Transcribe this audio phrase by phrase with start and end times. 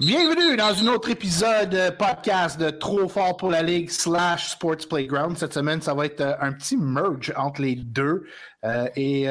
[0.00, 4.86] Bienvenue dans un autre épisode euh, podcast de Trop fort pour la Ligue slash Sports
[4.88, 5.38] Playground.
[5.38, 8.24] Cette semaine, ça va être euh, un petit merge entre les deux.
[8.64, 9.26] Euh, et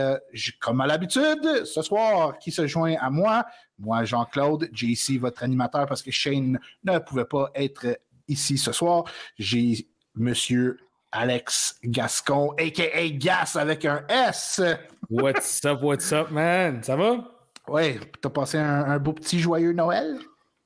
[0.60, 3.46] comme à l'habitude, ce soir, qui se joint à moi?
[3.78, 9.06] Moi, Jean-Claude, JC, votre animateur, parce que Shane ne pouvait pas être ici ce soir.
[9.38, 10.80] J'ai Monsieur
[11.12, 13.10] Alex Gascon, a.k.a.
[13.10, 14.62] Gas avec un S.
[15.10, 16.82] What's up, what's up, man?
[16.84, 17.32] Ça va?
[17.68, 20.18] Ouais, t'as passé un, un beau petit joyeux Noël?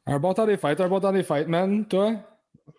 [0.05, 1.85] Un bon temps des fêtes, un bon temps des fêtes, man.
[1.85, 2.15] Toi?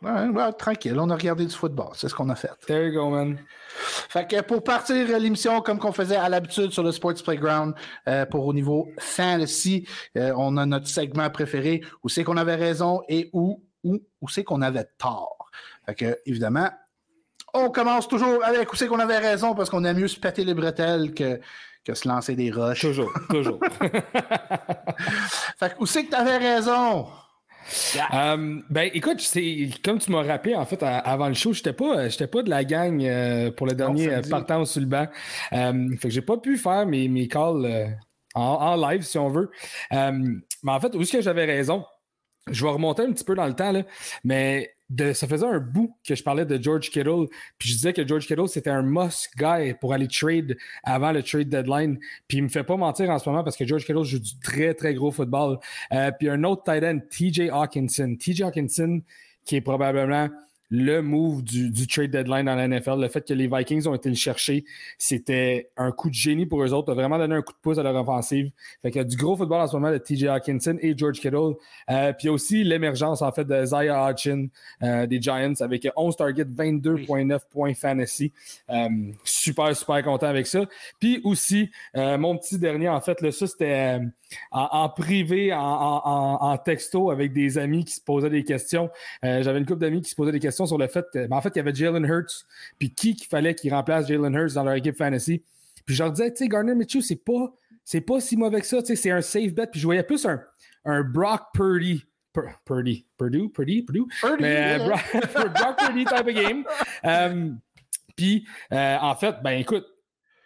[0.03, 2.53] Ouais, ouais, tranquille, on a regardé du football, c'est ce qu'on a fait.
[2.67, 3.39] There you go, man.
[3.69, 7.75] Fait que pour partir l'émission comme qu'on faisait à l'habitude sur le Sports Playground,
[8.09, 9.87] euh, pour au niveau fantasy,
[10.17, 14.29] euh, on a notre segment préféré, où c'est qu'on avait raison et où, où, où
[14.29, 15.51] c'est qu'on avait tort.
[15.85, 16.71] Fait que, évidemment,
[17.53, 20.45] on commence toujours avec où c'est qu'on avait raison parce qu'on aime mieux se péter
[20.45, 21.41] les bretelles que,
[21.85, 22.81] que se lancer des roches.
[22.81, 23.61] Toujours, toujours.
[25.59, 27.07] Fait que où c'est que t'avais raison?
[28.15, 31.73] Euh, ben, écoute, c'est comme tu m'as rappelé, en fait, à- avant le show, j'étais
[31.73, 35.07] pas, j'étais pas de la gang euh, pour le dernier euh, partant sur le banc.
[35.53, 37.97] Euh, fait que j'ai pas pu faire mes, mes calls
[38.35, 39.51] en, en live, si on veut.
[39.91, 41.85] Mais en fait, où est-ce que j'avais raison?
[42.51, 43.83] Je vais remonter un petit peu dans le temps, là,
[44.25, 47.27] mais de, ça faisait un bout que je parlais de George Kittle,
[47.59, 51.23] puis je disais que George Kittle, c'était un must guy pour aller trade avant le
[51.23, 51.99] trade deadline.
[52.29, 54.39] Puis il me fait pas mentir en ce moment parce que George Kittle joue du
[54.41, 55.59] très, très gros football.
[55.93, 58.17] Euh, puis un autre tight end, TJ Hawkinson.
[58.19, 59.03] TJ Hawkinson,
[59.45, 60.29] qui est probablement
[60.71, 63.01] le move du, trade deadline dans la NFL.
[63.01, 64.65] Le fait que les Vikings ont été le chercher,
[64.99, 66.93] c'était un coup de génie pour eux autres.
[66.93, 68.51] a vraiment donné un coup de pouce à leur offensive.
[68.83, 71.55] Fait y a du gros football en ce moment de TJ Hawkinson et George Kittle.
[71.91, 74.49] Euh, puis aussi l'émergence, en fait, de Zaya Hodgson
[74.83, 78.33] euh, des Giants avec 11 targets, 22,9 points fantasy.
[78.71, 78.89] Euh,
[79.25, 80.61] super, super content avec ça.
[81.01, 83.99] Puis aussi, euh, mon petit dernier, en fait, là, ça, c'était
[84.53, 88.91] en, privé, en, en- texto avec des amis qui se posaient des questions.
[89.23, 91.41] J'avais une couple d'amis qui se posaient des questions sur le fait que, ben, en
[91.41, 92.47] fait, il y avait Jalen Hurts,
[92.79, 95.43] puis qui qu'il fallait qu'il remplace Jalen Hurts dans leur équipe fantasy.
[95.87, 97.53] Puis je leur disais, tu sais, Garner Mitchell, c'est pas,
[97.85, 99.67] c'est pas si mauvais que ça, tu sais, c'est un safe bet.
[99.67, 100.41] Puis je voyais plus un,
[100.85, 102.05] un Brock Purdy.
[102.33, 104.05] Pur- Purdy, Purdue, Purdy, Purdue?
[104.21, 104.79] Purdy, Mais yeah.
[104.87, 105.01] Brock,
[105.35, 106.65] Brock Purdy type of game.
[107.05, 107.51] Euh,
[108.15, 109.85] puis, euh, en fait, ben écoute,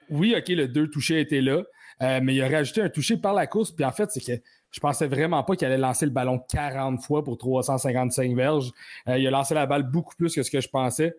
[0.09, 1.63] oui, OK, le deux touchés était là,
[2.03, 3.71] euh, mais il a rajouté un touché par la course.
[3.73, 4.43] Puis en fait, c'est que
[4.75, 8.73] je pensais vraiment pas qu'il allait lancer le ballon 40 fois pour 355 verges.
[9.09, 11.15] Euh, il a lancé la balle beaucoup plus que ce que je pensais.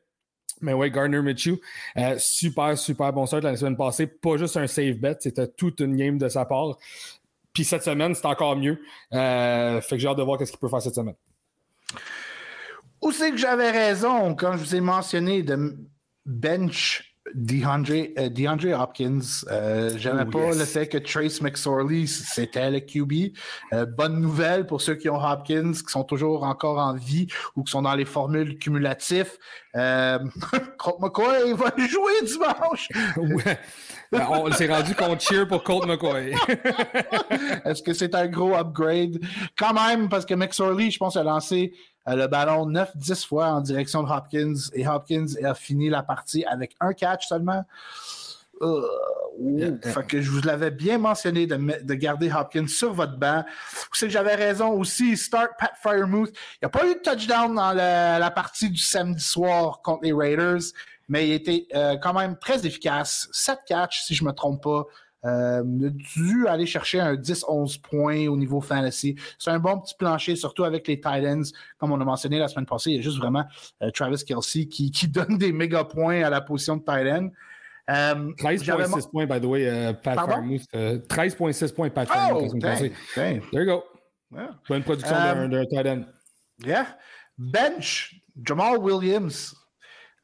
[0.59, 1.55] Mais ouais, Gardner Mitchell,
[1.95, 4.07] euh, super, super bon start la semaine passée.
[4.07, 6.77] Pas juste un save bet, c'était toute une game de sa part.
[7.53, 8.77] Puis cette semaine, c'est encore mieux.
[9.13, 11.15] Euh, fait que j'ai hâte de voir ce qu'il peut faire cette semaine.
[13.01, 15.77] Où c'est que j'avais raison quand je vous ai mentionné de
[16.25, 19.19] bench DeAndre, euh, DeAndre Hopkins?
[19.49, 20.59] Euh, J'aimais Oh, pas yes.
[20.59, 23.35] le fait que Trace McSorley, c'était le QB.
[23.73, 27.63] Euh, bonne nouvelle pour ceux qui ont Hopkins, qui sont toujours encore en vie ou
[27.63, 29.31] qui sont dans les formules cumulatives.
[29.75, 30.19] Euh,
[30.77, 32.89] Colt McCoy va jouer dimanche.
[33.17, 33.57] Ouais.
[34.11, 36.33] Ben, on s'est rendu qu'on cheer pour Colt McCoy.
[37.65, 39.19] Est-ce que c'est un gros upgrade?
[39.57, 41.73] Quand même, parce que McSorley, je pense, a lancé
[42.07, 46.75] le ballon 9-10 fois en direction de Hopkins et Hopkins a fini la partie avec
[46.79, 47.65] un catch seulement.
[48.61, 48.81] Euh,
[49.37, 49.77] ouh.
[49.83, 53.43] Fait que je vous l'avais bien mentionné de, garder Hopkins sur votre banc.
[53.91, 55.17] C'est que j'avais raison aussi.
[55.17, 56.29] Start Pat Firemouth.
[56.29, 60.03] Il n'y a pas eu de touchdown dans la, la partie du samedi soir contre
[60.03, 60.61] les Raiders,
[61.09, 63.27] mais il était euh, quand même très efficace.
[63.31, 64.85] 7 catchs, si je ne me trompe pas.
[65.25, 69.15] Euh, dû aller chercher un 10-11 points au niveau fantasy?
[69.39, 71.43] C'est un bon petit plancher, surtout avec les Titans.
[71.79, 73.43] Comme on a mentionné la semaine passée, il y a juste vraiment
[73.81, 77.29] euh, Travis Kelsey qui, qui donne des méga points à la position de Titan.
[77.89, 78.31] Euh,
[78.61, 80.15] j'avais 13,6 points, by the way, euh, Pat?
[80.15, 80.61] Farmouth.
[80.75, 82.91] Euh, 13,6 points, Pat Oh, dang.
[83.15, 83.83] There you go.
[84.33, 84.49] Yeah.
[84.67, 86.03] Bonne production Euh, d'un- d'un tight end.
[86.65, 86.85] Yeah.
[87.37, 89.55] Bench, Jamal Williams.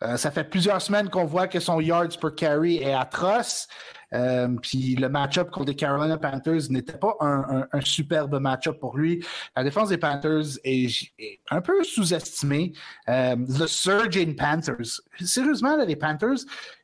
[0.03, 3.67] Euh, ça fait plusieurs semaines qu'on voit que son yards per carry est atroce.
[4.13, 8.79] Euh, Puis le match-up contre les Carolina Panthers n'était pas un, un- un superbe match-up
[8.79, 9.23] pour lui.
[9.55, 12.73] La défense des Panthers est, est un peu sous-estimée.
[13.09, 15.01] Euh, le Surge in Panthers.
[15.19, 16.39] Sérieusement, là, les Panthers,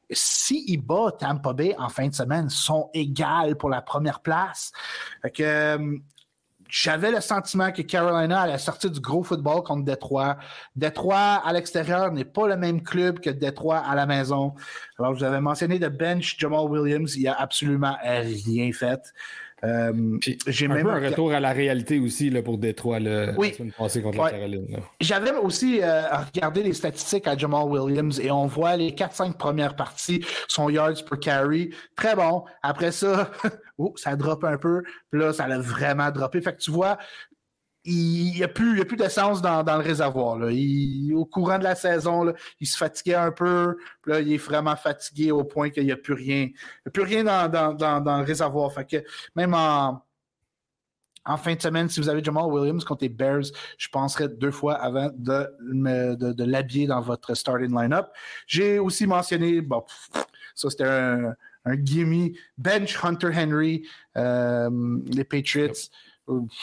[0.10, 4.72] s'ils battent Tampa Bay en fin de semaine, sont égales pour la première place.
[5.22, 5.98] Fait que, euh,
[6.70, 10.38] j'avais le sentiment que Carolina allait sortir du gros football contre Détroit.
[10.76, 14.54] Détroit à l'extérieur n'est pas le même club que Détroit à la maison.
[15.00, 19.14] Alors, je vous avais mentionné de bench Jamal Williams, il a absolument rien fait.
[19.64, 24.02] Euh, j'ai même un retour à la réalité aussi là, pour Détroit la semaine passée
[24.04, 24.78] contre la Caroline.
[25.02, 29.76] J'avais aussi euh, regardé les statistiques à Jamal Williams et on voit les 4-5 premières
[29.76, 32.46] parties, son yards per carry, très bon.
[32.62, 33.32] Après ça,
[33.80, 36.40] oh, ça drop un peu, puis là, ça a vraiment droppé.
[36.40, 37.00] Fait que tu vois,
[37.90, 40.38] il n'y a plus, plus d'essence dans, le réservoir.
[40.38, 43.78] au courant de la saison, il se fatiguait un peu.
[44.08, 46.50] Il est vraiment fatigué au point qu'il n'y a plus rien.
[46.52, 48.72] Il a plus rien dans, le réservoir.
[49.36, 50.04] Même en,
[51.38, 53.46] fin de semaine, si vous avez Jamal Williams contre les Bears,
[53.78, 58.12] je penserai deux fois avant de, l'habiller dans votre starting lineup.
[58.48, 59.86] J'ai aussi mentionné, bon,
[60.56, 61.34] ça c'était un,
[61.64, 63.88] un gimme, bench Hunter Henry,
[64.18, 64.70] euh,
[65.08, 65.90] les Patriots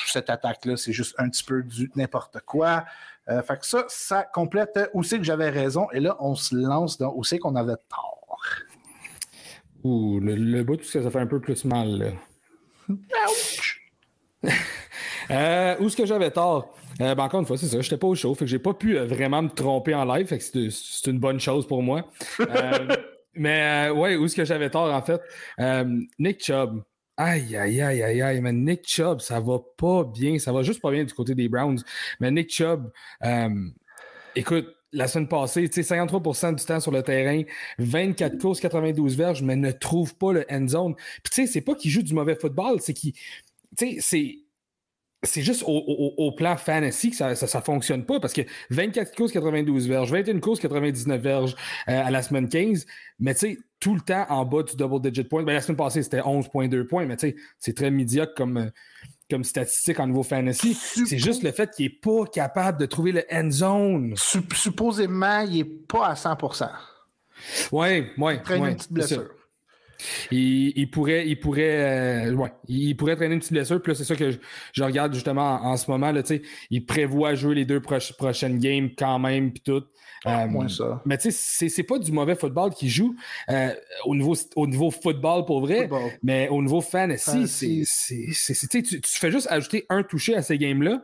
[0.06, 2.84] cette attaque-là, c'est juste un petit peu du n'importe quoi.
[3.28, 5.88] Euh, fait que ça, ça complète où c'est que j'avais raison.
[5.92, 8.38] Et là, on se lance dans où c'est qu'on avait tort.
[9.84, 12.14] Ouh, le, le bout, ça fait un peu plus mal.
[15.30, 16.74] euh, où est-ce que j'avais tort?
[17.00, 18.74] Euh, ben encore une fois, c'est ça, j'étais pas au show, fait que j'ai pas
[18.74, 22.08] pu euh, vraiment me tromper en live, fait que c'est une bonne chose pour moi.
[23.34, 25.20] mais ouais, où est-ce que j'avais tort en fait?
[26.18, 26.82] Nick Chubb.
[27.16, 30.38] Aïe, aïe, aïe, aïe, aïe, mais Nick Chubb, ça va pas bien.
[30.38, 31.78] Ça va juste pas bien du côté des Browns.
[32.18, 32.90] Mais Nick Chubb,
[33.24, 33.68] euh,
[34.34, 37.42] écoute, la semaine passée, 53% du temps sur le terrain,
[37.78, 40.94] 24 courses, 92 verges, mais ne trouve pas le end zone.
[40.94, 43.12] Puis tu sais, c'est pas qu'il joue du mauvais football, c'est qu'il.
[43.12, 43.20] Tu
[43.76, 44.38] sais, c'est
[45.24, 49.88] c'est juste au, plan fantasy que ça ne fonctionne pas parce que 24 courses, 92
[49.88, 51.54] verges, 21 courses, 99 verges
[51.88, 52.86] euh, à la semaine 15,
[53.18, 55.42] mais tu sais, tout le temps en bas du double digit point.
[55.42, 58.70] Ben, la semaine passée, c'était 11,2 points, mais tu sais, c'est très médiocre comme, euh,
[59.30, 60.72] comme statistique en niveau fantasy.
[60.72, 64.14] C'est juste le fait qu'il n'est pas capable de trouver le end zone.
[64.16, 66.70] Supposément, il n'est pas à 100%
[67.72, 68.34] Oui, oui.
[68.48, 69.30] Il une petite blessure.
[70.30, 73.80] Il, pourrait, il, pourrait, euh, il pourrait traîner une petite blessure.
[73.82, 74.30] Puis c'est ça que
[74.72, 76.12] je, regarde justement en, ce moment.
[76.12, 76.22] Là,
[76.70, 79.82] il prévoit jouer les deux prochaines games quand même, puis tout.
[80.26, 81.02] Euh, ça.
[81.04, 83.14] Mais tu sais, c'est pas du mauvais football qu'il joue
[83.50, 83.74] euh,
[84.06, 85.88] au, niveau, au niveau football pour vrai,
[86.22, 91.02] mais au niveau fantasy, c'est, tu, tu fais juste ajouter un touché à ces games-là.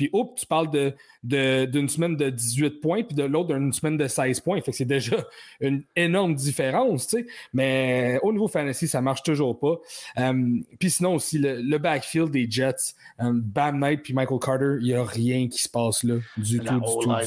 [0.00, 3.98] Puis, hop, tu parles d'une de, semaine de 18 points, puis de l'autre d'une semaine
[3.98, 4.58] de 16 points.
[4.62, 5.16] Fait que c'est déjà
[5.60, 7.26] une énorme différence, tu sais.
[7.52, 9.74] Mais au niveau fantasy, ça marche toujours pas.
[10.18, 14.86] Euh, puis sinon aussi, le, backfield des Jets, euh, Bam Knight puis Michael Carter, il
[14.86, 16.80] n'y a rien qui se passe là du tout,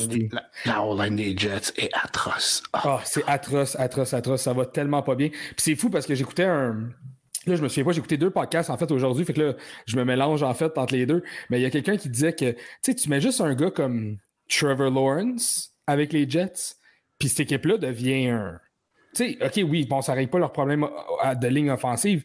[0.07, 0.35] du tout,
[0.65, 2.63] La, line des Jets est atroce.
[2.73, 4.41] Ah, c'est atroce, atroce, atroce.
[4.41, 5.29] Ça va tellement pas bien.
[5.29, 6.89] Puis c'est fou parce que j'écoutais un
[7.45, 9.53] Là, je me souviens pas, j'ai écouté deux podcasts en fait aujourd'hui, fait que là,
[9.85, 11.23] je me mélange en fait entre les deux.
[11.49, 13.71] Mais il y a quelqu'un qui disait que, tu sais, tu mets juste un gars
[13.71, 14.17] comme
[14.49, 16.75] Trevor Lawrence avec les Jets,
[17.19, 18.59] puis cette équipe-là devient un.
[19.15, 20.87] Tu sais, OK, oui, bon, ça règle pas leurs problèmes
[21.39, 22.23] de ligne offensive,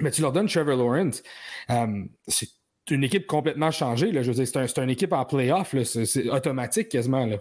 [0.00, 1.22] mais tu leur donnes Trevor Lawrence.
[1.70, 2.48] Euh, c'est
[2.90, 4.12] une équipe complètement changée.
[4.12, 7.26] Là, je veux dire, c'est un, une équipe en playoff, c'est automatique quasiment.
[7.26, 7.38] Là.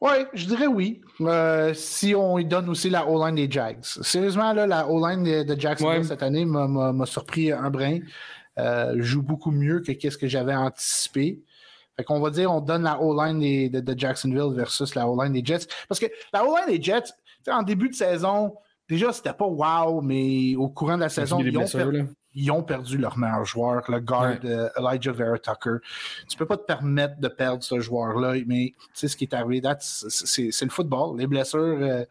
[0.00, 1.00] Oui, je dirais oui.
[1.20, 3.82] Euh, si on y donne aussi la O-line des Jags.
[3.82, 7.98] Sérieusement, là, la O-line de, de Jacksonville cette année m'a surpris un brin.
[8.58, 11.40] Euh, joue beaucoup mieux que ce que j'avais anticipé.
[11.96, 15.66] Fait qu'on va dire, on donne la O-line de, Jacksonville versus la O-line des Jets.
[15.88, 17.12] Parce que la O-line des Jets,
[17.48, 18.54] en début de saison,
[18.88, 21.66] déjà, c'était pas wow, mais au courant de la saison, ils ont,
[22.34, 25.78] ils ont perdu leur meilleur joueur, le guard euh, Elijah Vera Tucker.
[26.28, 29.34] Tu peux pas te permettre de perdre ce joueur-là, mais tu sais ce qui est
[29.34, 31.78] arrivé, c'est le football, les blessures.
[31.80, 32.04] Euh,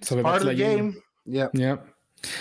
[0.00, 0.94] c'est part of the game.
[1.26, 1.50] Yeah.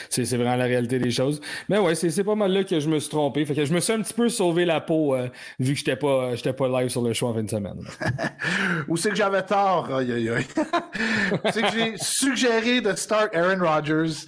[0.10, 1.40] C'est vraiment la réalité des choses.
[1.70, 3.46] Mais ouais, c'est pas mal là que je me suis trompé.
[3.46, 5.28] Fait que je me suis un petit peu sauvé la peau euh,
[5.60, 7.80] vu que j'étais pas, pas live sur le show en fin de semaine.
[8.88, 9.88] Ou c'est que j'avais tort?
[11.52, 14.26] c'est que j'ai suggéré de start Aaron Rodgers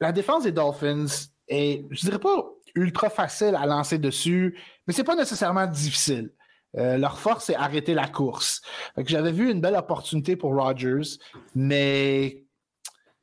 [0.00, 1.06] la défense des Dolphins
[1.48, 6.30] est, je dirais pas ultra facile à lancer dessus, mais c'est pas nécessairement difficile.
[6.76, 8.60] Euh, leur force, c'est arrêter la course.
[8.98, 11.18] j'avais vu une belle opportunité pour Rodgers,
[11.54, 12.44] mais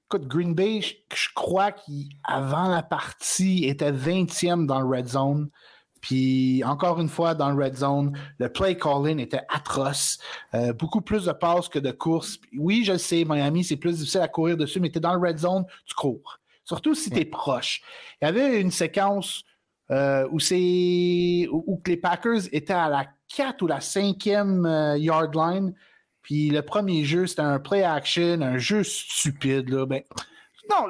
[0.08, 5.50] écoute, Green Bay, je, crois qu'avant la partie, était 20e dans le red zone.
[6.02, 10.18] Puis encore une fois, dans le red zone, le play calling était atroce.
[10.54, 12.40] Euh, beaucoup plus de passes que de courses.
[12.58, 15.16] Oui, je le sais, Miami, c'est plus difficile à courir dessus, mais tu es dans
[15.16, 16.40] le red zone, tu cours.
[16.74, 17.84] Surtout si tu es proche.
[18.20, 19.44] Il y avait une séquence
[19.92, 20.40] euh, où,
[21.52, 25.76] où, les Packers étaient à la 4 ou la 5e euh, yard line.
[26.24, 29.70] Puis le premier jeu, c'était un play action, un jeu stupide.
[29.70, 29.86] Là.
[29.86, 30.02] Ben,
[30.72, 30.88] non,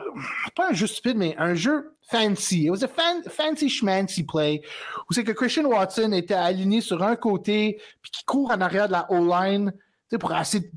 [0.55, 2.63] pas un jeu stupide, mais un jeu fancy.
[2.63, 4.61] It was a fancy schmancy play
[5.09, 8.87] où c'est que Christian Watson était aligné sur un côté puis qui court en arrière
[8.87, 9.73] de la O-line
[10.17, 10.71] pour essayer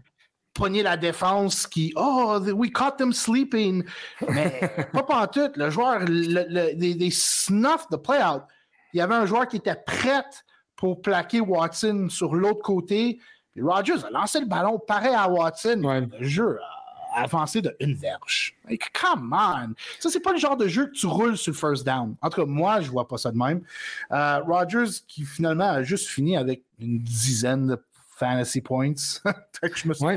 [0.57, 3.85] pogner la défense qui Oh, we caught them sleeping.
[4.29, 4.61] Mais
[4.93, 5.51] pas tout.
[5.55, 8.43] Le joueur, des, snuff de play-out.
[8.93, 10.25] Il y avait un joueur qui était prêt
[10.75, 13.19] pour plaquer Watson sur l'autre côté.
[13.53, 16.09] Puis Rogers a lancé le ballon pareil à Watson.
[16.19, 16.59] Le jeu
[17.15, 18.55] a avancé de une verge.
[18.93, 19.75] come on!
[20.01, 22.17] Ça, c'est pas le genre de jeu que tu roules sur le first down.
[22.21, 23.63] En tout cas, moi, je vois pas ça de même.
[24.13, 27.83] Euh, Rogers, qui finalement a juste fini avec une dizaine de
[28.17, 28.95] fantasy points.
[29.63, 30.17] je me suis ouais,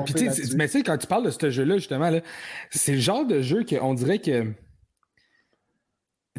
[0.56, 2.12] mais tu sais, quand tu parles de ce jeu-là, justement,
[2.72, 4.54] c'est le genre de jeu qu'on dirait que.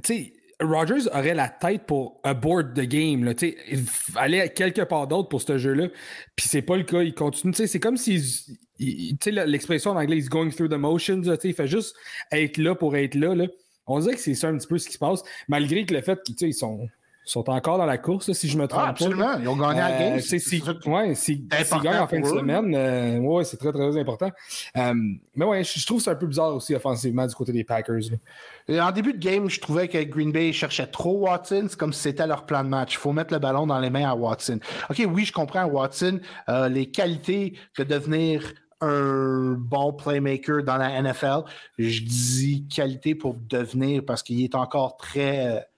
[0.02, 3.25] Tu sais, Rogers aurait la tête pour board the game.
[3.25, 3.85] Là, il
[4.17, 5.88] aller quelque part d'autre pour ce jeu-là.
[6.37, 7.02] Puis c'est pas le cas.
[7.02, 7.55] Il continue.
[7.55, 8.59] C'est comme si.
[8.79, 11.23] L'expression en anglais, is going through the motions.
[11.45, 11.95] Il fait juste
[12.33, 13.35] être là pour être là.
[13.35, 13.47] là.
[13.87, 16.00] On dirait que c'est ça un petit peu ce qui se passe, malgré que le
[16.00, 16.88] fait qu'ils sont
[17.30, 19.38] sont encore dans la course, si je me trompe ah, absolument.
[19.40, 20.12] Ils ont gagné la game.
[20.14, 24.30] Euh, oui, s'ils gagnent en fin de semaine, euh, ouais, c'est très, très important.
[24.76, 24.94] Euh,
[25.37, 28.00] mais ouais, je, trouve que c'est un peu bizarre aussi offensivement du côté des Packers.
[28.68, 31.66] En début de game, je trouvais que Green Bay cherchait trop Watson.
[31.68, 32.94] C'est comme si c'était leur plan de match.
[32.94, 34.58] Il faut mettre le ballon dans les mains à Watson.
[34.90, 36.18] OK, oui, je comprends Watson.
[36.68, 38.42] les qualités de devenir
[38.80, 41.42] un bon playmaker dans la NFL.
[41.78, 45.70] Je dis qualité pour devenir parce qu'il est encore très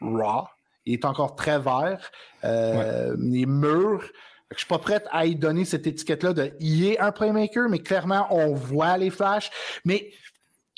[0.00, 0.46] raw.
[0.86, 2.10] Il est encore très vert.
[2.44, 4.02] Euh, Il est mûr.
[4.50, 7.68] Je ne suis pas prête à y donner cette étiquette-là de il est un playmaker,
[7.68, 9.50] mais clairement, on voit les flashs.
[9.84, 10.10] Mais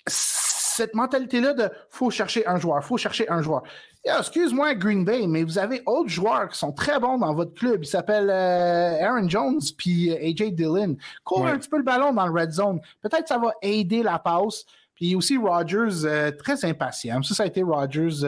[0.06, 3.62] cette mentalité-là de faut chercher un joueur, faut chercher un joueur.
[4.04, 7.84] Excuse-moi, Green Bay, mais vous avez d'autres joueurs qui sont très bons dans votre club.
[7.84, 10.96] Ils s'appellent euh, Aaron Jones puis euh, AJ Dillon.
[11.24, 12.80] Cours un petit peu le ballon dans le red zone.
[13.00, 14.64] Peut-être que ça va aider la passe.
[15.02, 17.20] Puis aussi Rogers, euh, très impatient.
[17.24, 18.24] Ça, ça a été Rogers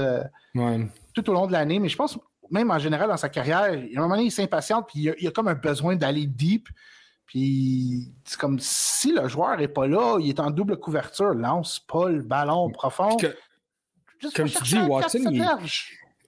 [1.15, 2.19] tout au long de l'année, mais je pense
[2.51, 5.29] même en général dans sa carrière, à un moment donné, il s'impatiente, puis il a,
[5.29, 6.69] a, comme un besoin d'aller deep.
[7.27, 11.79] Puis c'est comme si le joueur n'est pas là, il est en double couverture, lance
[11.79, 13.17] pas le ballon profond.
[14.35, 15.47] comme tu dis, Watson, il,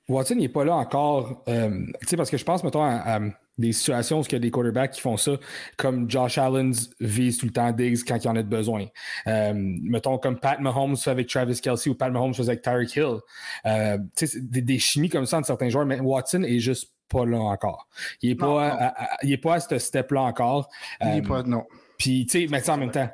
[0.08, 1.42] Watson n'est pas là encore.
[1.48, 3.18] Euh, tu sais, parce que je pense, mettons, à
[3.58, 5.32] des situations où il y a des quarterbacks qui font ça,
[5.76, 8.86] comme Josh Allen vise tout le temps Diggs quand il en a besoin.
[9.26, 12.94] Euh, mettons comme Pat Mahomes fait avec Travis Kelsey ou Pat Mahomes faisait avec Tyreek
[12.96, 13.18] Hill.
[13.64, 13.98] Euh,
[14.34, 17.88] des, des, chimies comme ça entre certains joueurs, mais Watson est juste pas là encore.
[18.20, 20.68] Il est, pas, À, il est pas à ce step-là encore.
[21.00, 21.64] Il est euh, pas, non.
[21.98, 23.08] Puis, tu sais, mais en même temps,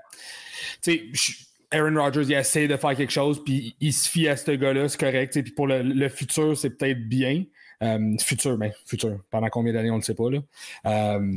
[0.83, 1.33] tu sais,
[1.71, 4.89] Aaron Rodgers, il essaie de faire quelque chose, puis il se fie à ce gars-là,
[4.89, 5.41] c'est correct.
[5.41, 7.45] Puis pour le, le futur, c'est peut-être bien.
[7.83, 9.19] Euh, futur, mais futur.
[9.31, 10.31] Pendant combien d'années, on ne sait pas.
[10.31, 10.39] Là.
[10.87, 11.35] Euh,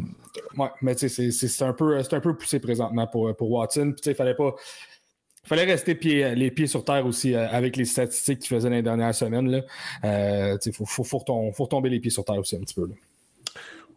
[0.58, 3.94] ouais, mais c'est un, peu, un peu poussé présentement pour, pour Watson.
[4.06, 4.56] il fallait pas.
[5.44, 5.96] fallait rester
[6.36, 9.64] les pieds sur terre aussi euh, avec les statistiques qu'il faisait dans les dernières semaines.
[10.04, 12.90] Il faut, faut, faut, retomber les pieds sur terre aussi un petit peu.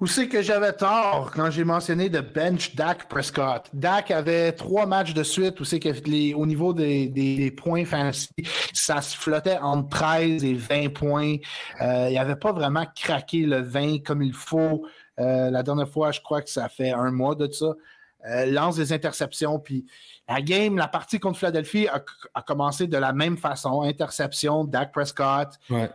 [0.00, 3.68] Où c'est que j'avais tort quand j'ai mentionné de bench Dak Prescott?
[3.72, 8.28] Dak avait trois matchs de suite où c'est que les, au niveau des, points fantasy,
[8.72, 11.36] ça se flottait entre 13 et 20 points.
[11.80, 14.86] Euh, il n'avait pas vraiment craqué le 20 comme il faut.
[15.18, 17.74] Euh, la dernière fois, je crois que ça fait un mois de ça.
[18.26, 19.84] Euh, lance des interceptions, puis
[20.28, 23.82] la game, la partie contre Philadelphie a, commencé de la même façon.
[23.82, 25.48] Interception, Dak Prescott.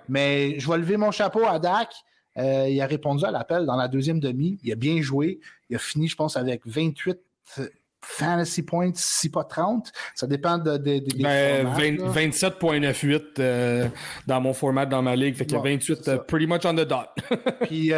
[0.10, 1.94] Mais je vais lever mon chapeau à Dak.
[2.38, 4.60] Euh, il a répondu à l'appel dans la deuxième demi.
[4.64, 5.40] Il a bien joué.
[5.70, 7.18] Il a fini, je pense, avec 28
[7.60, 7.68] euh,
[8.02, 9.92] fantasy points, si pas 30.
[10.16, 13.88] Ça dépend de, de, ben, 27.98 euh,
[14.28, 15.36] dans mon format dans ma ligue.
[15.36, 17.10] Fait qu'il y a 28 pretty much on the dot.
[17.68, 17.92] Puis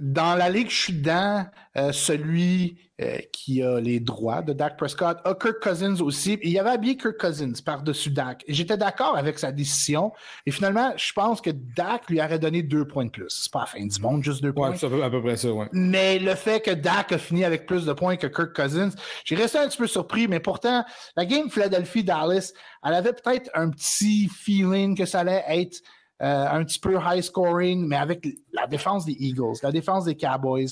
[0.00, 1.44] dans la ligue, je suis dedans.
[1.92, 6.38] celui euh, qui a les droits de Dak Prescott, a Kirk Cousins aussi.
[6.42, 8.44] il y avait habillé Kirk Cousins par-dessus Dak.
[8.46, 10.12] J'étais d'accord avec sa décision.
[10.44, 13.24] Et finalement, je pense que Dak lui aurait donné deux points de plus.
[13.30, 14.74] C'est pas la fin du monde, juste deux points.
[14.74, 15.66] c'est à peu près ça, ouais.
[15.72, 18.90] Mais le fait que Dak a fini avec plus de points que Kirk Cousins,
[19.24, 20.84] j'ai resté un petit peu surpris, mais pourtant,
[21.16, 22.52] la game Philadelphie-Dallas,
[22.84, 25.80] elle avait peut-être un petit feeling que ça allait être
[26.22, 30.16] euh, un petit peu high scoring, mais avec la défense des Eagles, la défense des
[30.16, 30.68] Cowboys.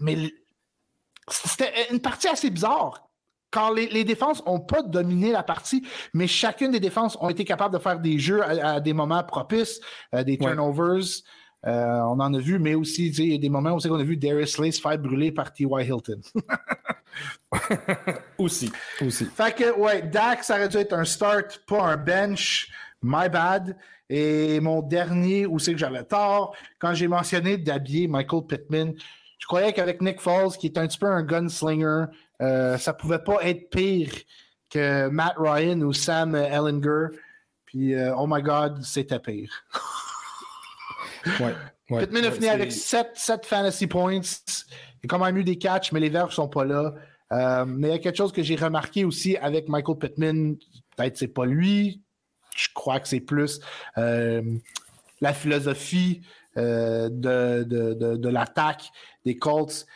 [0.00, 0.32] Mais
[1.28, 3.08] c'était une partie assez bizarre.
[3.50, 7.72] Quand les, défenses n'ont pas dominé la partie, mais chacune des défenses ont été capables
[7.72, 9.80] de faire des jeux à, des moments propices,
[10.12, 11.22] euh, des turnovers.
[11.64, 14.02] Euh, on en a vu, mais aussi il y a des moments où on a
[14.02, 15.86] vu Darius Slay se faire brûler par T.Y.
[15.86, 16.20] Hilton.
[18.38, 19.26] aussi, aussi.
[19.26, 22.68] Fait que, ouais, Dak, ça aurait dû être un start, pas un bench.
[23.04, 23.76] My bad.
[24.10, 28.94] Et mon dernier, où c'est que j'avais tort, quand j'ai mentionné d'habiller Michael Pittman,
[29.38, 32.06] je croyais qu'avec Nick Foles, qui est un petit peu un gunslinger,
[32.42, 34.12] euh, ça pouvait pas être pire
[34.70, 37.08] que Matt Ryan ou Sam Ellinger.
[37.66, 39.50] Puis, euh, oh my God, c'était pire.
[41.40, 41.54] ouais.
[41.86, 44.20] Pittman a fini avec 7, 7 fantasy points.
[44.20, 46.94] Il a quand même eu des catchs, mais les verges ne sont pas là.
[47.32, 50.56] Euh, mais il y a quelque chose que j'ai remarqué aussi avec Michael Pittman.
[50.96, 52.03] Peut-être c'est pas lui.
[52.54, 53.60] Je crois que c'est plus
[53.98, 54.42] euh,
[55.20, 56.22] la philosophie
[56.56, 58.90] euh, de, de, l'attaque
[59.24, 59.86] des Colts.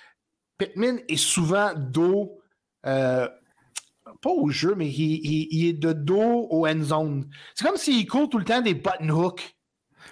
[0.59, 2.41] Pittman est souvent dos,
[2.83, 7.29] pas au jeu, mais il, est de dos au end zone.
[7.55, 9.55] C'est comme s'il court tout le temps des button hooks.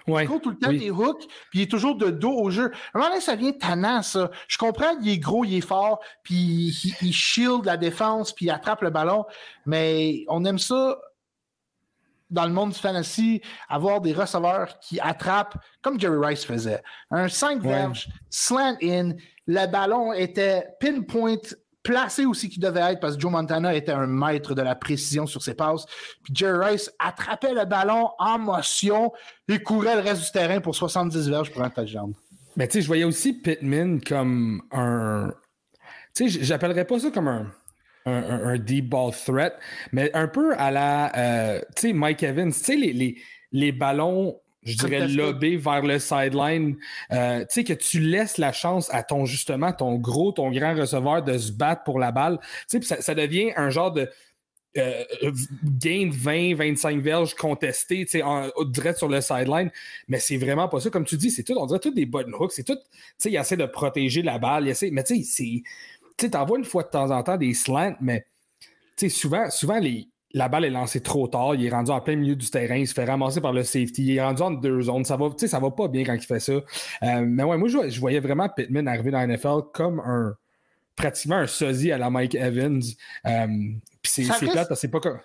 [0.08, 2.70] Il court tout le temps des hooks, puis il est toujours de dos au jeu.
[2.94, 4.30] À un moment donné, ça vient tannant, ça.
[4.46, 6.68] Je comprends qu'il est gros, il est fort, puis
[7.02, 9.24] il, shield la défense, puis il attrape le ballon,
[9.64, 10.98] mais on aime ça
[12.30, 16.83] dans le monde du fantasy, avoir des receveurs qui attrapent, comme Jerry Rice faisait.
[17.11, 19.12] Un 5 verges, slant in,
[19.47, 21.37] le ballon était pinpoint
[21.87, 25.25] placé aussi qu'il devait être parce que Joe Montana était un maître de la précision
[25.25, 25.87] sur ses passes.
[26.25, 29.12] Puis Jerry Rice attrapait le ballon en motion
[29.49, 32.12] et courait le reste du terrain pour 70 verges pour un touchdown.
[32.56, 35.33] Mais tu sais, je voyais aussi Pittman comme un.
[36.14, 37.52] Tu sais, j'appellerais pas ça comme un.
[38.06, 39.54] Un, deep ball threat,
[39.90, 43.16] mais un peu à la, euh, tu sais, Mike Evans, tu sais, les, les,
[43.50, 46.76] les ballons je dirais, lobé vers le sideline.
[47.12, 50.75] Euh, tu sais, que tu laisses la chance à ton, justement, ton gros, ton grand
[50.75, 52.38] receveur de se battre pour la balle.
[52.68, 54.10] Tu sais, ça, devient un genre de
[54.76, 55.04] euh,
[55.64, 58.25] gain de 20, 25 verges contesté, tu sais,
[58.66, 59.70] direct sur le sideline.
[60.08, 60.90] Mais c'est vraiment pas ça.
[60.90, 62.52] Comme tu dis, c'est tout, on dirait tout des button hooks.
[62.52, 64.64] C'est tout, tu sais, il essaie de protéger la balle.
[64.64, 65.62] Il essaie, mais tu sais, c'est,
[66.16, 68.26] tu sais, t'envoies une fois de temps en temps des slants, mais
[69.08, 72.37] souvent, souvent les, la balle est lancée trop tard, il est rendu en plein milieu
[72.37, 75.04] du terrain, il se fait ramasser par le safety, il est rendu en deux zones,
[75.04, 76.52] ça va, ça va pas bien quand il fait ça.
[76.52, 76.62] Euh,
[77.26, 80.35] mais ouais, moi je, voyais vraiment Pittman arriver dans la NFL comme un
[80.94, 82.82] pratiquement un sosie à la Mike Evans.
[83.26, 83.46] Euh,
[84.02, 85.18] puis c'est plate, c'est pas comme.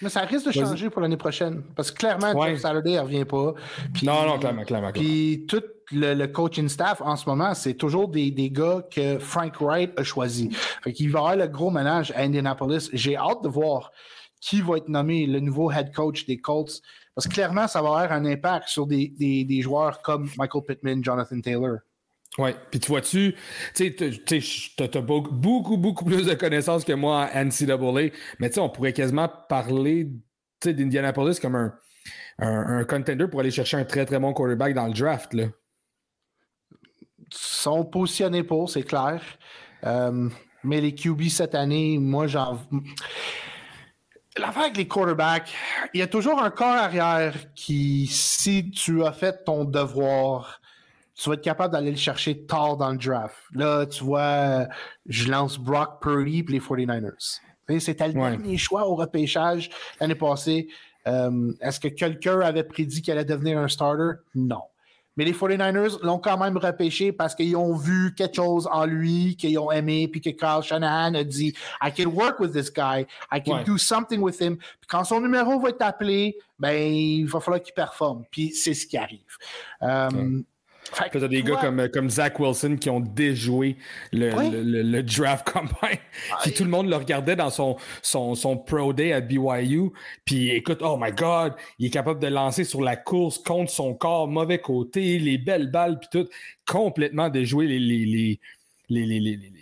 [0.00, 1.62] Mais ça risque de changer pour l'année prochaine.
[1.76, 2.50] Parce que clairement, ouais.
[2.50, 3.54] Jeff Saturday ne revient pas.
[4.02, 4.92] non, non, clairement, clairement.
[4.92, 9.60] Puis tout le, coaching staff en ce moment, c'est toujours des, des, gars que Frank
[9.60, 10.50] Wright a choisi.
[10.82, 12.88] Fait qu'il va avoir le gros ménage à Indianapolis.
[12.92, 13.90] J'ai hâte de voir
[14.42, 16.82] qui va être nommé le nouveau head coach des Colts.
[17.14, 21.04] Parce que clairement, ça va avoir un impact sur des, des, joueurs comme Michael Pittman,
[21.04, 21.78] Jonathan Taylor.
[22.38, 23.34] Oui, puis tu vois-tu,
[23.74, 23.84] tu
[24.78, 28.94] as beaucoup, beaucoup plus de connaissances que moi en NCAA, mais tu sais, on pourrait
[28.94, 30.10] quasiment parler
[30.64, 31.74] d'Indianapolis comme un,
[32.38, 35.34] un, contender pour aller chercher un très, très bon quarterback dans le draft.
[35.34, 35.48] Là.
[37.34, 39.22] Sont positionnés pour, c'est clair.
[39.84, 40.28] Euh,
[40.62, 42.58] mais les QB cette année, moi, j'en
[44.38, 45.52] L'affaire avec les quarterbacks,
[45.92, 50.62] il y a toujours un corps arrière qui, si tu as fait ton devoir,
[51.14, 53.36] tu vas être capable d'aller le chercher tard dans le draft.
[53.52, 54.66] Là, tu vois,
[55.06, 57.40] je lance Brock Purdy pour les 49ers.
[57.78, 60.68] C'était le dernier choix au repêchage l'année passée.
[61.06, 64.20] Euh, est-ce que quelqu'un avait prédit qu'il allait devenir un starter?
[64.34, 64.62] Non.
[65.16, 69.36] Mais les 49ers l'ont quand même repêché parce qu'ils ont vu quelque chose en lui,
[69.36, 73.06] qu'ils ont aimé, puis que Kyle Shanahan a dit I can work with this guy,
[73.30, 74.56] I can do something with him.
[74.56, 78.24] Puis quand son numéro va être appelé, ben il va falloir qu'il performe.
[78.30, 79.36] Puis c'est ce qui arrive.
[79.82, 80.42] Euh,
[81.10, 83.76] tu as des gars comme, comme Zach Wilson qui ont déjoué
[84.12, 84.30] le,
[84.82, 85.98] le, draft combine.
[86.42, 89.90] puis tout le monde le regardait dans son, son, son pro day à BYU.
[90.24, 93.94] Puis écoute, oh my God, il est capable de lancer sur la course contre son
[93.94, 96.28] corps, mauvais côté, les belles balles, puis tout.
[96.66, 98.40] Complètement déjoué les, les, les,
[98.88, 99.52] les, les, les, les,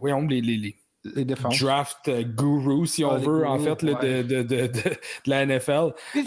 [0.00, 0.74] voyons, les, les
[1.14, 1.60] les défenses.
[1.60, 5.92] Draft euh, guru, si on veut, en fait, de, de, de, de, la NFL.
[6.16, 6.22] Euh,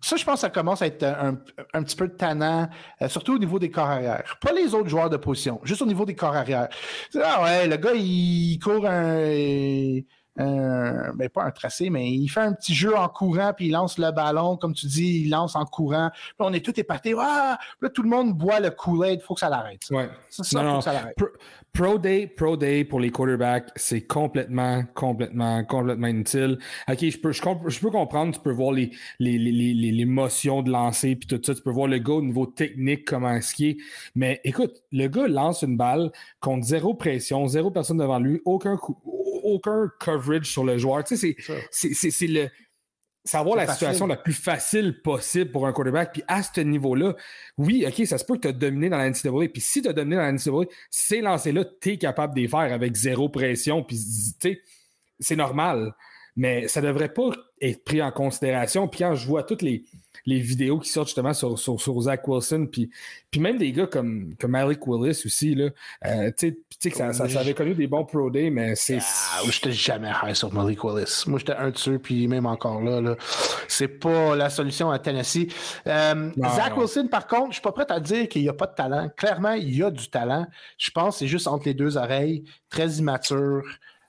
[0.00, 1.38] ça, je pense que ça commence à être un,
[1.74, 2.68] un petit peu tannant,
[3.02, 4.38] euh, surtout au niveau des corps arrière.
[4.40, 6.68] Pas les autres joueurs de position, juste au niveau des corps arrière.
[7.22, 10.00] Ah ouais, le gars, il court un
[10.38, 13.72] euh, ben pas un tracé, mais il fait un petit jeu en courant, puis il
[13.72, 16.10] lance le ballon, comme tu dis, il lance en courant.
[16.12, 17.14] Puis on est tout épaté.
[17.18, 17.58] Ah!
[17.80, 19.82] Là, tout le monde boit le Kool-Aid, il faut que ça l'arrête.
[19.90, 20.08] Ouais.
[20.30, 21.16] Ça, ça faut que ça l'arrête.
[21.72, 26.58] Pro, day, pro day pour les quarterbacks, c'est complètement, complètement, complètement inutile.
[26.88, 30.04] OK, je peux, je, je peux comprendre, tu peux voir les, les, les, les, les
[30.04, 33.32] motions de lancer, puis tout ça, tu peux voir le gars au niveau technique, comment
[33.32, 33.76] est-ce qu'il est.
[34.14, 38.76] Mais écoute, le gars lance une balle contre zéro pression, zéro personne devant lui, aucun
[38.76, 38.98] coup
[39.48, 41.04] aucun coverage sur le joueur.
[41.04, 41.36] Tu sais,
[41.70, 42.48] c'est le.
[43.24, 46.14] Savoir la situation la plus facile possible pour un quarterback.
[46.14, 47.14] Puis à ce niveau-là,
[47.58, 49.48] oui, OK, ça se peut que tu as dominé dans la NCAA.
[49.52, 52.48] Puis si tu as dominé dans la NCAA, ces lancers-là, tu es capable de les
[52.48, 53.82] faire avec zéro pression.
[53.82, 54.62] Puis tu sais,
[55.20, 55.94] c'est normal.
[56.36, 57.30] mais ça devrait pas
[57.60, 58.88] être pris en considération.
[58.88, 59.84] Puis quand je vois toutes les,
[60.28, 62.90] les vidéos qui sortent justement sur, sur, Zach Wilson, puis,
[63.30, 65.70] puis même des gars comme, comme Alec Willis aussi, là,
[66.04, 68.98] euh, tu sais, que ça, ça, avait connu des bons Pro Day, mais c'est.
[69.00, 71.24] Ah, j'étais jamais high sur Malik Willis.
[71.26, 73.16] Moi, j'étais un dessus, puis même encore là, là
[73.68, 75.48] c'est pas la solution à Tennessee.
[75.86, 78.66] Euh, Zach Wilson, par contre, je suis pas prêt à dire qu'il n'y a pas
[78.66, 79.08] de talent.
[79.16, 80.46] Clairement, il y a du talent.
[80.76, 83.62] Je pense que c'est juste entre les deux oreilles, très immature.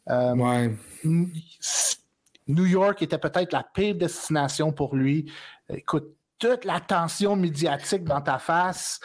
[0.10, 0.76] Euh, ouais.
[2.50, 5.32] New York était peut-être la pire destination pour lui.
[5.70, 9.00] Écoute, toute l'attention médiatique dans ta face.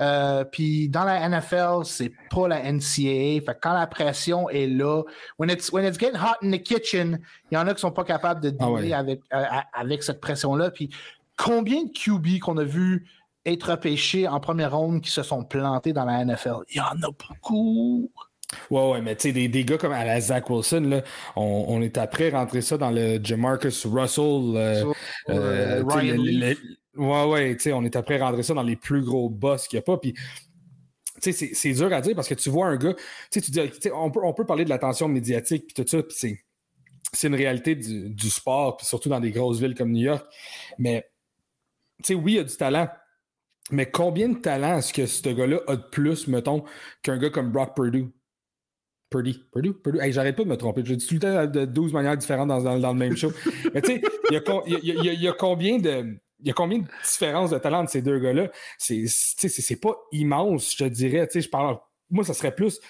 [0.00, 3.40] Euh, puis dans la NFL, c'est pas la NCAA.
[3.44, 5.02] Fait quand la pression est là,
[5.38, 7.20] when it's, when it's getting hot in the kitchen,
[7.50, 10.20] il y en a qui sont pas capables de ah dealer avec, euh, avec cette
[10.20, 10.70] pression-là.
[10.70, 10.90] Puis
[11.36, 13.06] combien de QB qu'on a vu
[13.44, 16.64] être pêchés en première ronde qui se sont plantés dans la NFL?
[16.70, 18.10] Il y en a beaucoup.
[18.70, 21.02] Ouais, ouais, mais tu sais, des, des, gars comme à la Zach Wilson, là,
[21.36, 24.56] on, on est après rentrer ça dans le Jamarcus Russell.
[24.56, 24.92] Euh,
[25.30, 29.68] euh, ouais, ouais, tu sais, on est après rentrer ça dans les plus gros boss
[29.68, 29.96] qu'il n'y a pas.
[29.98, 30.14] Puis,
[31.22, 33.50] tu sais, c'est dur à dire parce que tu vois un gars, tu sais, tu
[33.50, 36.38] dis, on peut, on peut parler de l'attention médiatique, puis tout ça, puis c'est
[37.12, 40.26] c'est une réalité du, du sport, puis surtout dans des grosses villes comme New York.
[40.78, 41.06] Mais,
[42.02, 42.88] tu sais, oui, il y a du talent.
[43.70, 46.64] Mais combien de talent est-ce que ce gars-là a de plus, mettons,
[47.02, 48.10] qu'un gars comme Brock Purdue?
[49.12, 49.44] Purdy.
[49.52, 49.74] Purdue?
[49.74, 50.00] Purdue.
[50.10, 50.82] j'arrête pas de me tromper.
[50.84, 53.30] Je dis tout le temps de 12 manières différentes dans, dans, le même show.
[53.74, 56.18] Mais tu sais, il y, a, combien de.
[56.40, 58.50] Il y a combien de différences de talent de ces deux gars-là?
[58.78, 61.28] C'est, c'est pas immense, je te dirais.
[61.32, 61.78] Je parle,
[62.10, 62.80] moi, ça serait plus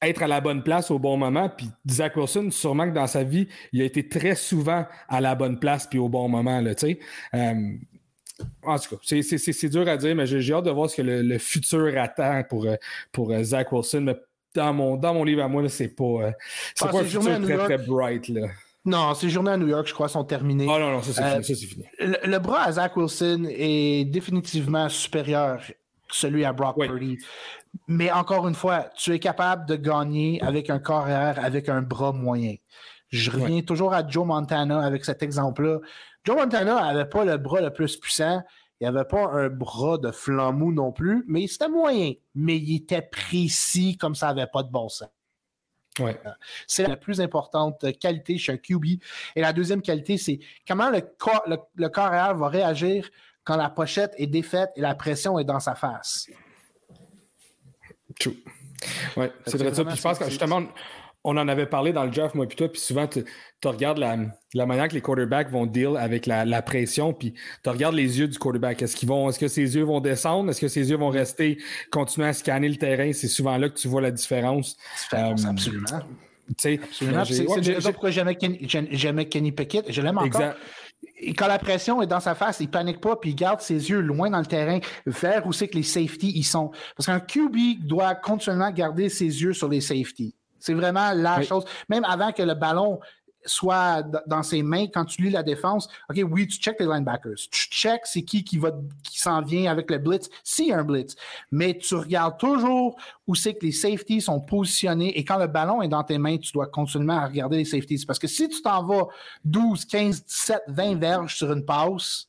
[0.00, 1.48] être à la bonne place au bon moment.
[1.48, 5.34] Puis Zach Wilson, sûrement que dans sa vie, il a été très souvent à la
[5.34, 6.60] bonne place puis au bon moment.
[6.60, 6.72] Là,
[7.34, 7.54] euh,
[8.62, 11.38] en tout cas, c'est dur à dire, mais j'ai hâte de voir ce que le,
[11.38, 12.76] futur attend pour, euh,
[13.12, 14.02] pour euh, Zach Wilson.
[14.02, 14.16] Mais
[14.54, 16.32] dans mon, dans mon livre à moi, c'est pas, euh,
[16.80, 18.28] ah, pas un futur très, très bright.
[18.28, 18.48] Là.
[18.84, 20.66] Non, ces journées à New York, je crois, sont terminées.
[20.68, 21.84] Ah non, non, ça c'est fini.
[21.98, 25.60] Le, bras à Zach Wilson est définitivement supérieur
[26.10, 27.18] celui à Brock Purdy.
[27.86, 32.12] Mais encore une fois, tu es capable de gagner avec un corps avec un bras
[32.12, 32.54] moyen.
[33.10, 35.80] Je reviens toujours à Joe Montana avec cet exemple-là.
[36.24, 38.42] Joe Montana n'avait pas le bras le plus puissant.
[38.80, 42.12] Il n'avait pas un bras de flamou non plus, mais c'était moyen.
[42.34, 45.08] Mais il était précis comme ça n'avait pas de bon sens.
[45.98, 46.16] Ouais.
[46.66, 48.84] C'est la plus importante qualité chez un QB.
[49.34, 53.08] Et la deuxième qualité, c'est comment le corps, le, corps va réagir
[53.42, 56.28] quand la pochette est défaite et la pression est dans sa face.
[58.20, 58.36] True.
[59.16, 59.84] Oui, c'est vrai ça.
[59.84, 60.62] Puis je pense que justement,
[61.28, 63.22] on en avait parlé dans le draft, moi, puis toi, puis souvent, tu
[63.64, 64.16] regardes la,
[64.66, 68.38] manière que les quarterbacks vont deal avec la, pression, puis tu regardes les yeux du
[68.38, 68.80] quarterback.
[68.80, 70.50] Est-ce qu'ils vont, est-ce que ses yeux vont descendre?
[70.50, 71.58] Est-ce que ses yeux vont rester,
[71.90, 73.12] continuer à scanner le terrain?
[73.12, 74.78] C'est souvent là que tu vois la différence.
[75.02, 76.02] différence euh, absolument.
[76.56, 76.80] C'est
[77.92, 79.92] pourquoi j'aimais Kenny, Kenny Pickett.
[79.92, 80.54] Je l'aime encore.
[81.18, 83.90] Et quand la pression est dans sa face, il panique pas puis il garde ses
[83.90, 86.70] yeux loin dans le terrain vers où c'est que les safeties ils sont.
[86.96, 90.34] Parce qu'un QB doit continuellement garder ses yeux sur les safeties.
[90.58, 91.64] C'est vraiment la chose.
[91.88, 93.00] Même avant que le ballon
[93.48, 97.36] soit dans ses mains, quand tu lis la défense, OK, oui, tu check les linebackers.
[97.50, 100.78] Tu check c'est qui qui, va, qui s'en vient avec le blitz, s'il y a
[100.78, 101.14] un blitz.
[101.50, 105.82] Mais tu regardes toujours où c'est que les safeties sont positionnés et quand le ballon
[105.82, 108.04] est dans tes mains, tu dois continuellement regarder les safeties.
[108.06, 109.06] Parce que si tu t'en vas
[109.44, 112.28] 12, 15, 17, 20 verges sur une passe,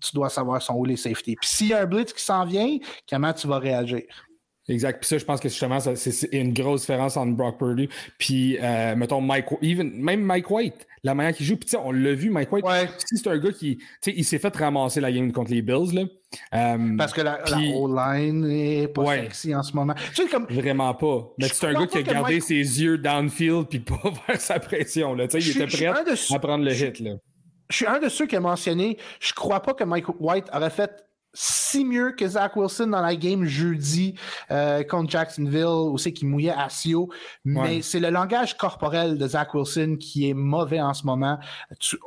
[0.00, 1.36] tu dois savoir sont où les safeties.
[1.36, 4.02] Puis s'il y a un blitz qui s'en vient, comment tu vas réagir?
[4.68, 5.00] Exact.
[5.00, 8.96] Puis ça, je pense que justement, c'est une grosse différence entre Brock Purdy puis, euh,
[8.96, 11.56] mettons, Mike even, même Mike White, la manière qu'il joue.
[11.56, 12.64] Puis, on l'a vu, Mike White.
[13.06, 16.02] Si c'est un gars qui, il s'est fait ramasser la game contre les Bills, là.
[16.52, 17.40] Euh, Parce que la,
[17.74, 19.94] O-line est pas sexy en ce moment.
[20.30, 21.32] comme, Vraiment pas.
[21.38, 25.14] Mais c'est un gars qui a gardé ses yeux downfield puis pas vers sa pression,
[25.14, 25.28] là.
[25.28, 27.12] Tu sais, il était prêt à prendre le hit, là.
[27.70, 30.70] Je suis un de ceux qui a mentionné, je crois pas que Mike White aurait
[30.70, 30.90] fait
[31.34, 34.14] si mieux que Zach Wilson dans la game jeudi
[34.50, 37.10] euh, contre Jacksonville, où c'est qu'il mouillait à Sio.
[37.44, 41.38] Mais c'est le langage corporel de Zach Wilson qui est mauvais en ce moment.
[41.80, 41.98] Tu,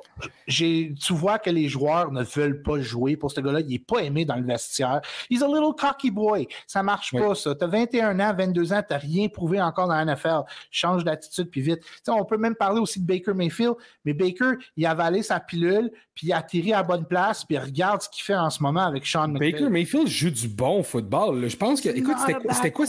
[0.96, 3.60] tu vois que les joueurs ne veulent pas jouer pour ce gars-là.
[3.60, 5.02] Il n'est pas aimé dans le vestiaire.
[5.30, 6.48] He's a little cocky boy.
[6.66, 7.54] Ça marche pas, ça.
[7.54, 10.44] Tu as 21 ans, 22 ans, tu n'as rien prouvé encore dans la NFL.
[10.72, 11.82] Change d'attitude puis vite.
[12.08, 15.92] on peut même parler aussi de Baker Mayfield, mais Baker, il a avalé sa pilule,
[16.18, 18.82] puis il atterrit à la bonne place, puis regarde ce qu'il fait en ce moment
[18.82, 19.52] avec Sean McVay.
[19.52, 21.48] Baker Mayfield joue du bon football.
[21.48, 22.16] Je pense que, écoute,
[22.52, 22.88] c'était quoi?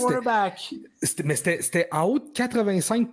[1.02, 3.12] C'était mais c'était en haut de 85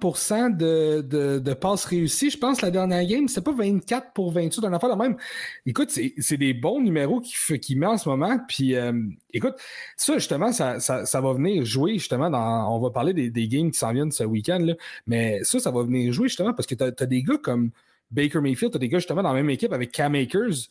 [0.58, 3.28] de, de, de, passes réussies, je pense, la dernière game.
[3.28, 5.18] C'était pas 24 pour 28 d'un affaire de même.
[5.66, 8.40] Écoute, c'est des bons numéros qu'il qui met en ce moment.
[8.48, 8.94] Puis, euh,
[9.34, 9.56] écoute,
[9.98, 12.74] ça, justement, ça, ça, ça, va venir jouer, justement, dans.
[12.74, 14.66] On va parler des, des games qui s'en viennent ce week-end,
[15.08, 17.72] mais ça, ça va venir jouer, justement, parce que tu as, des gars comme
[18.12, 20.70] Baker Mayfield, tu as des gars justement dans la même équipe avec Cam Akers,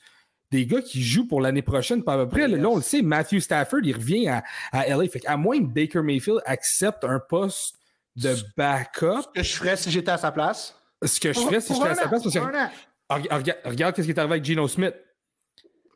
[0.50, 2.04] des gars qui jouent pour l'année prochaine.
[2.04, 5.08] Pas à peu près, là, on le sait, Matthew Stafford, il revient à, à LA.
[5.08, 7.76] Fait à moins que Baker Mayfield accepte un poste
[8.16, 9.22] de backup.
[9.34, 10.80] Ce que je ferais si j'étais à sa place.
[11.02, 12.22] Ce que je ferais si j'étais à sa place.
[12.22, 12.40] Parce que,
[13.30, 14.94] regarde, regarde, ce qui est arrivé avec Geno Smith.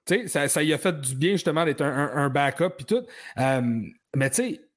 [0.04, 2.84] Tu sais, ça, ça y a fait du bien justement d'être un, un, backup et
[2.84, 3.02] tout.
[3.38, 3.82] Euh,
[4.16, 4.67] mais tu sais,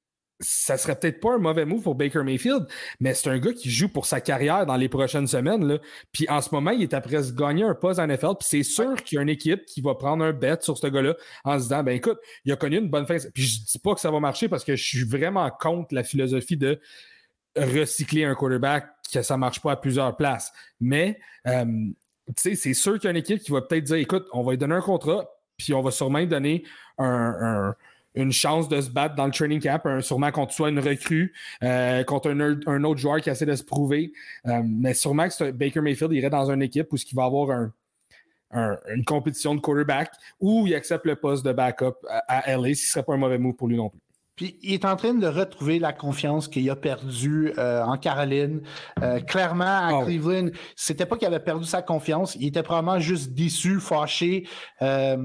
[0.42, 2.66] ça serait peut-être pas un mauvais move pour Baker Mayfield,
[3.00, 5.66] mais c'est un gars qui joue pour sa carrière dans les prochaines semaines.
[5.66, 5.78] Là.
[6.12, 8.34] Puis en ce moment, il est après se gagner un poste en NFL.
[8.38, 10.86] Puis c'est sûr qu'il y a une équipe qui va prendre un bet sur ce
[10.86, 13.16] gars-là en se disant ben écoute, il a connu une bonne fin.
[13.32, 16.04] Puis je dis pas que ça va marcher parce que je suis vraiment contre la
[16.04, 16.80] philosophie de
[17.56, 20.52] recycler un quarterback que ça marche pas à plusieurs places.
[20.80, 21.64] Mais euh,
[22.36, 24.58] c'est sûr qu'il y a une équipe qui va peut-être dire écoute, on va lui
[24.58, 26.64] donner un contrat, puis on va sûrement donner
[26.98, 27.74] un
[28.14, 32.04] une chance de se battre dans le training camp, sûrement contre soit une recrue, euh,
[32.04, 34.12] contre un, autre joueur qui essaie de se prouver.
[34.46, 37.70] Euh, mais sûrement que Baker Mayfield irait dans une équipe où il va avoir
[38.54, 42.68] une compétition de quarterback ou il accepte le poste de backup à, à LA, ce
[42.68, 44.00] ne serait pas un mauvais move pour lui non plus.
[44.36, 48.62] Puis il est en train de retrouver la confiance qu'il a perdue euh, en Caroline.
[49.02, 50.04] Euh, clairement, à oh.
[50.04, 54.48] Cleveland, c'était pas qu'il avait perdu sa confiance, il était probablement juste déçu, fâché
[54.80, 55.16] euh,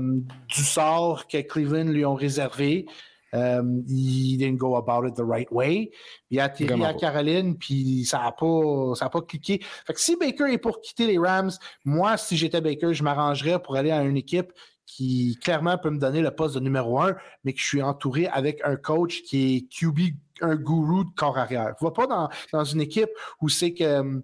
[0.48, 2.86] du sort que Cleveland lui ont réservé.
[3.34, 5.92] il didn't go about it the right way.
[6.30, 9.62] Il a atterri à Caroline, puis ça n'a pas, ça a pas cliqué.
[9.86, 11.52] Fait que si Baker est pour quitter les Rams,
[11.86, 14.52] moi, si j'étais Baker, je m'arrangerais pour aller à une équipe
[14.88, 18.26] qui clairement peut me donner le poste de numéro un, mais que je suis entouré
[18.28, 20.00] avec un coach qui est QB,
[20.42, 21.76] un gourou de corps arrière.
[21.80, 23.10] Je ne pas dans, dans une équipe
[23.42, 24.24] où c'est que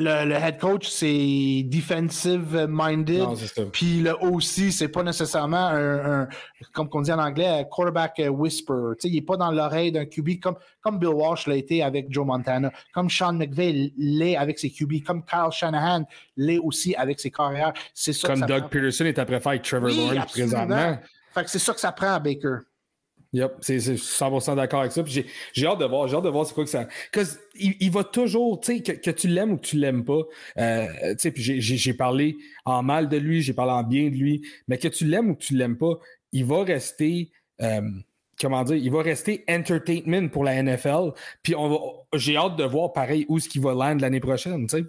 [0.00, 3.26] hum, le, head coach, c'est defensive minded.
[3.72, 6.28] Puis le OC, c'est pas nécessairement un,
[6.72, 8.94] comme on dit en anglais, un quarterback whisper.
[9.04, 12.26] il n'est pas dans l'oreille d'un QB comme, comme Bill Walsh l'a été avec Joe
[12.26, 16.04] Montana, comme Sean McVay l'est avec ses QB, comme Kyle Shanahan
[16.36, 17.72] l'est aussi avec ses carrières.
[17.94, 20.98] C'est ça comme Doug Peterson est après faire avec Trevor Lawrence présentement.
[21.32, 22.58] Fait que c'est ça que ça prend à Baker.
[23.32, 25.04] Yep, c'est 100% d'accord avec ça.
[25.06, 26.88] J'ai hâte de voir, j'ai hâte de voir c'est quoi que ça.
[27.54, 30.22] Il, va toujours, tu sais, que, que, tu l'aimes ou que tu l'aimes pas.
[30.58, 34.16] Euh, tu sais, puis j'ai parlé en mal de lui, j'ai parlé en bien de
[34.16, 35.98] lui, mais que tu l'aimes ou que tu l'aimes pas,
[36.32, 37.30] il va rester.
[37.62, 37.82] Euh,
[38.40, 41.12] comment dire, il va rester entertainment pour la NFL.
[41.42, 41.54] Puis
[42.14, 44.84] j'ai hâte de voir pareil où ce qu'il va land l'année prochaine, tu sais.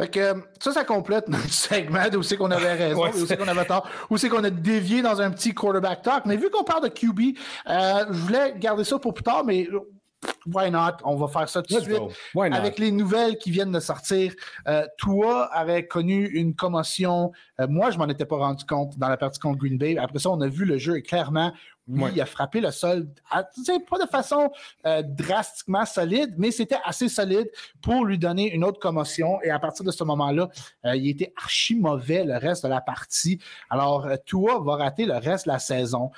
[0.00, 3.48] Fait que ça, ça complète notre segment d'où c'est qu'on avait raison, où c'est qu'on
[3.48, 6.24] avait tort, où c'est qu'on a dévié dans un petit quarterback talk.
[6.24, 7.36] Mais vu qu'on parle de QB,
[7.68, 9.68] euh, je voulais garder ça pour plus tard, mais
[10.46, 10.96] why not?
[11.04, 12.00] On va faire ça tout de suite.
[12.52, 14.32] Avec les nouvelles qui viennent de sortir,
[14.68, 17.32] euh, Tua avait connu une commotion.
[17.60, 19.96] Euh, moi, je m'en étais pas rendu compte dans la partie contre Green Bay.
[19.98, 21.52] Après ça, on a vu le jeu et clairement,
[21.88, 24.50] oui, il a frappé le sol, pas de façon
[24.86, 27.50] euh, drastiquement solide, mais c'était assez solide
[27.82, 29.40] pour lui donner une autre commotion.
[29.42, 30.48] Et à partir de ce moment-là,
[30.84, 33.40] euh, il était archi mauvais le reste de la partie.
[33.70, 36.10] Alors, euh, Tua va rater le reste de la saison.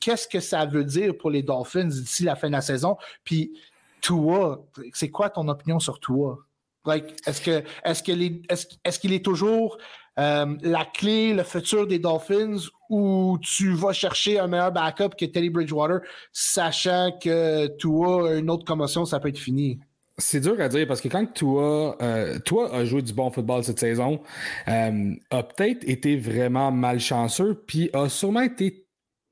[0.00, 2.96] Qu'est-ce que ça veut dire pour les Dolphins d'ici la fin de la saison?
[3.24, 3.58] Puis,
[4.00, 6.38] Tua, c'est quoi ton opinion sur Tua?
[6.86, 9.78] Like, est-ce que est-ce qu'il est, est, qu'il est toujours
[10.16, 12.56] la clé, le futur des Dolphins
[12.88, 16.00] ou tu vas chercher un meilleur backup que Teddy Bridgewater,
[16.32, 19.80] sachant que Tua une autre commotion, ça peut être fini?
[20.16, 22.38] C'est dur à dire parce que quand Tua, euh,
[22.70, 24.20] a joué du bon football cette saison,
[24.68, 28.86] euh, a peut-être été vraiment malchanceux, puis a sûrement été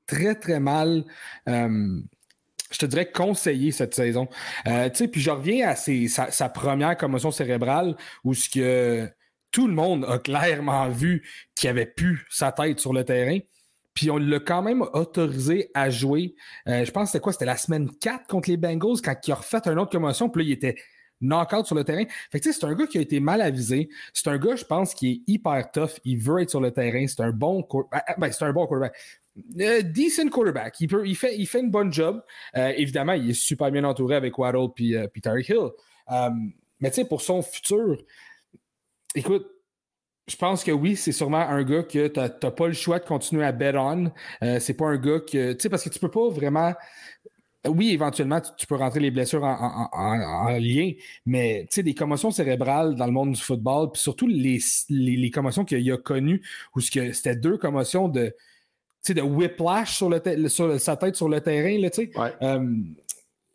[0.05, 1.05] très, très mal.
[1.47, 2.01] Euh,
[2.69, 4.27] je te dirais conseillé cette saison.
[4.67, 9.09] Euh, puis je reviens à sa, sa, première commotion cérébrale où ce que
[9.53, 13.37] tout le monde a clairement vu qu'il avait pu sa tête sur le terrain.
[13.93, 16.35] Puis on l'a quand même autorisé à jouer.
[16.67, 17.31] Euh, je pense que c'était quoi?
[17.31, 20.29] C'était la semaine 4 contre les Bengals quand il a refait une autre commotion.
[20.29, 20.75] Puis là, il était
[21.21, 22.03] knock-out sur le terrain.
[22.31, 23.89] Fait que c'est un gars qui a été mal avisé.
[24.11, 25.99] C'est un gars, je pense, qui est hyper tough.
[26.03, 27.05] Il veut être sur le terrain.
[27.07, 28.95] C'est un bon ben, ben, c'est un bon quarterback.
[29.59, 30.79] Euh, decent quarterback.
[30.79, 32.23] Il, peut, il, fait, il fait une bonne job.
[32.57, 35.07] Euh, évidemment, il est super bien entouré avec Waddle puis, euh,
[35.47, 35.69] Hill.
[36.79, 37.97] mais tu sais, pour son futur,
[39.15, 39.47] écoute,
[40.27, 43.05] je pense que oui, c'est sûrement un gars que tu n'as pas le choix de
[43.05, 44.11] continuer à bet on.
[44.41, 45.53] Euh, c'est pas un gars que.
[45.53, 46.73] Tu sais, parce que tu peux pas vraiment
[47.67, 50.91] oui, éventuellement, tu, peux rentrer les blessures en, lien,
[51.25, 55.31] mais tu sais, des commotions cérébrales dans le monde du football, puis surtout les, les,
[55.31, 56.41] commotions qu'il a connues,
[56.75, 58.35] où c'était deux commotions de,
[59.07, 62.11] de whiplash sur, le sur sa tête sur le terrain, là, tu sais.
[62.41, 62.67] Euh,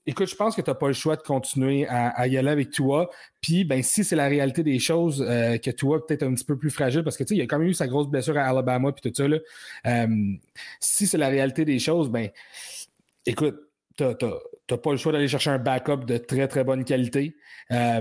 [0.08, 2.70] écoute, je pense que tu n'as pas le choix de continuer à, y aller avec
[2.70, 3.10] toi.
[3.42, 6.56] Puis, ben, si c'est la réalité des choses, euh, que toi, peut-être un petit peu
[6.56, 8.44] plus fragile, parce que tu sais, il a quand même eu sa grosse blessure à
[8.44, 9.38] Alabama, puis tout ça, là.
[9.86, 10.06] Euh,
[10.80, 12.30] si c'est la réalité des choses, ben,
[13.26, 13.56] écoute,
[13.98, 17.36] tu n'as pas le choix d'aller chercher un backup de très, très bonne qualité.
[17.70, 18.00] Euh,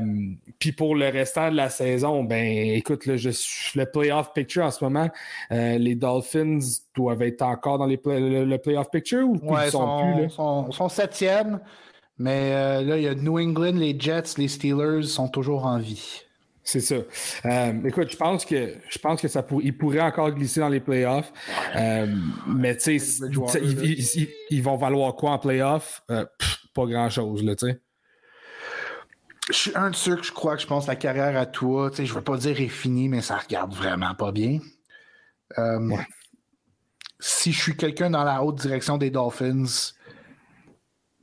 [0.60, 3.30] puis pour le restant de la saison, ben écoute, là, je
[3.76, 5.10] le playoff picture en ce moment.
[5.52, 6.60] Euh, les Dolphins
[6.96, 10.22] doivent être encore dans les le, playoff picture ou ils sont, plus?
[10.24, 10.30] Là?
[10.30, 11.60] Sont, sont septièmes,
[12.20, 15.78] mais euh, là, il y a New England, les Jets, les Steelers sont toujours en
[15.78, 16.22] vie.
[16.64, 16.96] C'est ça.
[17.46, 20.68] Euh, écoute, je pense que je pense que ça pour, il pourrait encore glisser dans
[20.68, 21.32] les playoffs.
[21.76, 22.14] Euh,
[22.48, 23.26] mais tu sais,
[24.50, 26.04] ils, vont valoir quoi en playoffs?
[26.08, 27.80] Pas grand chose, là, tu sais.
[29.50, 31.46] Je suis un de ceux que je crois que je pense que la carrière à
[31.46, 34.60] toi, tu sais, je veux pas dire est finie, mais ça regarde vraiment pas bien.
[37.20, 39.94] Si je suis quelqu'un dans la haute direction des Dolphins,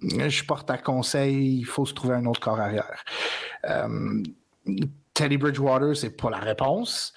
[0.08, 3.04] je porte à conseil, il faut se trouver un autre corps arrière.
[5.14, 7.12] Teddy Bridgewater, c'est pas la réponse.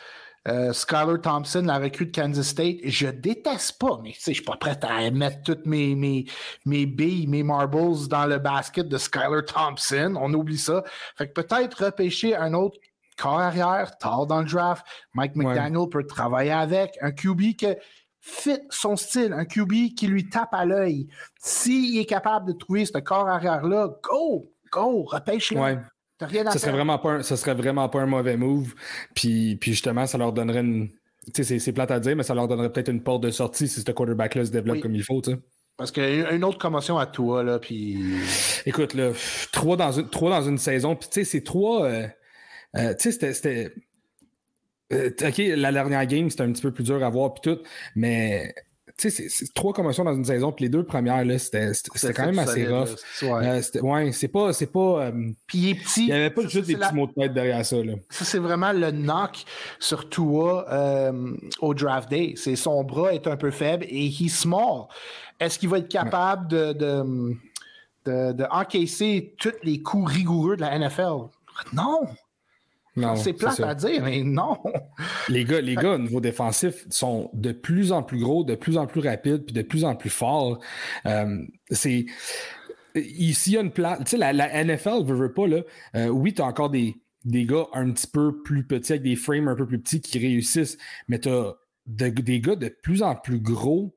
[0.47, 4.56] Euh, Skyler Thompson, la recrue de Kansas State, je déteste pas, mais je suis pas
[4.56, 6.26] prêt à mettre toutes mes, mes,
[6.65, 10.13] mes billes, mes marbles dans le basket de Skyler Thompson.
[10.17, 10.84] On oublie ça.
[11.17, 12.78] Fait que peut-être repêcher un autre
[13.17, 14.86] corps arrière, tard dans le draft.
[15.13, 16.97] Mike McDaniel peut travailler avec.
[17.02, 17.67] Un QB qui
[18.28, 21.08] fit son style, un QB qui lui tape à l'œil.
[21.40, 25.80] S'il est capable de trouver ce corps arrière-là, go, go, repêche-le
[26.20, 28.74] ça serait vraiment pas un, serait vraiment pas un mauvais move.
[29.13, 30.90] Puis, puis justement, ça leur donnerait une.
[31.34, 33.68] Tu sais, c'est plate à dire, mais ça leur donnerait peut-être une porte de sortie
[33.68, 35.38] si ce quarterback-là se développe comme il faut, tu sais.
[35.76, 38.00] Parce qu'il y a une autre commotion à toi, là, puis...
[38.66, 39.12] Écoute, là,
[39.52, 41.86] trois dans une, trois dans une saison, puis tu sais, c'est trois...
[41.86, 42.08] Euh,
[42.78, 43.74] euh, tu sais, c'était...
[44.93, 47.62] Euh, OK, la dernière game, c'était un petit peu plus dur à voir, puis tout,
[47.95, 48.54] mais
[48.97, 51.71] tu sais, c'est trois commotions dans une saison, puis les deux premières, là, c'était
[52.15, 52.95] quand même assez rough.
[53.21, 54.54] ouais, euh, c'est pas.
[54.54, 56.02] C'est pas euh, puis il est petit.
[56.02, 57.76] Il n'y avait pas juste des petits mots de tête derrière ça.
[57.76, 57.93] Là.
[58.10, 59.43] Ça, c'est vraiment le knock
[59.78, 62.34] sur Tua euh, au draft day.
[62.38, 64.86] C'est son bras est un peu faible et il small.
[65.39, 67.36] Est-ce qu'il va être capable de, de,
[68.06, 71.30] de, de encaisser tous les coups rigoureux de la NFL?
[71.73, 72.08] Non!
[73.16, 74.58] C'est plate à dire, mais non.
[75.30, 78.78] Les gars, les gars au niveau défensif sont de plus en plus gros, de plus
[78.78, 80.60] en plus rapides, puis de plus en plus forts.
[81.06, 82.06] Euh, c'est.
[82.96, 84.00] Ici, il y a une place.
[84.00, 85.62] Tu sais, la, NFL veut, veut pas, là.
[85.96, 89.16] Euh, oui, tu as encore des, des gars un petit peu plus petits, avec des
[89.16, 91.54] frames un peu plus petits qui réussissent, mais tu as
[91.86, 93.96] des gars de plus en plus gros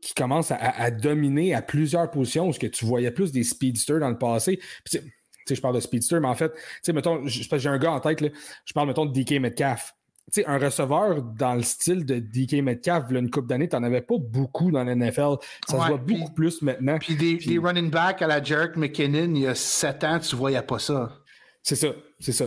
[0.00, 4.08] qui commencent à, dominer à plusieurs positions, parce que tu voyais plus des speedsters dans
[4.08, 4.58] le passé.
[4.84, 5.00] Puis,
[5.48, 6.52] je parle de speedster, mais en fait,
[6.92, 8.24] mettons, j'ai un gars en tête,
[8.64, 9.94] je parle, mettons, de DK Metcalf.
[10.30, 13.82] sais, un receveur dans le style de DK Metcalf, il une coupe d'années, tu n'en
[13.82, 15.36] avais pas beaucoup dans l'NFL.
[15.66, 16.98] Ça se voit beaucoup plus maintenant.
[16.98, 20.62] Puis des, running backs à la Jerk McKinnon, il y a 7 ans, tu voyais
[20.62, 21.19] pas ça.
[21.62, 22.46] C'est ça, c'est ça.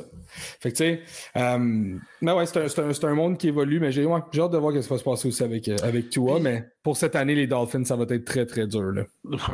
[0.60, 1.02] Fait que tu sais,
[1.38, 4.98] euh, ouais, c'est un, monde qui évolue, mais j'ai hâte de voir ce qui va
[4.98, 6.40] se passer aussi avec, euh, avec toi.
[6.40, 8.92] Mais pour cette année, les Dolphins, ça va être très, très dur.
[8.92, 9.04] Là.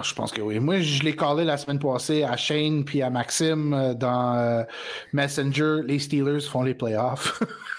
[0.02, 0.60] Je pense que oui.
[0.60, 4.66] Moi, je l'ai collé la semaine passée à Shane puis à Maxime euh, dans
[5.12, 5.82] Messenger.
[5.86, 7.44] Les Steelers font les playoffs.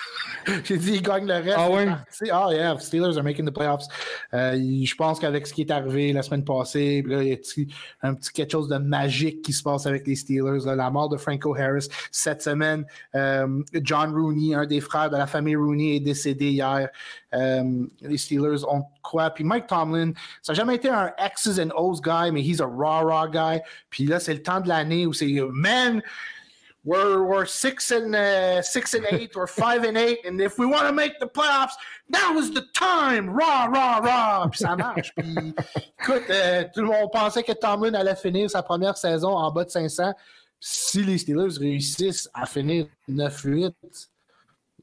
[0.65, 1.57] J'ai dit, ils gagnent le reste.
[1.57, 1.87] Ah ouais?
[2.31, 3.87] Ah, oh, yeah, Steelers are making the playoffs.
[4.35, 7.37] Euh, je pense qu'avec ce qui est arrivé la semaine passée, là, il y a
[8.03, 10.65] un petit quelque chose de magique qui se passe avec les Steelers.
[10.65, 12.85] La mort de Franco Harris cette semaine.
[13.15, 16.89] Euh, John Rooney, un des frères de la famille Rooney, est décédé hier.
[17.35, 19.31] Euh, les Steelers ont quoi?
[19.31, 22.67] Puis Mike Tomlin, ça n'a jamais été un X's and O's guy, mais he's a
[22.67, 23.61] raw, raw guy.
[23.89, 26.03] Puis là, c'est le temps de l'année où c'est, man,
[26.85, 30.67] we're we're six and uh, six and eight or five and eight, and if we
[30.67, 31.75] want to make the playoffs,
[32.09, 33.29] now is the time.
[33.31, 34.49] Rah rah rah.
[34.51, 35.13] Puis ça marche.
[35.15, 35.55] Puis
[36.01, 39.65] écoute, euh, tout le monde pensait que Tomlin allait finir sa première saison en bas
[39.65, 40.13] de 500.
[40.59, 43.73] Si les Steelers réussissent à finir 9-8,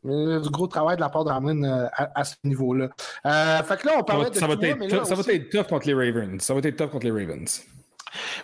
[0.05, 2.89] euh, du gros travail de la part de Tomlin euh, à, ce niveau-là.
[3.25, 4.55] Euh, fait que là, on parlait ça de.
[4.55, 6.41] Va, être, ça, ça va être tough contre les Ravens.
[6.41, 7.63] Ça va être tough contre les Ravens.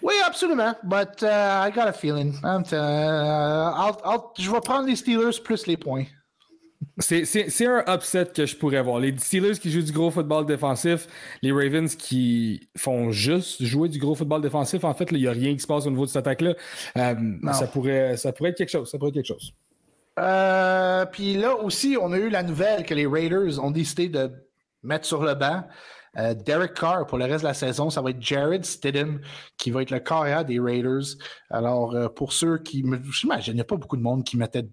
[0.01, 0.75] Oui, absolument.
[0.83, 2.35] But uh, I got a feeling.
[2.43, 6.05] Uh, I'll, I'll, je vais prendre les Steelers plus les points.
[6.99, 8.99] C'est un upset que je pourrais voir.
[8.99, 11.07] Les Steelers qui jouent du gros football défensif,
[11.41, 14.83] les Ravens qui font juste jouer du gros football défensif.
[14.83, 16.53] En fait, il n'y a rien qui se passe au niveau de cette attaque-là.
[16.97, 17.15] Euh,
[17.51, 18.89] ça, pourrait, ça pourrait être quelque chose.
[18.91, 19.53] Ça pourrait être quelque chose.
[20.19, 24.31] Euh, puis là aussi, on a eu la nouvelle que les Raiders ont décidé de
[24.83, 25.63] mettre sur le banc
[26.17, 29.19] Euh, Derek Carr, pour le reste de la saison, ça va être Jared Stidham
[29.57, 31.17] qui va être le carrière des Raiders.
[31.49, 32.85] Alors, euh, pour ceux qui.
[33.11, 34.67] J'imagine, il n'y a pas beaucoup de monde qui mettait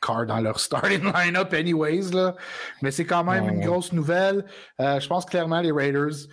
[0.00, 2.12] Carr dans leur starting lineup, anyways.
[2.12, 2.36] Là.
[2.82, 4.44] Mais c'est quand même une grosse nouvelle.
[4.80, 6.28] Euh, je pense clairement les Raiders,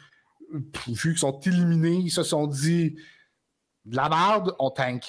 [0.88, 2.96] vu qu'ils sont éliminés, ils se sont dit
[3.86, 5.04] de la merde, on tank.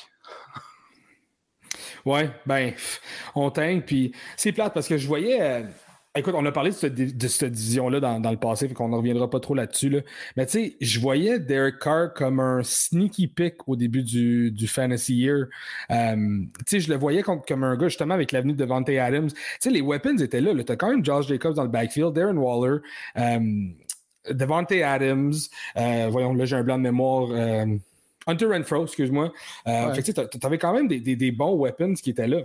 [2.04, 2.72] Ouais, ben,
[3.34, 5.64] on tank, puis c'est plate parce que je voyais.
[6.16, 9.40] Écoute, on a parlé de, cette division-là dans, le passé, fait qu'on ne reviendra pas
[9.40, 10.02] trop là-dessus.
[10.36, 15.14] Mais tu sais, je voyais Derek Carr comme un sneaky pick au début du, Fantasy
[15.16, 15.46] Year.
[15.90, 18.88] Euh, tu sais, je le voyais comme, comme, un gars justement avec l'avenue de Devante
[18.88, 19.28] Adams.
[19.28, 20.52] Tu sais, les weapons étaient là.
[20.64, 22.78] Tu as quand même Josh Jacobs dans le backfield, Darren Waller,
[23.18, 23.40] euh,
[24.30, 25.34] Devante Adams.
[25.76, 27.28] Euh, voyons, là, j'ai un blanc de mémoire.
[28.26, 29.32] Hunter Renfro, excuse-moi.
[29.66, 30.02] Ouais.
[30.02, 30.12] Tu
[30.42, 32.42] avais quand même des, des bons weapons qui étaient là.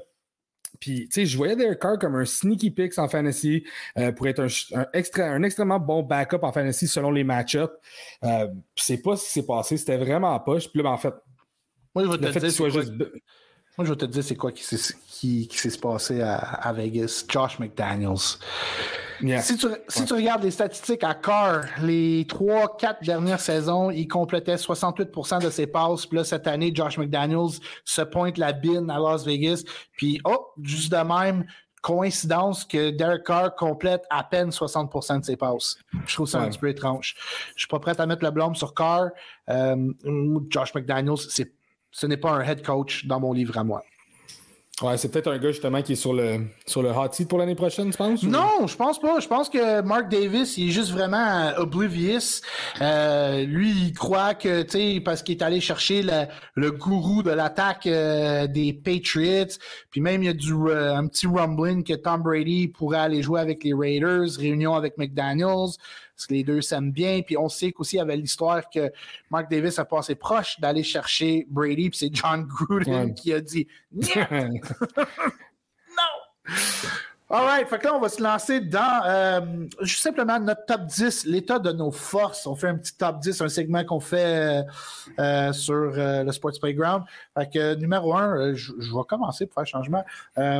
[0.81, 3.63] Puis, tu sais, je voyais Derek Carr comme un sneaky pick en fantasy
[3.99, 7.71] euh, pour être un, un, extrêmement bon backup en fantasy selon les match-ups.
[8.23, 9.77] Euh, c'est pas ce qui s'est passé.
[9.77, 10.69] C'était vraiment poche.
[10.69, 11.13] Puis là, ben, en fait,
[11.93, 12.93] moi, je vais te dire, c'est juste...
[13.77, 17.25] Moi, je vais te dire c'est quoi qui s'est qui, qui passé à, à, Vegas.
[17.27, 18.37] Josh McDaniels.
[19.41, 24.55] Si, tu, si tu, regardes les statistiques à Carr, les 3-4 dernières saisons, il complétait
[24.55, 26.07] 68% de ses passes.
[26.07, 29.63] Puis là, cette année, Josh McDaniels se pointe la bine à Las Vegas.
[29.93, 31.45] Puis, oh, juste de même,
[31.81, 35.77] coïncidence que Derek Carr complète à peine 60% de ses passes.
[36.05, 37.15] Je trouve ça un petit peu étrange.
[37.55, 39.09] Je suis pas prêt à mettre le blâme sur Carr.
[39.49, 39.93] Euh,
[40.49, 41.17] Josh McDaniels,
[41.91, 43.83] ce n'est pas un head coach dans mon livre à moi.
[44.81, 47.37] Ouais, c'est peut-être un gars justement qui est sur le, sur le hot seat pour
[47.37, 48.23] l'année prochaine, tu penses?
[48.23, 49.19] Non, je pense pas.
[49.19, 52.41] Je pense que Mark Davis, il est juste vraiment euh, oblivious.
[52.81, 56.25] Euh, lui, il croit que, tu sais, parce qu'il est allé chercher le,
[56.55, 59.53] le gourou de l'attaque euh, des Patriots,
[59.91, 63.39] puis même il y a du, un petit rumbling que Tom Brady pourrait aller jouer
[63.39, 65.75] avec les Raiders, réunion avec McDaniels
[66.21, 67.21] parce que les deux s'aiment bien.
[67.21, 68.91] Puis on sait qu'aussi il y avait l'histoire que
[69.31, 73.67] Mark Davis a passé proche d'aller chercher Brady, puis c'est John Gruden qui a dit
[73.91, 74.11] non.
[77.33, 79.39] All right, fait que là, on va se lancer dans euh,
[79.79, 82.45] juste simplement notre top 10, l'état de nos forces.
[82.45, 84.65] On fait un petit top 10, un segment qu'on fait
[85.17, 87.05] euh, sur euh, le Sports Playground.
[87.37, 90.03] Fait que numéro 1, je, vais commencer pour faire changement.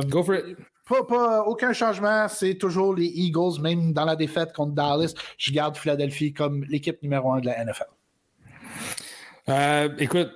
[0.08, 0.56] Go for it.
[0.88, 5.14] Pas, aucun changement, c'est toujours les Eagles, même dans la défaite contre Dallas.
[5.38, 7.86] Je garde Philadelphie comme l'équipe numéro un de la NFL.
[9.48, 10.30] Euh, écoute,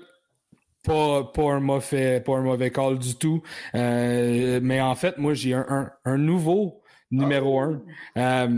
[0.87, 3.43] pas, un mauvais, pas un mauvais call du tout.
[3.75, 7.83] Euh, mais en fait, moi, j'ai un, nouveau numéro un.
[8.17, 8.49] Euh,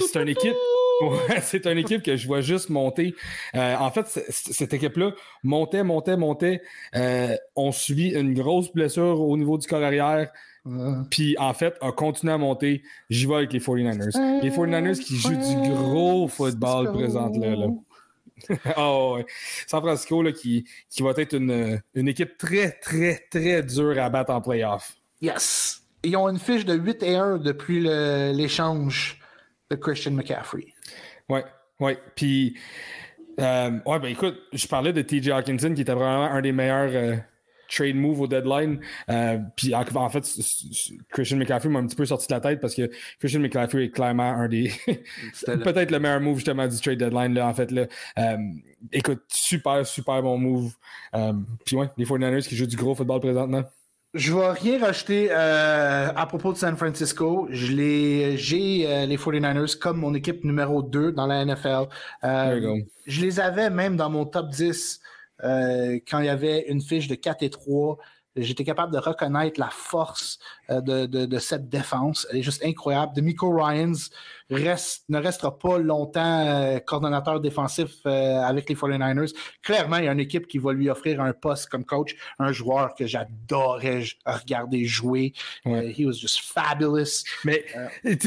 [0.00, 0.56] c'est une équipe.
[1.42, 3.14] c'est une équipe que je vois juste monter.
[3.54, 5.12] en fait, cette équipe-là
[5.42, 6.62] montait, montait, montait.
[7.56, 10.30] on subit une grosse blessure au niveau du corps arrière.
[11.10, 12.82] Puis en fait, a continué à monter.
[13.10, 14.40] J'y vais avec les 49ers.
[14.42, 17.54] Les 49ers qui jouent du gros football présentement.
[17.56, 17.66] Là.
[18.76, 19.26] oh, ouais.
[19.66, 24.08] San Francisco là, qui, qui va être une, une, équipe très, très, très dure à
[24.08, 24.94] battre en playoff.
[25.20, 25.83] Yes.
[26.04, 29.20] Ils ont une fiche de 8 et 1 depuis l'échange
[29.70, 30.66] de Christian McCaffrey.
[31.28, 31.44] Ouais,
[31.80, 31.98] ouais.
[32.14, 32.56] Puis,
[33.40, 36.90] euh, ouais, ben écoute, je parlais de TJ Hawkinson qui était vraiment un des meilleurs.
[36.92, 37.16] Euh,
[37.66, 38.78] trade move au deadline.
[39.08, 40.22] Euh, puis en, fait,
[41.08, 43.90] Christian McCaffrey m'a un petit peu sorti de la tête parce que Christian McCaffrey est
[43.90, 44.70] clairement un des.
[45.46, 47.70] peut-être le meilleur move justement du trade deadline, là, en fait.
[47.70, 47.86] Là.
[48.92, 50.74] Écoute, super, super bon move.
[51.64, 53.64] Puis ouais, les 49ers qui jouent du gros football présentement.
[54.14, 57.48] Je vais rien rajouter à propos de San Francisco.
[57.50, 61.88] Je les, j'ai les 49ers comme mon équipe numéro 2 dans la NFL.
[62.22, 65.00] je les avais même dans mon top 10
[65.42, 67.98] euh, quand il y avait une fiche de 4 et 3,
[68.36, 70.38] j'étais capable de reconnaître la force
[70.70, 72.26] euh, de, de, cette défense.
[72.30, 73.14] Elle est juste incroyable.
[73.14, 74.10] De Miko Ryans
[74.50, 79.34] reste, ne restera pas longtemps euh, coordonnateur défensif euh, avec les 49ers.
[79.62, 82.52] Clairement, il y a une équipe qui va lui offrir un poste comme coach, un
[82.52, 85.32] joueur que j'adorais regarder jouer.
[85.64, 87.24] he was just fabulous.
[87.44, 87.64] Mais,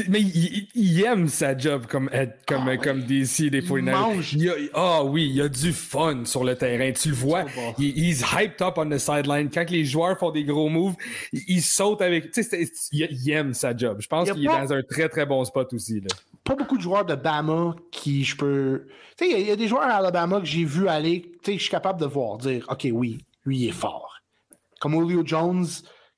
[0.08, 2.10] mais il, aime sa job comme,
[2.46, 4.70] comme, ah comme DC des 49ers.
[4.74, 6.92] Ah oh, oui, il a du fun sur le terrain.
[6.92, 7.44] Tu le vois.
[7.78, 9.50] Il, he's hyped up on the sideline.
[9.50, 10.94] Quand les joueurs font des gros moves,
[11.32, 12.30] il, saute avec.
[12.32, 13.98] Tu sais, il, aime sa job.
[14.00, 16.00] Je pense qu'il est dans un très très bon spot aussi.
[16.00, 16.08] Là.
[16.44, 18.86] Pas beaucoup de joueurs de Bama qui je peux.
[19.16, 21.32] Tu sais, il y, a des joueurs à Alabama que j'ai vu aller.
[21.42, 24.14] Tu sais, je suis capable de voir, dire, OK, oui, lui, il est fort.
[24.80, 25.66] Comme Julio Jones,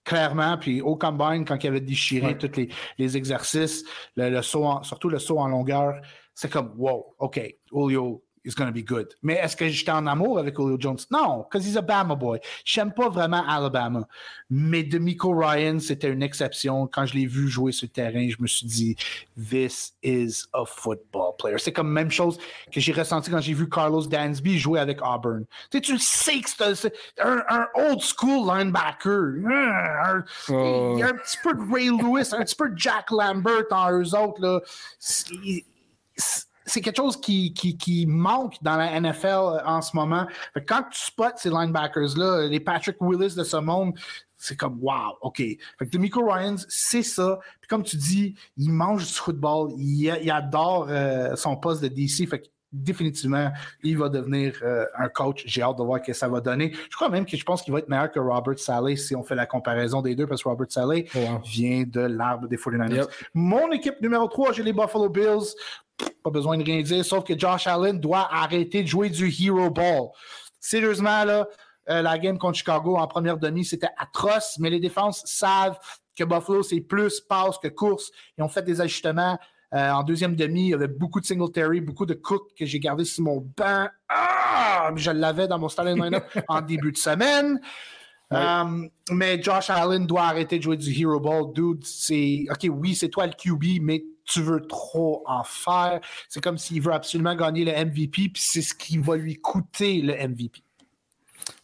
[0.04, 2.68] clairement, puis au combine, quand il avait déchiré tous les,
[2.98, 3.84] les, exercices,
[4.16, 5.94] le, saut surtout le saut en longueur,
[6.34, 7.40] c'est comme, wow, OK,
[7.72, 9.14] Julio, is going to be good.
[9.22, 10.98] Mais est-ce que j'étais en amour avec Julio Jones?
[11.10, 12.40] Non, because he's a Bama boy.
[12.64, 14.06] J'aime pas vraiment Alabama.
[14.48, 16.86] Mais Demico Ryan, c'était une exception.
[16.86, 18.96] Quand je l'ai vu jouer sur le terrain, je me suis dit,
[19.36, 21.58] this is a football player.
[21.58, 22.38] C'est comme la même chose
[22.72, 25.44] que j'ai ressenti quand j'ai vu Carlos Dansby jouer avec Auburn.
[25.70, 29.34] Tu sais, tu sais que c'est un, un, old school linebacker.
[29.46, 33.10] Un, Il y a un petit peu de Ray Lewis, un petit peu de Jack
[33.10, 34.40] Lambert en eux autres.
[34.40, 34.60] Là
[36.70, 40.26] c'est quelque chose qui, qui, manque dans la NFL euh, en ce moment.
[40.66, 43.92] quand tu spots ces linebackers-là, les Patrick Willis de ce monde,
[44.36, 45.36] c'est comme wow, OK.
[45.38, 47.38] Fait que Demico Ryans, c'est ça.
[47.60, 52.28] Puis comme tu dis, il mange du football, il, adore euh, son poste de DC.
[52.28, 53.50] Fait que définitivement,
[53.82, 55.42] il va devenir euh, un coach.
[55.44, 56.72] J'ai hâte de voir ce que ça va donner.
[56.88, 59.24] Je crois même que je pense qu'il va être meilleur que Robert Saleh si on
[59.24, 61.06] fait la comparaison des deux, parce que Robert Saleh
[61.44, 63.08] vient de l'arbre des 49ers.
[63.34, 65.54] Mon équipe numéro 3, j'ai les Buffalo Bills
[66.22, 69.70] pas besoin de rien dire, sauf que Josh Allen doit arrêter de jouer du hero
[69.70, 70.08] ball.
[70.58, 71.46] Sérieusement, là,
[71.88, 75.78] euh, la game contre Chicago en première demi, c'était atroce, mais les défenses savent
[76.16, 78.10] que Buffalo, c'est plus passe que course.
[78.36, 79.38] Ils ont fait des ajustements.
[79.72, 82.80] Euh, en deuxième demi, il y avait beaucoup de Singletary, beaucoup de Cook que j'ai
[82.80, 83.88] gardé sur mon banc.
[84.08, 84.90] Ah!
[84.96, 87.60] Je l'avais dans mon starting line-up en début de semaine.
[88.32, 91.52] Euh, mais Josh Allen doit arrêter de jouer du Hero Ball.
[91.52, 92.46] Dude, c'est.
[92.50, 96.00] OK, oui, c'est toi le QB, mais tu veux trop en faire.
[96.28, 100.00] C'est comme s'il veut absolument gagner le MVP, puis c'est ce qui va lui coûter
[100.02, 100.62] le MVP.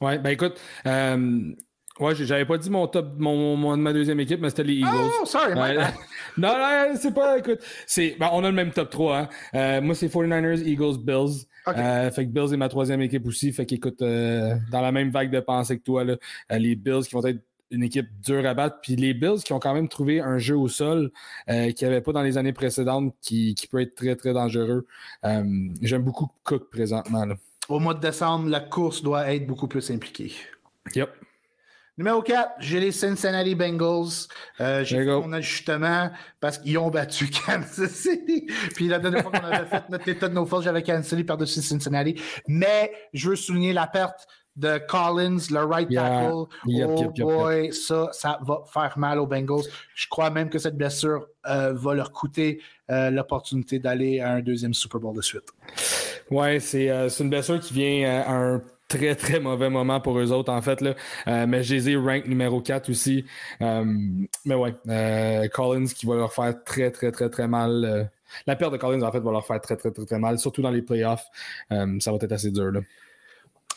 [0.00, 1.54] Ouais, ben écoute, euh,
[1.98, 5.10] Ouais, j'avais pas dit mon top, mon, ma deuxième équipe, mais c'était les Eagles.
[5.22, 5.54] Oh, sorry,
[6.36, 9.28] Non, non, c'est pas, écoute, c'est, ben, on a le même top 3, hein.
[9.54, 11.46] Euh, moi, c'est 49ers, Eagles, Bills.
[11.68, 13.50] Euh, fait que Bills est ma troisième équipe aussi.
[13.52, 16.16] Fait qu'écoute, euh, dans la même vague de pensée que toi, là,
[16.50, 17.40] les Bills qui vont être
[17.70, 18.78] une équipe dure à battre.
[18.82, 21.10] Puis les Bills qui ont quand même trouvé un jeu au sol
[21.48, 24.32] euh, qu'il n'y avait pas dans les années précédentes qui, qui, peut être très, très
[24.32, 24.86] dangereux.
[25.82, 27.26] J'aime beaucoup Cook présentement.
[27.68, 30.32] Au mois de décembre, la course doit être beaucoup plus impliquée.
[30.94, 31.10] Yep.
[31.98, 34.28] Numéro 4, j'ai les Cincinnati Bengals.
[34.60, 36.10] Euh, j'ai fait mon ajustement
[36.40, 38.46] parce qu'ils ont battu Kansas City.
[38.74, 41.24] Puis la dernière fois qu'on avait fait notre état de nos forces, j'avais Kansas City
[41.24, 42.20] par-dessus Cincinnati.
[42.48, 46.46] Mais je veux souligner la perte de Collins, le right tackle.
[46.66, 49.64] oh boy, ça, ça va faire mal aux Bengals.
[49.94, 54.40] Je crois même que cette blessure euh, va leur coûter euh, l'opportunité d'aller à un
[54.40, 55.50] deuxième Super Bowl de suite.
[56.30, 56.88] Ouais, c'est
[57.20, 60.80] une blessure qui vient à un très, très mauvais moment pour eux autres, en fait.
[60.80, 60.94] Là.
[61.28, 63.24] Euh, mais les rank numéro 4 aussi.
[63.60, 63.84] Euh,
[64.44, 68.10] mais ouais, euh, Collins qui va leur faire très, très, très, très mal.
[68.46, 70.62] la perte de Collins, en fait, va leur faire très, très, très, très mal, surtout
[70.62, 71.26] dans les playoffs.
[71.70, 72.70] ça va être assez dur.
[72.72, 72.80] Là.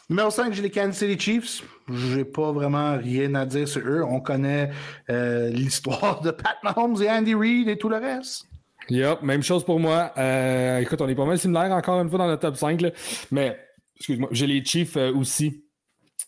[0.10, 1.64] Numéro 5, j'ai les Kansas City Chiefs.
[1.91, 4.03] J'ai pas vraiment rien à dire sur eux.
[4.03, 4.72] On connaît
[5.07, 8.47] l'histoire de Pat Mahomes et Andy Reid et tout le reste.
[8.89, 10.12] Yep, même chose pour moi.
[10.82, 12.89] écoute, on est pas mal similaires encore une fois dans le top 5, là,
[13.32, 13.55] mais
[13.99, 15.64] excuse-moi, j'ai les Chiefs euh, aussi,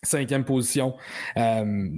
[0.03, 0.95] cinquième position.
[1.37, 1.89] Euh,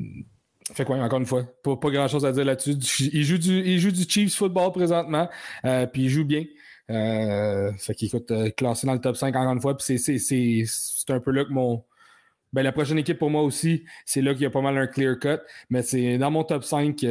[0.73, 2.75] fait quoi, encore une fois, pas, pas grand-chose à dire là-dessus.
[3.11, 5.29] Il joue, du, du Chiefs football présentement,
[5.65, 6.43] euh, puis il joue bien.
[6.87, 11.31] Fait qu'il écoute, classé dans le top 5 encore une fois, puis c'est un peu
[11.31, 11.83] là que mon...
[12.51, 14.85] Ben, la prochaine équipe pour moi aussi, c'est là qu'il y a pas mal un
[14.85, 15.39] clear cut,
[15.71, 17.03] mais c'est dans mon top 5,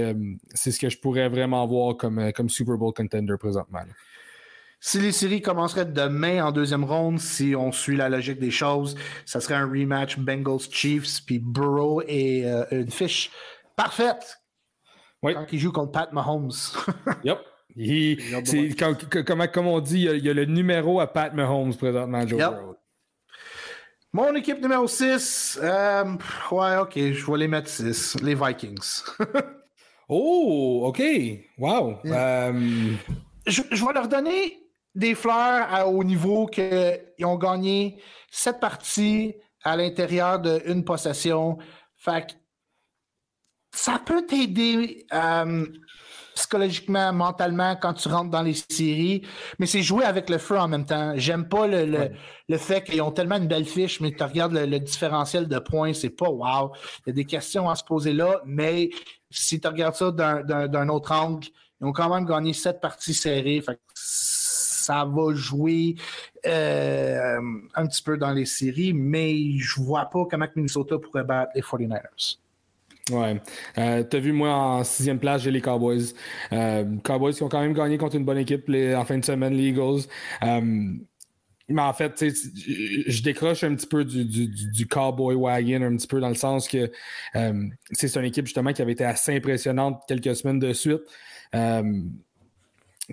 [0.54, 3.80] c'est ce que je pourrais vraiment voir comme, comme Super Bowl contender présentement.
[4.84, 8.96] Si les séries commenceraient demain en deuxième ronde, si on suit la logique des choses,
[9.24, 13.30] ça serait un rematch Bengals-Chiefs, puis Burrow et euh, une fiche
[13.76, 14.40] parfaite
[15.22, 15.34] oui.
[15.34, 16.50] quand il joue contre Pat Mahomes.
[17.24, 17.38] yep.
[19.52, 22.76] Comme, on dit, il y, a, le numéro à Pat Mahomes présentement, Joe.
[24.12, 26.04] Mon équipe numéro 6, euh,
[26.50, 29.04] ouais, ok, je vais les mettre 6, les Vikings.
[30.08, 31.02] oh, ok,
[31.56, 31.98] wow.
[32.04, 32.92] Euh,
[33.46, 34.58] je, je vais leur donner
[34.94, 41.56] des fleurs au niveau qu'ils ont gagné sept parties à l'intérieur d'une possession.
[41.96, 42.32] Fait que
[43.74, 45.66] ça peut t'aider euh,
[46.34, 49.22] psychologiquement, mentalement quand tu rentres dans les séries,
[49.58, 51.12] mais c'est jouer avec le feu en même temps.
[51.16, 52.10] J'aime pas le,
[52.48, 55.92] le, fait qu'ils ont tellement une belle fiche, mais tu regardes le, différentiel de points,
[55.92, 56.72] c'est pas wow.
[57.00, 58.90] Il y a des questions à se poser là, mais
[59.30, 61.46] si tu regardes ça d'un autre angle,
[61.80, 63.60] ils ont quand même gagné sept parties serrées.
[63.60, 65.96] Fait que ça va jouer
[66.46, 67.40] euh,
[67.74, 71.62] un petit peu dans les séries, mais je vois pas comment Minnesota pourrait battre les
[71.62, 72.38] 49ers.
[73.10, 73.40] Ouais.
[73.78, 76.14] Euh, T'as vu, moi, en sixième place, j'ai les Cowboys.
[76.52, 79.54] Euh, Cowboys qui ont quand même gagné contre une bonne équipe en fin de semaine,
[79.54, 80.02] les Eagles.
[80.44, 80.92] Euh,
[81.68, 86.28] mais en fait, je décroche un petit peu du, Cowboy Wagon, un petit peu dans
[86.28, 86.90] le sens que
[87.92, 91.02] c'est une équipe justement qui avait été assez impressionnante quelques semaines de suite.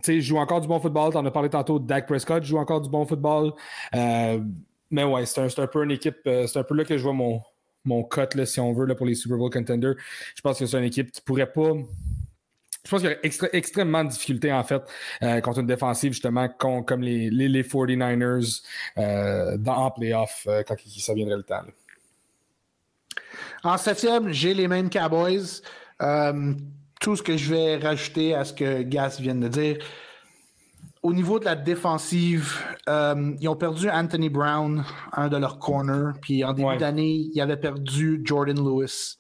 [0.01, 1.11] sais, joue encore du bon football.
[1.11, 3.53] Tu en as parlé tantôt, Dak Prescott joue encore du bon football.
[3.93, 7.41] Mais ouais, c'est un, peu une équipe, c'est un peu là que je vois mon,
[7.86, 9.95] mon cut, si on veut, là, pour les Super Bowl contenders.
[10.36, 11.73] Je pense que c'est une équipe qui pourrait pas.
[12.86, 14.82] Je pense qu'il y aurait extrêmement de difficultés, en fait,
[15.21, 18.63] euh, contre une défensive, justement, comme les, les, les 49ers
[18.97, 21.61] euh, dans, en playoff euh, quand ça viendrait le temps.
[23.63, 25.61] En septième, j'ai les mêmes Cowboys.
[27.01, 29.77] Tout ce que je vais rajouter à ce que Gas vient de dire,
[31.01, 32.57] au niveau de la défensive,
[32.89, 34.83] euh, ils ont perdu Anthony Brown,
[35.13, 36.11] un de leurs corners.
[36.21, 36.77] Puis en début ouais.
[36.77, 39.17] d'année, ils avaient perdu Jordan Lewis.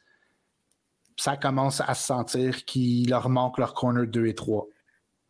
[1.15, 4.67] Ça commence à se sentir qu'il leur manque leur corner 2 et 3.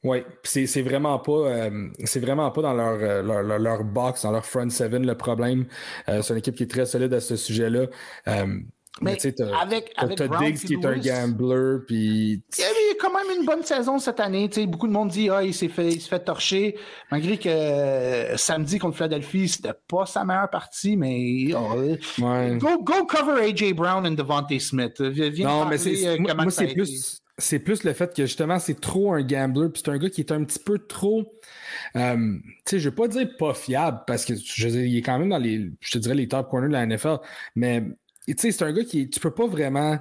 [0.04, 4.46] Oui, c'est vraiment pas euh, c'est vraiment pas dans leur, leur, leur, box, dans leur
[4.46, 5.66] front seven le problème.
[6.08, 7.88] Euh, c'est une équipe qui est très solide à ce sujet-là.
[9.02, 12.44] Euh, mais, tu avec, avec t'as Diggs qui est un gambler, puis...
[12.58, 14.50] Il y a quand même une bonne saison cette année.
[14.68, 16.76] Beaucoup de monde dit ah, il s'est fait, il fait torcher.
[17.12, 21.80] Malgré que euh, samedi contre Philadelphie, c'était pas sa meilleure partie, mais oh,
[22.22, 22.58] ouais.
[22.58, 25.02] go, go cover AJ Brown et Devontae Smith.
[25.02, 28.60] Viens non, mais c'est euh, moi, moi c'est plus c'est plus le fait que justement
[28.60, 31.32] c'est trop un gambler, puis c'est un gars qui est un petit peu trop
[31.96, 35.02] euh, tu sais, je vais pas dire pas fiable parce que je dire, il est
[35.02, 37.18] quand même dans les, je te dirais, les top corners de la NFL,
[37.56, 37.88] mais sais,
[38.28, 39.98] c'est un gars qui, tu peux pas vraiment,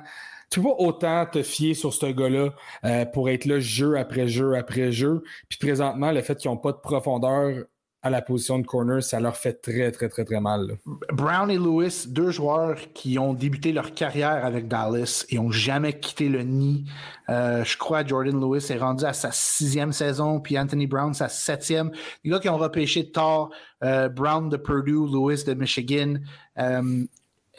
[0.51, 2.51] tu peux pas autant te fier sur ce gars-là
[2.85, 5.23] euh, pour être là jeu après jeu après jeu.
[5.49, 7.65] Puis présentement, le fait qu'ils n'ont pas de profondeur
[8.01, 10.79] à la position de corner, ça leur fait très, très, très, très mal.
[11.13, 15.99] Brown et Lewis, deux joueurs qui ont débuté leur carrière avec Dallas et ont jamais
[15.99, 16.85] quitté le nid.
[17.29, 21.13] Euh, je crois que Jordan Lewis est rendu à sa sixième saison, puis Anthony Brown
[21.13, 21.91] sa septième.
[22.23, 23.51] Les gars qui ont repêché tard,
[23.83, 26.15] euh, Brown de Purdue, Lewis de Michigan.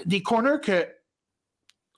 [0.06, 0.86] Des corners que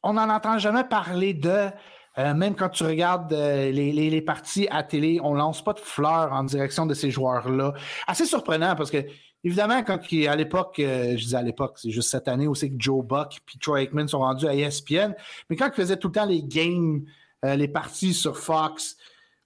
[0.04, 1.70] on n'en entend jamais parler de.
[2.18, 5.80] Euh, même quand tu regardes euh, les, les, parties à télé, on lance pas de
[5.80, 7.74] fleurs en direction de ces joueurs-là.
[8.06, 9.06] Assez surprenant parce que,
[9.46, 9.98] évidemment, quand
[10.28, 13.38] à l'époque, euh, je disais à l'époque, c'est juste cette année aussi que Joe Buck
[13.56, 15.14] et Troy Aikman sont rendus à ESPN,
[15.50, 17.06] mais quand ils faisaient tout le temps les games,
[17.44, 18.98] les parties sur Fox,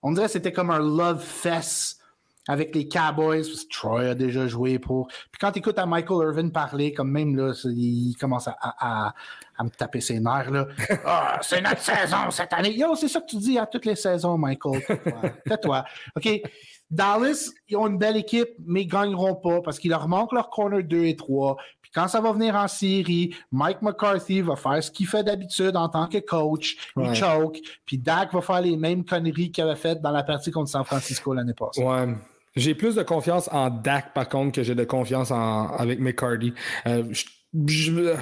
[0.01, 1.94] on dirait que c'était comme un love fest
[2.47, 5.07] avec les Cowboys, parce que Troy a déjà joué pour.
[5.07, 9.13] Puis quand tu écoutes à Michael Irvin parler, comme même là, il commence à, à,
[9.57, 10.51] à me taper ses nerfs.
[10.51, 10.67] là.
[11.05, 12.75] Ah, c'est notre saison cette année.
[12.75, 14.81] Yo, c'est ça que tu dis à toutes les saisons, Michael.
[15.47, 15.83] Tais-toi.
[16.15, 16.41] OK.
[16.89, 20.31] Dallas, ils ont une belle équipe, mais ils ne gagneront pas parce qu'il leur manque
[20.33, 21.57] leur corner 2 et 3.
[21.81, 25.75] Puis quand ça va venir en série, Mike McCarthy va faire ce qu'il fait d'habitude
[25.75, 26.77] en tant que coach.
[26.95, 27.07] Ouais.
[27.09, 27.57] Il choke.
[27.85, 30.83] Puis Dak va faire les mêmes conneries qu'il avait faites dans la partie contre San
[30.83, 31.83] Francisco l'année passée.
[31.83, 32.15] Ouais.
[32.55, 36.53] J'ai plus de confiance en Dak, par contre, que j'ai de confiance en, avec McCarty.
[36.87, 37.25] Euh, je,
[37.67, 38.15] je,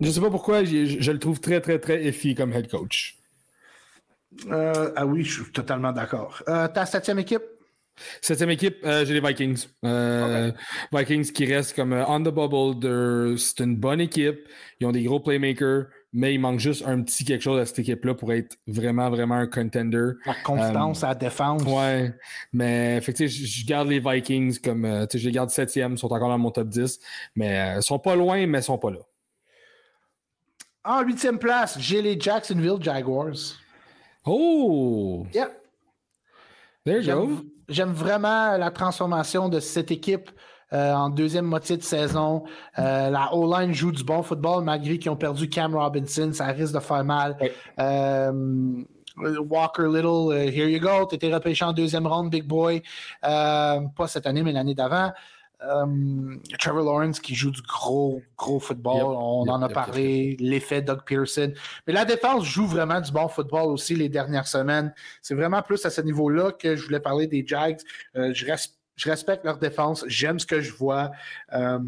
[0.00, 3.16] je, sais pas pourquoi, je, je, le trouve très, très, très effi comme head coach.
[4.50, 6.42] Euh, ah oui, je suis totalement d'accord.
[6.48, 7.42] Euh, ta septième équipe?
[8.20, 9.66] Septième équipe, euh, j'ai les Vikings.
[9.84, 10.58] Euh, okay.
[10.92, 13.38] Vikings qui restent comme on the bubble.
[13.38, 14.40] C'est une bonne équipe.
[14.80, 17.80] Ils ont des gros playmakers mais il manque juste un petit quelque chose à cette
[17.80, 20.12] équipe-là pour être vraiment, vraiment un contender.
[20.24, 21.62] La constance euh, à la défense.
[21.64, 22.14] Ouais,
[22.52, 26.12] mais effectivement, je, je garde les Vikings comme, euh, je les garde septième, ils sont
[26.12, 27.00] encore dans mon top 10,
[27.34, 29.00] mais euh, ils sont pas loin, mais ils sont pas là.
[30.84, 33.58] En huitième place, j'ai les Jacksonville Jaguars.
[34.24, 35.26] Oh!
[35.34, 35.50] Yeah.
[36.84, 37.44] There you go.
[37.68, 40.30] J'aime vraiment la transformation de cette équipe
[40.74, 42.44] euh, en deuxième moitié de saison.
[42.78, 46.30] Euh, la O-line joue du bon football malgré qu'ils ont perdu Cam Robinson.
[46.32, 47.36] Ça risque de faire mal.
[47.78, 48.82] Euh,
[49.16, 51.06] Walker Little, here you go.
[51.08, 52.82] Tu étais repêché en deuxième ronde, big boy.
[53.22, 55.12] pas cette année, mais l'année d'avant.
[55.66, 58.96] Um, Trevor Lawrence qui joue du gros, gros football.
[58.96, 60.36] Yep, On yep, en a yep, parlé.
[60.40, 61.52] L'effet Doug Pearson.
[61.86, 64.92] Mais la défense joue vraiment du bon football aussi les dernières semaines.
[65.22, 67.78] C'est vraiment plus à ce niveau-là que je voulais parler des Jags.
[68.16, 71.10] Euh, je reste je respecte leur défense, j'aime ce que je vois.
[71.52, 71.78] Euh,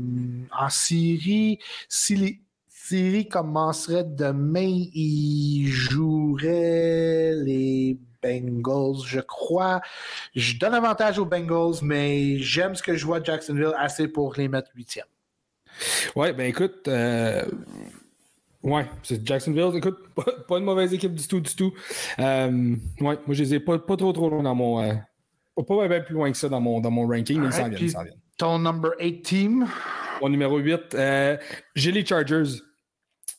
[0.58, 9.80] en Syrie, si les Syrie commencerait demain, ils joueraient les Bengals, je crois.
[10.36, 14.34] Je donne avantage aux Bengals, mais j'aime ce que je vois de Jacksonville assez pour
[14.36, 15.06] les mettre huitième.
[16.14, 17.44] Ouais, ben écoute, euh...
[18.62, 19.76] Ouais, c'est Jacksonville.
[19.76, 21.72] Écoute, pas, pas, une mauvaise équipe du tout, du tout.
[22.18, 24.94] Euh, ouais, moi, je les ai pas, trop, trop loin dans mon, euh,
[25.64, 28.14] pas bien plus loin que ça dans mon, dans mon ranking, mais ils s'en viennent,
[28.38, 29.66] Ton number 8 team?
[30.20, 31.36] Mon numéro 8, euh,
[31.74, 32.60] j'ai les Chargers.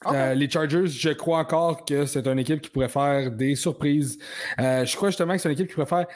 [0.06, 0.16] Okay.
[0.16, 4.20] Euh, les Chargers, je crois encore que c'est une équipe qui pourrait faire des surprises.
[4.60, 6.08] Euh, je crois justement que c'est une équipe qui pourrait faire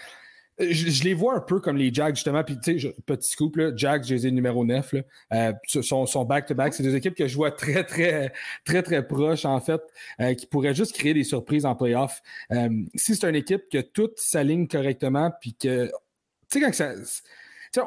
[0.59, 2.43] je, les vois un peu comme les Jags, justement.
[2.43, 4.93] Puis, tu sais, petit scoop, là, Jags, j'ai les numéro 9.
[4.93, 5.01] Là,
[5.33, 6.73] euh, sont back-to-back.
[6.73, 8.31] C'est deux équipes que je vois très, très,
[8.63, 9.81] très, très proches, en fait,
[10.19, 12.21] euh, qui pourraient juste créer des surprises en playoff.
[12.51, 15.87] Euh, si c'est une équipe que tout s'aligne correctement, puis que.
[16.51, 16.93] Tu sais, quand ça.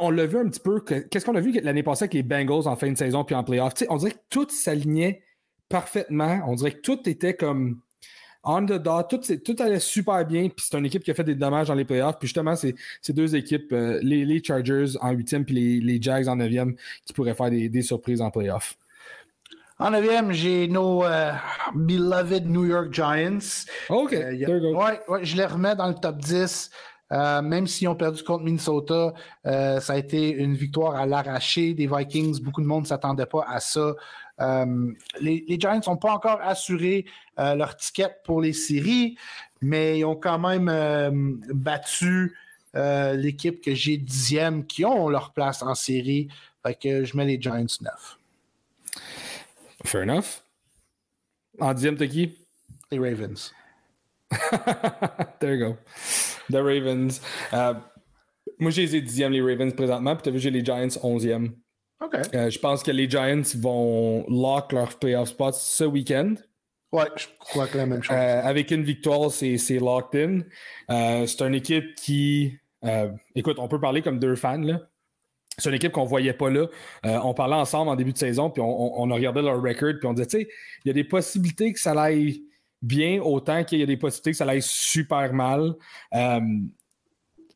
[0.00, 0.80] on l'a vu un petit peu.
[0.80, 3.44] Qu'est-ce qu'on a vu l'année passée avec les Bengals en fin de saison puis en
[3.44, 3.74] playoff?
[3.88, 5.22] on dirait que tout s'alignait
[5.68, 6.40] parfaitement.
[6.46, 7.80] On dirait que tout était comme
[8.44, 11.24] on the dot, tout, tout allait super bien, puis c'est une équipe qui a fait
[11.24, 12.18] des dommages dans les playoffs.
[12.18, 16.36] Puis justement, c'est deux équipes, euh, les, Chargers en huitième, puis les, les, Jags en
[16.36, 16.74] neuvième,
[17.04, 18.76] qui pourraient faire des, surprises en playoffs.
[19.78, 21.32] En neuvième, j'ai nos euh,
[21.74, 23.66] beloved New York Giants.
[23.88, 24.72] OK, euh,
[25.08, 26.70] ouais, je les remets dans le top 10.
[27.10, 29.14] même s'ils ont perdu contre Minnesota,
[29.44, 32.40] ça a été une victoire à l'arraché des Vikings.
[32.42, 33.94] Beaucoup de monde ne s'attendait pas à ça.
[34.40, 37.04] Euh, les, Giants n'ont pas encore assuré
[37.38, 39.16] euh, leur ticket pour les séries,
[39.60, 41.10] mais ils ont quand même euh,
[41.52, 42.36] battu
[42.76, 46.26] l'équipe que j'ai dixième qui ont leur place en série.
[46.66, 48.18] Fait que je mets les Giants 9.
[49.84, 50.42] Fair enough.
[51.60, 52.36] En dixième, t'as qui?
[52.90, 53.54] Les Ravens.
[55.38, 55.76] There you go.
[56.50, 57.20] The Ravens.
[58.58, 61.52] moi, j'ai les dixièmes, les Ravens présentement, puis t'as vu, j'ai les Giants onzième.
[62.34, 66.34] Euh, je pense que les Giants vont lock leur playoff spot ce week-end.
[66.92, 68.16] Ouais, je crois que la même chose.
[68.16, 70.42] Euh, avec une victoire, c'est locked in.
[70.90, 72.58] Euh, c'est une équipe qui.
[73.34, 74.58] écoute, on peut parler comme deux fans.
[74.58, 74.80] Là.
[75.56, 76.66] C'est une équipe qu'on ne voyait pas là.
[77.04, 80.12] on parlait ensemble en début de saison, puis on, a regardé leur record, puis on
[80.12, 80.48] disait, tu sais,
[80.84, 82.42] il y a des possibilités que ça aille
[82.82, 85.74] bien, autant qu'il y a des possibilités que ça aille super mal.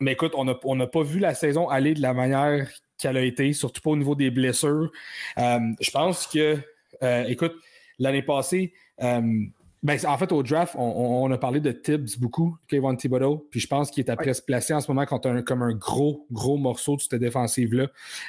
[0.00, 2.68] mais écoute, on n'a pas vu la saison aller de la manière
[2.98, 4.90] qu'elle a été, surtout pas au niveau des blessures.
[5.38, 6.58] Euh, je pense que,
[7.02, 7.54] euh, écoute,
[7.98, 8.72] l'année passée,
[9.02, 9.44] euh,
[9.82, 13.68] ben, en fait, au draft, on, a parlé de Tibbs beaucoup, Kevin Thibodeau, puis je
[13.68, 16.56] pense qu'il est après se placer en ce moment quand un, comme un gros, gros
[16.56, 17.86] morceau de cette défensive-là.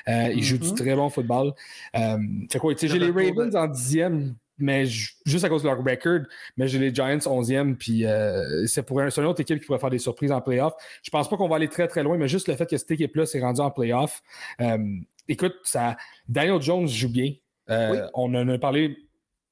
[0.08, 0.76] Il joue du mm-hmm.
[0.76, 1.54] très bon football.
[1.94, 6.68] fait quoi, j'ai les Ravens en dixième, mais juste à cause de leur record, mais
[6.68, 9.90] j'ai les Giants 11e, puis euh, c'est pour un, une autre équipe qui pourrait faire
[9.90, 10.74] des surprises en playoff.
[11.04, 12.92] Je pense pas qu'on va aller très très loin, mais juste le fait que cette
[12.92, 14.22] équipe-là s'est rendue en playoff.
[14.62, 14.78] Euh,
[15.28, 15.98] écoute, ça,
[16.28, 17.34] Daniel Jones joue bien.
[17.70, 18.98] Euh, on en a parlé.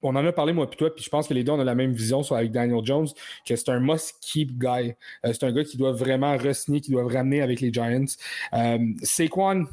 [0.04, 1.64] On en a parlé, moi et toi, puis je pense que les deux, on a
[1.64, 3.08] la même vision sur, avec Daniel Jones,
[3.48, 4.94] que c'est un must-keep guy.
[5.24, 8.06] c'est un gars qui doit vraiment re qui doit ramener avec les Giants.
[9.02, 9.66] Saquon,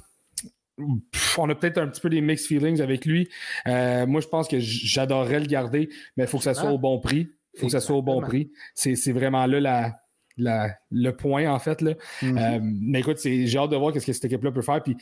[1.39, 3.29] on a peut-être un petit peu des mixed feelings avec lui.
[3.67, 6.79] Euh, moi, je pense que j'adorerais le garder, mais il faut que ça soit au
[6.79, 7.29] bon prix.
[7.55, 8.51] Il faut que ça soit au bon prix.
[8.75, 9.95] C'est vraiment là
[10.37, 11.81] le point, en fait.
[11.81, 11.93] Là.
[12.23, 12.39] Mm-hmm.
[12.39, 14.83] Euh, mais écoute, j'ai hâte de voir ce que cette équipe-là peut faire.
[14.83, 14.97] Puis,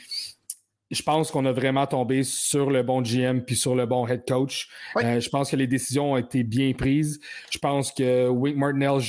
[0.90, 4.24] je pense qu'on a vraiment tombé sur le bon GM puis sur le bon head
[4.28, 4.68] coach.
[4.96, 7.18] Euh, je pense que les décisions ont été bien prises.
[7.50, 9.00] Je pense que Wink Martinell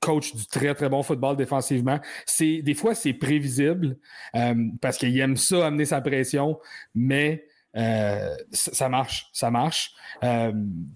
[0.00, 1.98] coach du très très bon football défensivement.
[2.26, 3.98] C'est des fois c'est prévisible
[4.34, 6.58] euh, parce qu'il aime ça amener sa pression,
[6.94, 7.44] mais
[7.76, 9.92] euh, ça marche, ça marche.
[10.24, 10.52] Euh,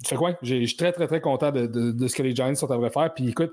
[0.07, 0.39] fait quoi?
[0.43, 3.13] Je suis très très très content de, ce que les Giants sont à faire.
[3.15, 3.53] Puis écoute,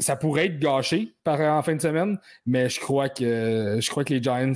[0.00, 4.04] ça pourrait être gâché par, en fin de semaine, mais je crois que je crois
[4.04, 4.52] que les Giants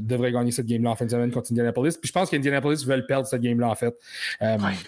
[0.00, 1.96] devraient gagner cette game-là en fin de semaine contre Indianapolis.
[1.98, 3.94] Puis je pense qu'Indianapolis veulent perdre cette game-là en fait.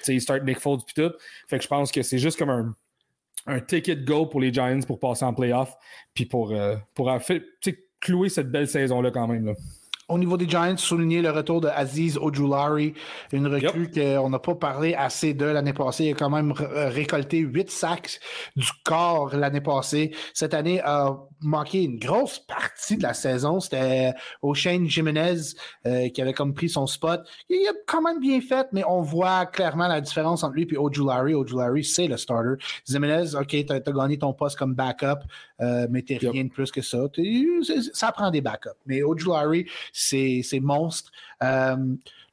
[0.08, 1.12] Ils startent Nick Foles puis tout.
[1.48, 2.74] Fait que je pense que c'est juste comme un
[3.50, 5.76] un ticket go pour les Giants pour passer en playoff,
[6.14, 7.10] puis pour, euh, pour
[8.00, 9.46] clouer cette belle saison-là quand même.
[9.46, 9.54] Là
[10.10, 12.94] au niveau des Giants, souligner le retour de Aziz Ojulari,
[13.32, 16.06] une recrue qu'on n'a pas parlé assez de l'année passée.
[16.06, 18.18] Il a quand même euh, récolté huit sacs
[18.56, 20.14] du corps l'année passée.
[20.34, 23.60] Cette année a manqué une grosse partie de la saison.
[23.60, 25.54] C'était O'Shane Jimenez
[25.86, 27.20] euh, qui avait comme pris son spot.
[27.48, 30.76] Il a quand même bien fait, mais on voit clairement la différence entre lui et
[30.76, 31.34] Ojulari.
[31.34, 32.62] Ojulari, c'est le starter.
[32.86, 35.20] Jimenez, OK, tu as, gagné ton poste comme backup,
[35.60, 36.98] euh, mais t'es rien de plus que ça.
[37.92, 38.70] Ça prend des backups.
[38.86, 39.66] Mais Ojulari,
[40.00, 41.10] c'est monstre.
[41.42, 41.76] Euh,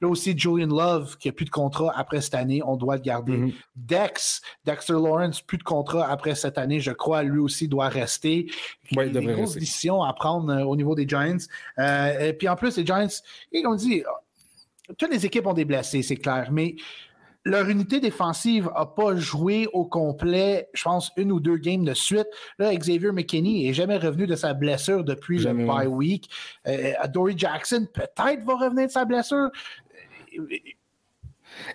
[0.02, 3.02] là aussi, Julian Love, qui n'a plus de contrat après cette année, on doit le
[3.02, 3.38] garder.
[3.38, 3.54] Mm-hmm.
[3.76, 8.50] Dex, Dexter Lawrence, plus de contrat après cette année, je crois, lui aussi doit rester.
[8.96, 11.38] Ouais, il y a des grosses décisions à prendre euh, au niveau des Giants.
[11.80, 13.08] Euh, et puis en plus, les Giants,
[13.52, 14.04] ils ont dit,
[14.98, 16.76] toutes les équipes ont des blessés, c'est clair, mais
[17.48, 21.94] leur unité défensive n'a pas joué au complet, je pense, une ou deux games de
[21.94, 22.28] suite.
[22.60, 26.30] Là, Xavier McKinney n'est jamais revenu de sa blessure depuis le bye week.
[26.68, 29.50] Euh, Dory Jackson, peut-être va revenir de sa blessure.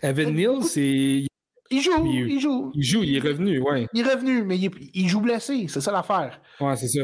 [0.02, 1.26] Evan Neal, c'est.
[1.72, 2.70] Il joue, il, joue.
[2.74, 3.86] Il joue, il est revenu, ouais.
[3.94, 6.38] Il est revenu, mais il, joue blessé, c'est ça l'affaire.
[6.60, 7.00] Ouais, c'est ça.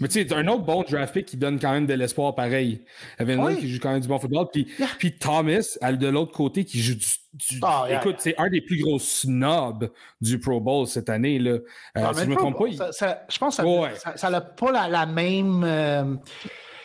[0.00, 2.82] Mais tu sais, un autre bon draft pick qui donne quand même de l'espoir pareil.
[3.18, 4.46] Evan qui joue quand même du bon football.
[4.50, 4.66] Puis,
[4.98, 7.60] puis Thomas, de l'autre côté, qui joue du.
[7.62, 9.90] Ah, écoute, c'est un des plus gros snobs
[10.22, 11.38] du Pro Bowl cette année.
[11.38, 11.58] Là.
[11.98, 12.90] Euh, si je me trompe pas.
[13.28, 15.62] je pense que ça n'a pas la, même.
[15.62, 16.14] Euh,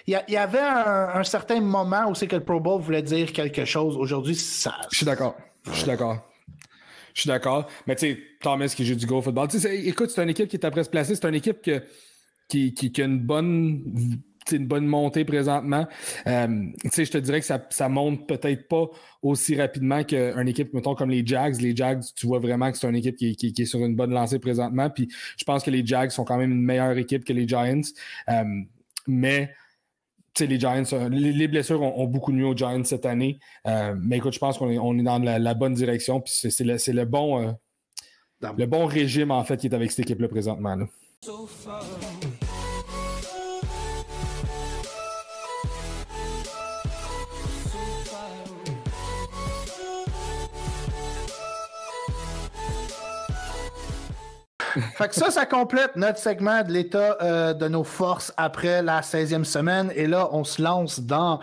[0.05, 3.63] il y, avait un, certain moment où c'est que le Pro Bowl voulait dire quelque
[3.63, 3.95] chose.
[3.95, 4.75] Aujourd'hui, ça.
[4.91, 5.37] Je suis d'accord.
[5.67, 6.30] Je suis d'accord.
[7.13, 7.69] Je suis d'accord.
[7.87, 9.47] Mais tu sais, Thomas qui joue du go football.
[9.65, 11.15] écoute, c'est une équipe qui est après se placer.
[11.15, 11.61] C'est une équipe
[12.47, 13.83] qui, qui, a une bonne
[14.51, 15.87] une bonne montée présentement.
[16.27, 18.89] Euh, je te dirais que ça, ça monte peut-être pas
[19.21, 21.61] aussi rapidement qu'une équipe, mettons, comme les Jags.
[21.61, 24.11] Les Jags, tu vois vraiment que c'est une équipe qui, qui, est sur une bonne
[24.11, 24.89] lancée présentement.
[24.89, 27.81] Puis je pense que les Jags sont quand même une meilleure équipe que les Giants.
[28.29, 28.43] Euh,
[29.07, 29.53] mais
[30.39, 33.39] les Giants, les, blessures ont, beaucoup nuit aux Giants cette année.
[33.67, 36.21] Euh, mais écoute, je pense qu'on est, dans la, bonne direction.
[36.21, 37.51] Puis c'est le, bon, euh,
[38.57, 40.77] le bon régime, en fait, qui est avec cette équipe-là présentement.
[54.95, 59.01] fait que ça, ça complète notre segment de l'état euh, de nos forces après la
[59.01, 59.91] 16e semaine.
[59.95, 61.39] Et là, on se lance dans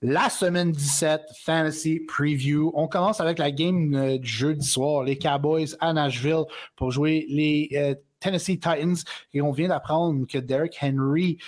[0.00, 2.72] la semaine 17 Fantasy Preview.
[2.74, 6.44] On commence avec la game euh, du jeudi soir, les Cowboys à Nashville
[6.76, 8.96] pour jouer les euh, Tennessee Titans.
[9.34, 11.38] Et on vient d'apprendre que Derrick Henry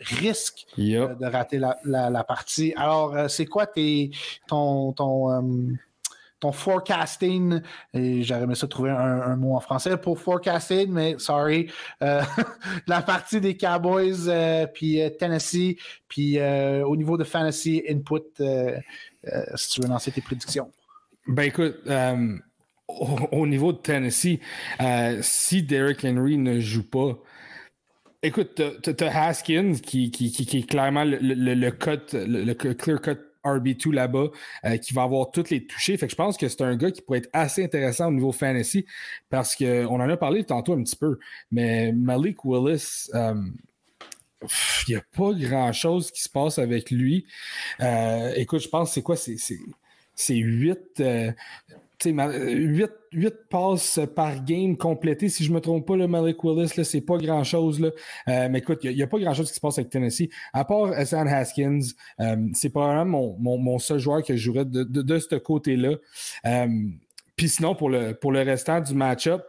[0.00, 2.74] risque de rater la, partie.
[2.76, 4.10] Alors, c'est quoi tes,
[4.48, 5.76] ton, ton
[6.40, 7.60] ton forecasting,
[7.94, 11.70] j'aurais aimé ça trouver un, mot en français pour forecasting, mais sorry,
[12.02, 12.22] euh,
[12.86, 15.76] la partie des Cowboys, euh, puis euh, Tennessee,
[16.08, 18.22] puis au niveau de fantasy input,
[19.54, 20.70] si tu veux lancer tes prédictions.
[21.26, 21.76] Ben écoute,
[23.32, 24.38] au, niveau de Tennessee,
[25.20, 27.18] si Derrick Henry ne joue pas,
[28.22, 33.92] Écoute, tu as Haskins qui, qui, qui, est clairement le, cut, le, clear cut RB2
[33.92, 34.26] là-bas,
[34.64, 35.96] euh, qui va avoir toutes les touchés.
[35.96, 38.32] Fait que je pense que c'est un gars qui pourrait être assez intéressant au niveau
[38.32, 38.86] fantasy
[39.30, 41.18] parce qu'on en a parlé tantôt un petit peu,
[41.50, 43.34] mais Malik Willis, euh,
[44.88, 47.26] il n'y a pas grand-chose qui se passe avec lui.
[47.80, 49.16] Euh, écoute, je pense c'est quoi?
[49.16, 51.02] C'est huit 8,
[52.04, 57.00] 8 passes par game complétées, si je ne me trompe pas, le Malik Willis, c'est
[57.00, 57.80] pas grand-chose.
[58.28, 60.28] Euh, mais écoute, il n'y a, pas grand-chose qui se passe avec Tennessee.
[60.52, 61.80] À part Hassan Haskins,
[62.20, 65.96] euh, c'est probablement mon, mon, seul joueur que je jouerais de, de, ce côté-là.
[66.46, 66.68] Euh,
[67.36, 69.42] puis sinon, pour le, pour le restant du match-up,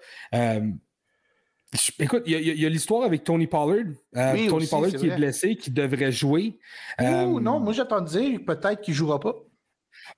[2.00, 3.86] écoute, il y a, l'histoire avec Tony Pollard.
[4.14, 6.58] Tony Pollard qui est blessé, qui devrait jouer.
[7.00, 9.36] non, moi j'attends de dire peut-être qu'il ne jouera pas.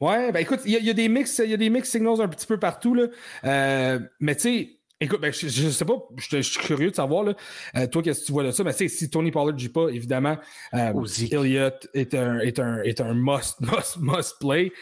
[0.01, 2.27] Ouais, ben écoute, il y, a des mix, il y a des mix signals un
[2.27, 3.07] petit peu partout, là.
[3.45, 7.23] Euh, mais tu sais, Écoute, ben, je, je, sais pas, je, suis curieux de savoir,
[7.23, 7.33] là,
[7.77, 8.65] euh, toi, qu'est-ce que tu vois de ça?
[8.65, 10.37] Mais si Tony Pollard ne joue pas, évidemment,
[10.73, 14.73] euh, Elliott est un, est un, est un must, must, must play.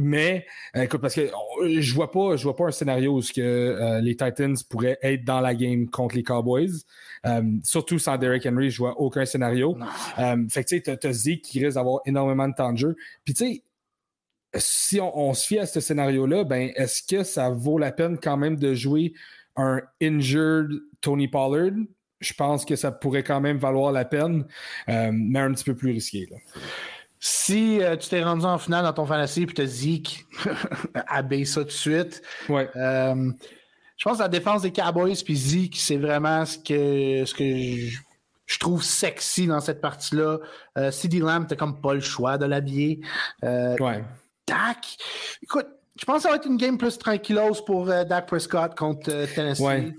[0.00, 0.44] Mais,
[0.74, 1.30] écoute, parce que
[1.78, 5.40] je vois pas, je vois pas un scénario où que, les Titans pourraient être dans
[5.40, 6.72] la game contre les Cowboys.
[7.62, 9.78] surtout sans Derrick Henry, je vois aucun scénario.
[10.50, 12.96] fait que, tu sais, t'as Zeke qui risque d'avoir énormément de temps de jeu.
[13.24, 13.62] Puis, tu sais,
[14.54, 18.36] si on, se fie à ce scénario-là, ben, est-ce que ça vaut la peine quand
[18.36, 19.14] même de jouer
[19.56, 21.72] un injured Tony Pollard?
[22.20, 24.44] Je pense que ça pourrait quand même valoir la peine,
[24.88, 26.28] euh, mais un petit peu plus risqué.
[27.18, 30.26] Si euh, tu t'es rendu en finale dans ton fantasy et tu as Zeke,
[31.08, 32.22] abaisse ça tout de suite.
[32.48, 32.68] Ouais.
[32.76, 33.32] Euh,
[33.96, 37.96] je pense que la défense des Cowboys puis Zeke, c'est vraiment ce que, ce que
[38.46, 40.38] je, trouve sexy dans cette partie-là.
[40.90, 43.00] CD Lamb, t'as comme pas le choix de l'habiller.
[43.42, 44.04] ouais.
[44.52, 44.96] Dak.
[45.42, 45.66] Écoute,
[45.98, 49.10] je pense que ça va être une game plus tranquillose pour euh, Dak Prescott contre
[49.10, 49.60] euh, Tennessee.
[49.60, 49.94] Ouais.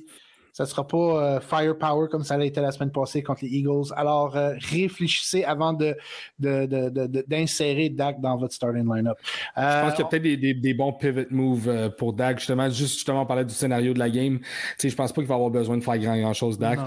[0.52, 3.50] Ça ne sera pas euh, firepower comme ça l'a été la semaine passée contre les
[3.50, 3.92] Eagles.
[3.96, 9.18] Alors, réfléchissez avant d'insérer de, Dak dans votre starting lineup.
[9.58, 12.38] je pense qu'il y a peut-être des, bons pivot moves pour Dak.
[12.38, 14.42] Justement, juste justement, parler du scénario de la game.
[14.78, 16.78] Sais, je pense pas qu'il va avoir besoin de faire grand-chose, Dak.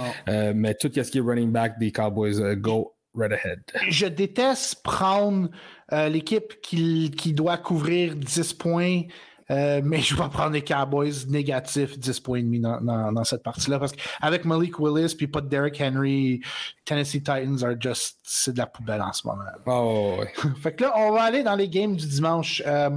[0.54, 3.60] mais tout ce qui est running back des Cowboys, go right ahead.
[3.88, 5.48] Je déteste prendre
[5.92, 9.02] euh, l'équipe qui, doit couvrir 10 points,
[9.50, 13.78] euh, mais je vais prendre les Cowboys négatifs 10 points et demi dans, cette partie-là.
[13.78, 16.40] Parce qu'avec Malik Willis puis pas de Derrick Henry,
[16.84, 19.44] Tennessee Titans are just c'est de la poubelle en ce moment.
[19.66, 20.20] Oh,
[20.62, 22.62] fait que là, on va aller dans les games du dimanche.
[22.66, 22.90] Euh,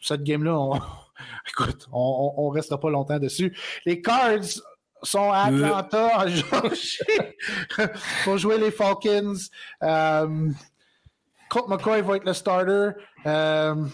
[0.00, 0.80] cette game-là, on...
[1.48, 3.56] écoute, on, ne restera pas longtemps dessus.
[3.86, 4.60] Les Cards
[5.04, 6.24] sont à Atlanta
[8.24, 9.34] pour jouer les Falcons.
[11.48, 12.90] Colt McCoy va être le starter.
[13.26, 13.86] Euh,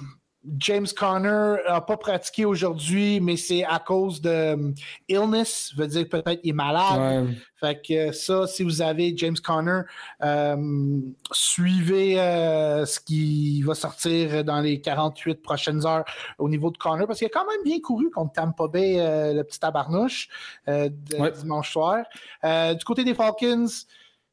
[0.58, 4.74] James Conner n'a pas pratiqué aujourd'hui, mais c'est à cause de um,
[5.06, 7.34] illness, veut dire peut-être il est malade.
[7.56, 9.82] Fait que ça, si vous avez James Conner,
[10.22, 16.06] euh, suivez euh, ce qui va sortir dans les 48 prochaines heures
[16.38, 19.34] au niveau de Conner, parce qu'il a quand même bien couru contre Tampa Bay, euh,
[19.34, 20.30] le petit tabarnouche,
[20.66, 22.04] dimanche soir.
[22.42, 23.66] du côté des Falcons,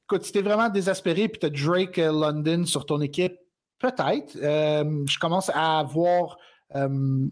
[0.05, 3.37] écoute, si t'es vraiment désespéré, puis tu as Drake London sur ton équipe,
[3.79, 4.35] Peut-être.
[4.41, 6.37] Euh, je commence à voir.
[6.75, 7.27] Euh,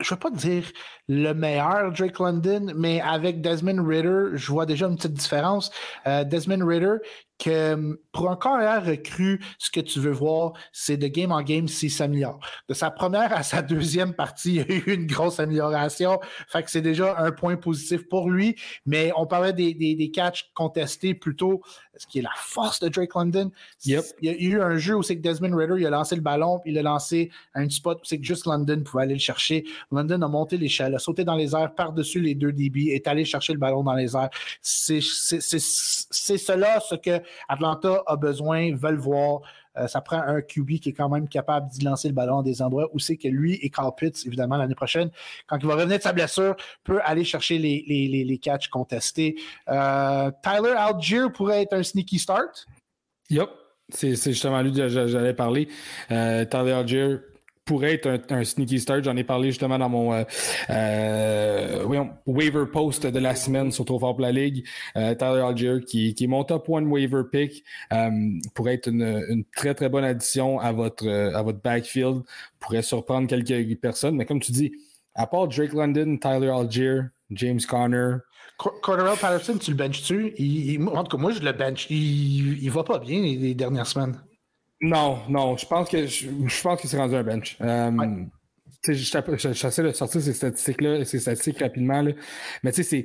[0.00, 0.64] je ne veux pas dire
[1.08, 5.70] le meilleur Drake London, mais avec Desmond Ritter, je vois déjà une petite différence.
[6.06, 6.96] Euh, Desmond Ritter,
[7.40, 11.66] que pour un carrière recru, ce que tu veux voir, c'est de game en game
[11.66, 12.38] s'il s'améliore.
[12.68, 16.20] De sa première à sa deuxième partie, il y a eu une grosse amélioration.
[16.48, 18.56] Fait que c'est déjà un point positif pour lui.
[18.84, 21.62] Mais on parlait des, des, des catchs contestés plutôt,
[21.96, 23.50] ce qui est la force de Drake London?
[23.84, 26.22] Il y a eu un jeu où c'est que Desmond Ritter, il a lancé le
[26.22, 29.20] ballon, puis il a lancé un spot où c'est que juste London pouvait aller le
[29.20, 29.64] chercher.
[29.90, 33.24] London a monté l'échelle, a sauté dans les airs par-dessus les deux DB, est allé
[33.24, 34.30] chercher le ballon dans les airs.
[34.60, 39.40] C'est cela ce que Atlanta a besoin, veulent voir.
[39.76, 42.42] Euh, ça prend un QB qui est quand même capable d'y lancer le ballon à
[42.42, 45.10] des endroits où c'est que lui et Carl Pitts, évidemment, l'année prochaine,
[45.46, 49.36] quand il va revenir de sa blessure, peut aller chercher les, les, les, catchs contestés.
[49.68, 52.66] Euh, Tyler Algier pourrait être un sneaky start.
[53.30, 53.48] Yep.
[53.92, 55.68] C'est justement lui que j'allais parler.
[56.10, 57.16] Euh, Tyler Algier,
[57.70, 59.04] pourrait être un, sneaky start.
[59.04, 60.24] J'en ai parlé justement dans mon euh,
[60.70, 61.84] euh,
[62.26, 64.66] waiver post de la semaine sur Trop fort pour la Ligue.
[64.96, 67.62] Euh, Tyler Algier, qui, qui est mon top one waiver pick,
[68.54, 72.22] pourrait être une, très très bonne addition à votre, à votre backfield.
[72.58, 74.16] Pourrait surprendre quelques personnes.
[74.16, 74.72] Mais comme tu dis,
[75.14, 78.16] à part Drake London, Tyler Algier, James Conner,
[78.82, 80.34] Cordarrelle Patterson, tu le benches-tu?
[80.88, 81.86] en tout cas, moi, je le bench.
[81.88, 84.16] Il, il va pas bien les dernières semaines.
[84.80, 87.58] Non, non, je pense que je, pense que c'est rendu un bench.
[87.60, 87.90] Euh,
[88.82, 92.00] J'essaie de sortir ces statistiques-là, ces statistiques rapidement.
[92.00, 92.12] Là.
[92.62, 93.04] Mais tu sais, c'est.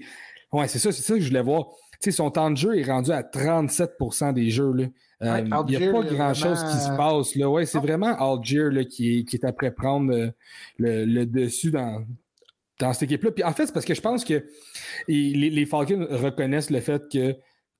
[0.53, 1.67] Ouais, c'est ça, c'est ça que je voulais voir.
[2.01, 4.71] Tu sais, son temps de jeu est rendu à 37% des jeux.
[4.71, 4.85] Là.
[5.21, 7.35] Euh, il n'y a pas grand-chose qui se passe.
[7.35, 7.49] Là.
[7.49, 10.29] Ouais, c'est vraiment Algier là, qui, qui est après prendre euh,
[10.77, 12.05] le, le, dessus dans,
[12.79, 13.31] dans cette équipe-là.
[13.31, 14.45] Puis en fait, c'est parce que je pense que
[15.09, 17.35] les, les Falcons reconnaissent le fait que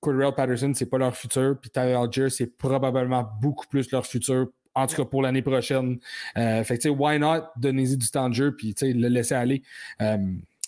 [0.06, 4.48] Cordell Patterson, c'est pas leur futur, puis Tyler Algier, c'est probablement beaucoup plus leur futur,
[4.76, 5.98] en tout cas pour l'année prochaine.
[6.38, 7.46] Euh, fait que, why not?
[7.58, 9.64] Donner-y du temps de jeu, puis, le laisser aller.
[10.02, 10.18] Euh,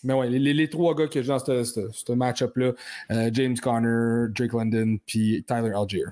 [0.03, 2.71] mais ouais, les, trois gars que j'ai dans ce match-up-là,
[3.11, 6.05] euh, James Conner, Drake London, puis Tyler Algier.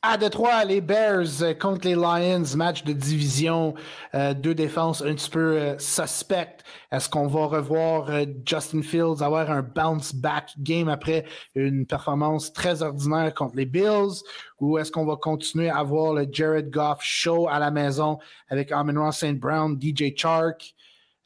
[0.00, 3.74] À Detroit, les Bears contre les Lions, match de division,
[4.14, 6.58] euh, deux défenses un petit peu euh, suspect.
[6.92, 11.24] Est-ce qu'on va revoir euh, Justin Fields avoir un bounce back game après
[11.56, 14.22] une performance très ordinaire contre les Bills?
[14.60, 18.20] Ou est-ce qu'on va continuer à voir le Jared Goff show à la maison
[18.50, 19.40] avec Amon Ross St.
[19.40, 20.76] Brown, DJ Chark,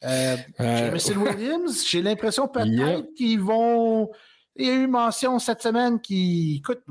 [0.01, 1.85] Jameson Williams?
[1.87, 4.09] J'ai l'impression peut-être qu'ils vont
[4.55, 6.83] il y a eu mention cette semaine qui, écoute,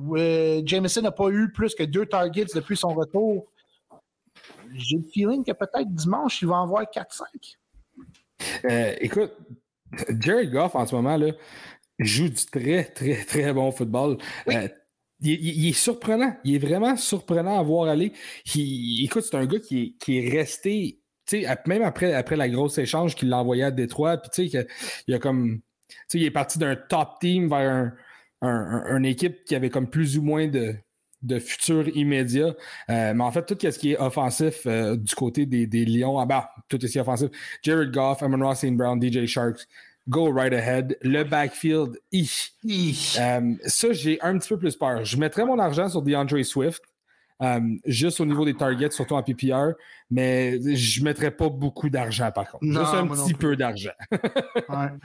[0.66, 3.46] Jameson n'a pas eu plus que deux targets depuis son retour.
[4.74, 7.56] J'ai le feeling que peut-être dimanche, il va en voir 4-5.
[8.64, 9.32] Euh, écoute,
[10.18, 11.32] Jerry Goff en ce moment là,
[11.98, 14.18] joue du très, très, très bon football.
[14.48, 14.68] Euh,
[15.20, 16.34] il, est surprenant.
[16.42, 18.12] Il est vraiment surprenant à voir aller.
[18.56, 21.00] écoute, c'est un gars qui est, resté,
[21.66, 24.66] même après, après la grosse échange qu'il l'a envoyé à Détroit, puis tu sais,
[25.06, 25.60] il a comme
[26.14, 27.93] il est parti d'un top team vers
[28.43, 30.74] un, une équipe qui avait comme plus ou moins de,
[31.22, 32.55] de futur immédiat.
[32.90, 36.18] Euh, mais en fait, tout ce qui est offensif euh, du côté des, des Lions,
[36.18, 37.30] ah bah, tout est offensif,
[37.62, 38.76] Jared Goff, Amon Ross St.
[38.76, 39.66] Brown, DJ Sharks,
[40.09, 40.99] go right ahead.
[41.03, 45.05] Le backfield, euh, ça, j'ai un petit peu plus peur.
[45.05, 46.82] Je mettrais mon argent sur DeAndre Swift.
[47.85, 49.72] Juste au niveau des targets, surtout en PPR,
[50.11, 52.64] mais je ne mettrais pas beaucoup d'argent par contre.
[52.64, 53.91] juste un petit peu d'argent.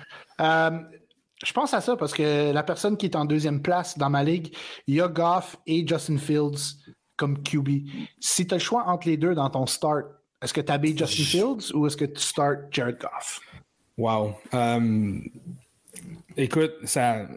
[1.43, 4.23] Je pense à ça parce que la personne qui est en deuxième place dans ma
[4.23, 4.55] ligue,
[4.87, 6.79] il y a Goff et Justin Fields
[7.15, 7.69] comme QB.
[8.19, 10.05] Si tu as le choix entre les deux dans ton start,
[10.41, 13.39] est-ce que tu habilles Justin Fields ou est-ce que tu start Jared Goff?
[13.97, 14.35] Wow.
[14.51, 15.29] Um,
[16.35, 17.27] écoute, ça.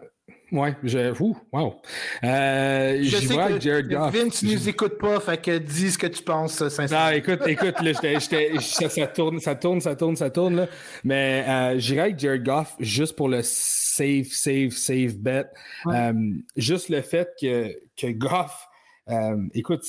[0.51, 1.13] Ouais, je.
[1.21, 1.75] Ouh, wow.
[2.23, 4.13] Euh, je sais vois que Jared Goff.
[4.13, 7.09] Vince nous écoute pas, fait que dis ce que tu penses, sincèrement.
[7.09, 10.67] Non, écoute, écoute, là, ça, ça, tourne, ça tourne, ça tourne, ça tourne, là.
[11.05, 15.45] Mais euh, j'irai avec Jared Goff juste pour le safe, safe, safe bet.
[15.87, 16.13] Euh,
[16.57, 18.67] juste le fait que, que Goff.
[19.09, 19.85] Euh, écoute,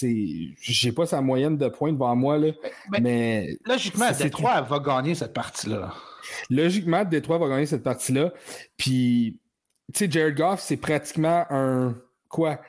[0.60, 2.52] j'ai pas sa moyenne de points devant moi, là,
[3.00, 5.92] mais, Logiquement, Détroit va gagner cette partie-là.
[6.50, 8.32] Logiquement, Détroit va gagner cette partie-là.
[8.76, 9.38] Puis,
[9.93, 11.95] tu sais, Jared Goff, c'est pratiquement un,
[12.28, 12.61] quoi,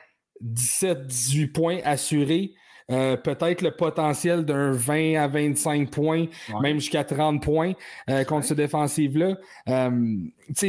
[0.42, 2.54] 17-18 points assurés
[2.90, 6.26] euh, peut-être le potentiel d'un 20 à 25 points,
[6.60, 7.72] même jusqu'à 30 points
[8.10, 9.36] euh, contre ce défensive-là.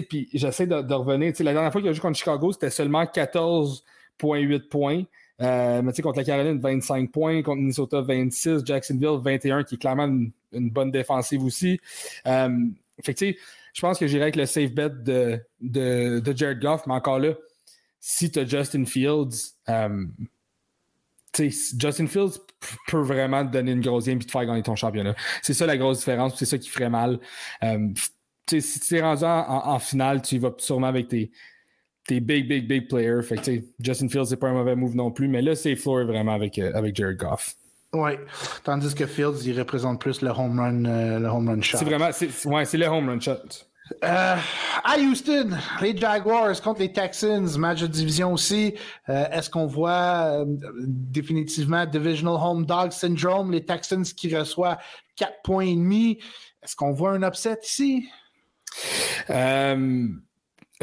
[0.09, 1.33] puis j'essaie de, revenir.
[1.39, 5.03] la dernière fois qu'il a joué contre Chicago, c'était seulement 14,8 points.
[5.39, 10.69] mais contre la Caroline, 25 points, contre Minnesota, 26, Jacksonville, 21, qui est clairement une,
[10.69, 11.81] bonne défensive aussi.
[12.23, 13.35] fait
[13.75, 17.33] je pense que j'irai avec le safe bet de, de, Jared Goff, mais encore là,
[17.99, 20.05] si tu as Justin Fields, euh,
[21.37, 22.39] Justin Fields
[22.87, 25.13] peut vraiment te donner une grosse game et te faire gagner ton championnat.
[25.41, 27.19] C'est ça la grosse différence, c'est ça qui ferait mal.
[27.63, 27.89] Euh,
[28.49, 31.31] si tu es rendu en, finale, tu vas sûrement avec tes,
[32.07, 33.23] tes big, big, big players.
[33.23, 36.33] Fait Justin Fields, c'est pas un mauvais move non plus, mais là, c'est floor vraiment
[36.33, 37.57] avec, euh, avec Jared Goff.
[37.95, 38.11] Oui,
[38.63, 41.77] tandis que Fields, il représente plus le home run, euh, le home run shot.
[41.77, 43.39] C'est vraiment, c'est, ouais, c'est le home run shot.
[44.03, 44.35] Euh,
[44.83, 48.73] à Houston, les Jaguars contre les Texans, match de division aussi.
[49.09, 50.43] Euh, est-ce qu'on voit
[50.79, 54.77] définitivement Divisional Home Dog Syndrome, les Texans qui reçoivent
[55.15, 56.19] 4 points et demi?
[56.63, 58.09] Est-ce qu'on voit un upset ici?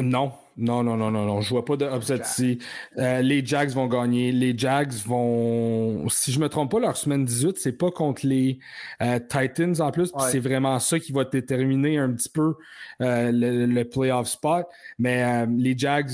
[0.01, 1.41] Non, non, non, non, non, non.
[1.41, 2.57] Je vois pas de upset ici.
[2.97, 4.31] Euh, les Jags vont gagner.
[4.31, 6.09] Les Jags vont.
[6.09, 8.57] Si je me trompe pas, leur semaine 18, c'est pas contre les
[9.01, 10.11] euh, Titans en plus.
[10.31, 12.55] C'est vraiment ça qui va déterminer un petit peu
[13.01, 14.65] euh, le, playoff spot.
[14.97, 16.11] Mais les Jags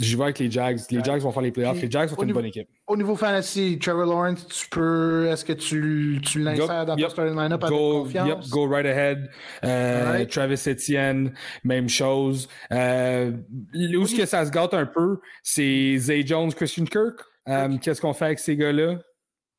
[0.00, 0.78] je vais avec les Jags.
[0.90, 1.80] Les Jags vont faire les playoffs.
[1.80, 2.68] Les Jags sont une bonne équipe.
[2.86, 5.26] Au niveau fantasy, Trevor Lawrence, tu peux.
[5.28, 8.28] Est-ce que tu, tu l'insères dans ton starting line-up avec confiance?
[8.28, 9.30] Yep, go right ahead.
[9.64, 11.32] Euh, Travis Etienne,
[11.64, 12.48] même chose.
[12.72, 13.32] Euh,
[13.74, 17.20] où est-ce que ça se gâte un peu, c'est Zay Jones, Christian Kirk.
[17.48, 18.98] Euh, qu'est-ce qu'on fait avec ces gars-là?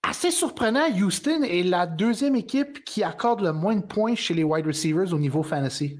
[0.03, 4.43] Assez surprenant, Houston est la deuxième équipe qui accorde le moins de points chez les
[4.43, 5.99] wide receivers au niveau fantasy.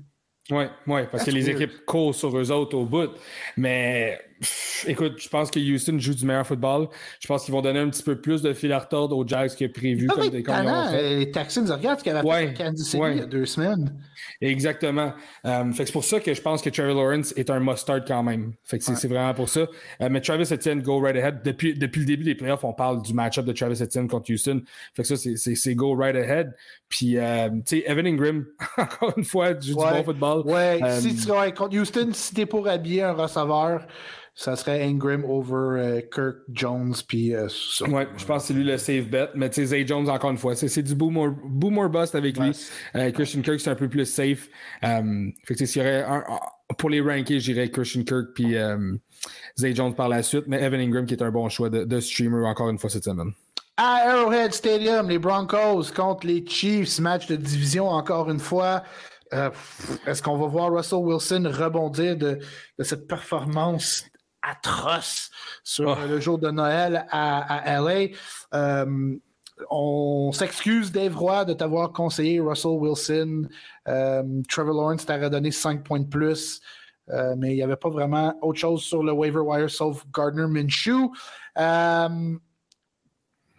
[0.50, 3.12] Oui, ouais, parce que les équipes courent sur eux autres au bout.
[3.58, 4.20] Mais
[4.88, 6.88] écoute, je pense que Houston joue du meilleur football.
[7.20, 9.56] Je pense qu'ils vont donner un petit peu plus de fil à retordre aux Jags
[9.56, 10.08] que prévu.
[10.08, 13.26] Comme des euh, Les Texans, regarde ce qu'il avait fait Kansas City il y a
[13.26, 13.96] deux semaines.
[14.39, 15.14] Exactement.
[15.46, 18.24] Euh, fait c'est pour ça que je pense que Trevor Lawrence est un must-start quand
[18.24, 18.54] même.
[18.64, 19.62] Fait que c'est vraiment pour ça.
[20.02, 21.42] Euh, mais Travis Etienne, go right ahead.
[21.44, 24.62] Depuis, depuis le début des playoffs, on parle du match-up de Travis Etienne contre Houston.
[24.96, 26.54] Fait que ça, c'est go right ahead.
[26.89, 28.46] Puis, tu sais, Evan Ingram,
[28.78, 30.42] encore une fois, joue du bon football.
[30.46, 33.86] Ouais, si tu contre Houston, si t'es pour habiller un receveur,
[34.34, 36.94] ça serait Ingram over euh, Kirk Jones.
[37.08, 37.48] Puis, euh,
[37.90, 39.30] ouais, je pense que c'est lui le safe bet.
[39.36, 42.52] Mais tu sais, Zay Jones, encore une fois, c'est du boomer, bust avec lui.
[42.96, 44.50] Euh, Christian Kirk, c'est un peu plus safe.
[44.82, 46.24] fait que s'il y aurait un,
[46.78, 48.56] pour les rankings, j'irais Christian Kirk puis
[49.60, 50.46] Zay Jones par la suite.
[50.48, 53.04] Mais Evan Ingram, qui est un bon choix de, de streamer encore une fois cette
[53.04, 53.32] semaine.
[53.78, 58.84] À Arrowhead Stadium, les Broncos contre les Chiefs, match de division encore une fois.
[60.06, 62.40] Est-ce qu'on va voir Russell Wilson rebondir de,
[62.78, 64.06] de cette performance
[64.42, 65.30] atroce
[65.64, 66.08] sur oh.
[66.08, 68.08] le jour de Noël à, LA.
[68.54, 69.18] Euh,
[69.70, 73.48] on s'excuse, Dave Roy, de t'avoir conseillé Russell Wilson.
[73.88, 76.62] Euh, Trevor Lawrence t'a redonné 5 points de plus.
[77.10, 80.48] Euh, mais il n'y avait pas vraiment autre chose sur le waiver wire sauf Gardner
[80.48, 81.12] Minshew.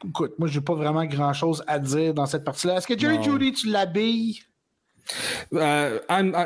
[0.05, 2.77] écoute, moi, je n'ai pas vraiment grand-chose à dire dans cette partie-là.
[2.77, 4.41] Est-ce que Jerry Judy, tu l'habilles?
[5.55, 5.99] Euh,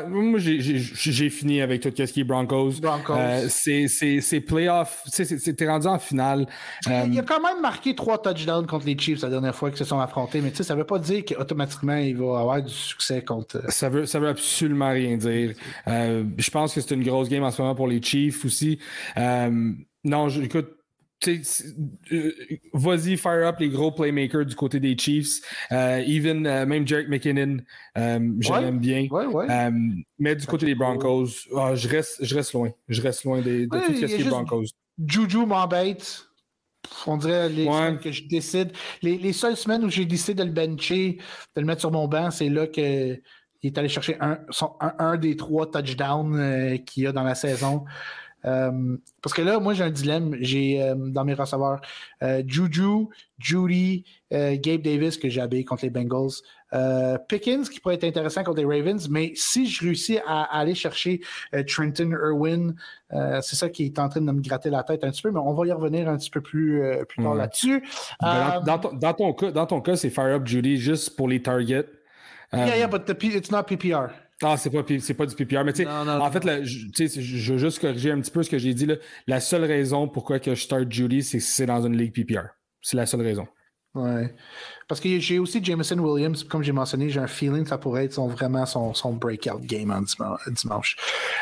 [0.07, 2.73] moi, j'ai fini avec tout ce qui est Broncos.
[2.81, 3.13] Broncos.
[3.13, 5.03] Euh, c'est playoff.
[5.11, 6.47] T'es rendu en finale.
[6.85, 9.79] Il a euh, quand même marqué trois touchdowns contre les Chiefs la dernière fois qu'ils
[9.79, 13.23] se sont affrontés, mais ça ne veut pas dire qu'automatiquement il va avoir du succès
[13.23, 13.61] contre.
[13.71, 15.53] Ça veut, ça veut absolument rien dire.
[15.85, 18.79] je pense que c'est une grosse game en ce moment pour les Chiefs aussi.
[19.15, 20.76] non, écoute,
[21.27, 22.31] euh,
[22.73, 25.41] vas-y, fire up les gros playmakers du côté des Chiefs.
[25.71, 27.57] Euh, even, euh, même Jarek McKinnon,
[27.95, 29.07] je l'aime bien.
[30.19, 32.69] mais du côté des Broncos, ah, je, reste, je reste loin.
[32.87, 34.65] Je reste loin de tout ce qui est Broncos.
[35.05, 36.23] Juju m'embête.
[37.05, 38.71] On dirait les semaines que je décide.
[39.01, 41.17] Les, seules semaines où j'ai décidé de le bencher,
[41.55, 43.21] de le mettre sur mon banc, c'est là qu'il
[43.63, 44.39] est allé chercher un,
[44.99, 47.85] un, des trois touchdowns qu'il y a dans la saison.
[48.47, 50.35] Euh, parce que là, moi, j'ai un dilemme.
[50.39, 51.81] J'ai euh, dans mes receveurs
[52.23, 56.41] euh, Juju, Judy, Gabe Davis que j'ai habillé contre les Bengals.
[57.29, 61.21] Pickens qui pourrait être intéressant contre les Ravens, mais si je réussis à, aller chercher
[61.65, 62.75] Trenton Irwin,
[63.09, 65.39] c'est ça qui est en train de me gratter la tête un petit peu, mais
[65.39, 67.81] on va y revenir un petit peu plus, plus tard là-dessus.
[68.21, 71.87] Ben, dans, ton, cas, dans ton cas, c'est Fire Up Judy juste pour les targets.
[72.51, 74.11] Yeah, yeah, but the, it's not PPR.
[74.43, 75.63] Ah, c'est pas, c'est pas du PPR.
[75.63, 76.87] Mais tu sais, en fait, je,
[77.21, 78.85] je veux juste corriger un petit peu ce que j'ai dit.
[78.85, 78.95] Là.
[79.25, 82.47] La seule raison pourquoi que je start Judy, c'est que c'est dans une ligue PPR.
[82.81, 83.47] C'est la seule raison.
[83.95, 84.33] Ouais.
[84.87, 88.05] Parce que j'ai aussi Jameson Williams, comme j'ai mentionné, j'ai un feeling que ça pourrait
[88.05, 90.03] être son, vraiment son, son breakout game en
[90.51, 90.95] dimanche.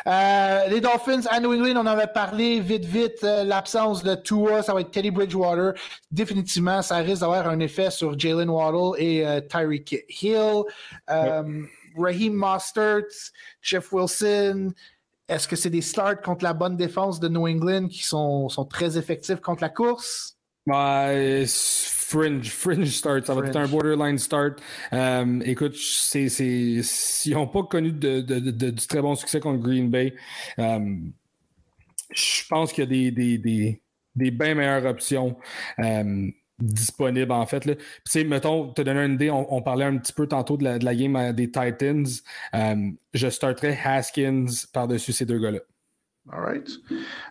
[0.08, 3.24] Euh, les Dolphins à New England, on en avait parlé vite, vite.
[3.24, 5.74] Euh, l'absence de Tua, ça va être Teddy Bridgewater.
[6.12, 10.64] Définitivement, ça risque d'avoir un effet sur Jalen Waddle et euh, Tyreek Hill.
[11.98, 13.32] Raheem Mostert,
[13.62, 14.74] Jeff Wilson.
[15.28, 18.66] Est-ce que c'est des starts contre la bonne défense de New England qui sont, sont
[18.66, 20.38] très effectifs contre la course?
[20.68, 23.26] Ouais, fringe, fringe start.
[23.26, 24.60] Ça va être un borderline start.
[24.94, 26.82] Euh, écoute, c'est, c'est,
[27.26, 30.16] ils n'ont pas connu de, de, de, du très bon succès contre Green Bay.
[30.60, 30.96] Euh,
[32.12, 33.82] je pense qu'il y a des, des, des,
[34.16, 35.38] des bien meilleures options.
[35.80, 36.30] Euh,
[36.60, 37.66] disponibles en fait.
[37.66, 37.74] Là.
[38.04, 41.34] Puis, mettons, te donner une idée, on, parlait un petit peu tantôt de la, game
[41.34, 42.06] des Titans.
[43.14, 45.60] je starterais Haskins par-dessus ces deux gars-là.
[46.32, 46.68] All right.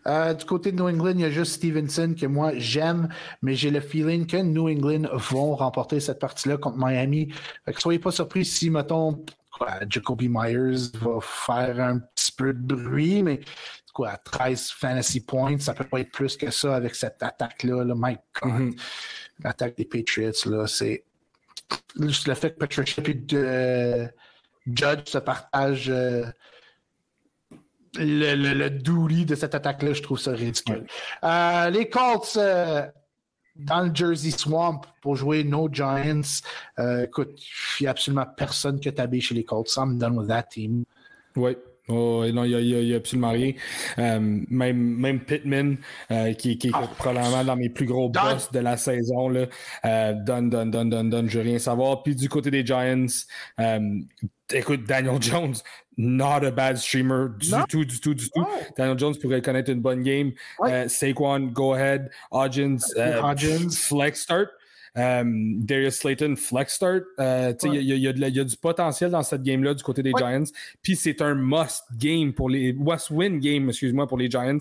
[0.06, 3.08] Euh, du côté de New England, il y a juste Stevenson que moi j'aime,
[3.42, 7.32] mais j'ai le feeling que New England vont remporter cette partie-là contre Miami.
[7.64, 9.24] Fait que soyez pas surpris si, mettons,
[9.88, 13.40] Jacoby Myers va faire un petit peu de bruit, mais
[13.94, 17.84] quoi, 13 fantasy points, ça peut pas être plus que ça avec cette attaque-là.
[17.84, 17.94] Là.
[17.96, 18.52] My God.
[18.52, 18.80] Mm-hmm.
[19.42, 21.04] L'attaque des Patriots, là, c'est
[21.98, 24.06] juste le fait que Patricia et euh,
[24.66, 25.90] Judge se partagent.
[25.90, 26.26] Euh,
[27.96, 30.84] le, le, le de cette attaque-là, je trouve ça ridicule.
[31.22, 32.36] Euh, les Colts
[33.56, 36.42] dans le Jersey Swamp pour jouer No Giants.
[36.76, 37.40] Écoute,
[37.78, 39.76] il n'y a absolument personne que t'habille chez les Colts.
[39.76, 40.84] I'm done with that team.
[41.36, 41.56] Oui.
[41.88, 43.52] Oh, non, il n'y a, absolument rien.
[43.98, 45.76] même, même Pittman,
[46.38, 46.88] qui, est ah.
[46.98, 49.46] probablement dans mes plus gros boss de la saison, là,
[50.14, 52.02] donne, donne, donne, donne, donne, je veux rien savoir.
[52.02, 53.06] Puis du côté des Giants,
[54.52, 55.54] écoute, Daniel Jones,
[55.96, 58.46] not a bad streamer du tout, du tout, du tout.
[58.76, 60.32] Daniel Jones pourrait connaître une bonne game.
[60.60, 62.10] Euh, Saquon, go ahead.
[62.30, 64.50] Hodgins, euh, flex start.
[64.96, 67.04] Um, Darius Slayton, flex start.
[67.18, 70.44] Il y, a du potentiel dans cette game-là du côté des Giants.
[70.82, 72.72] Puis c'est un must game pour les.
[72.72, 74.58] Must win game, excuse-moi, pour les Giants.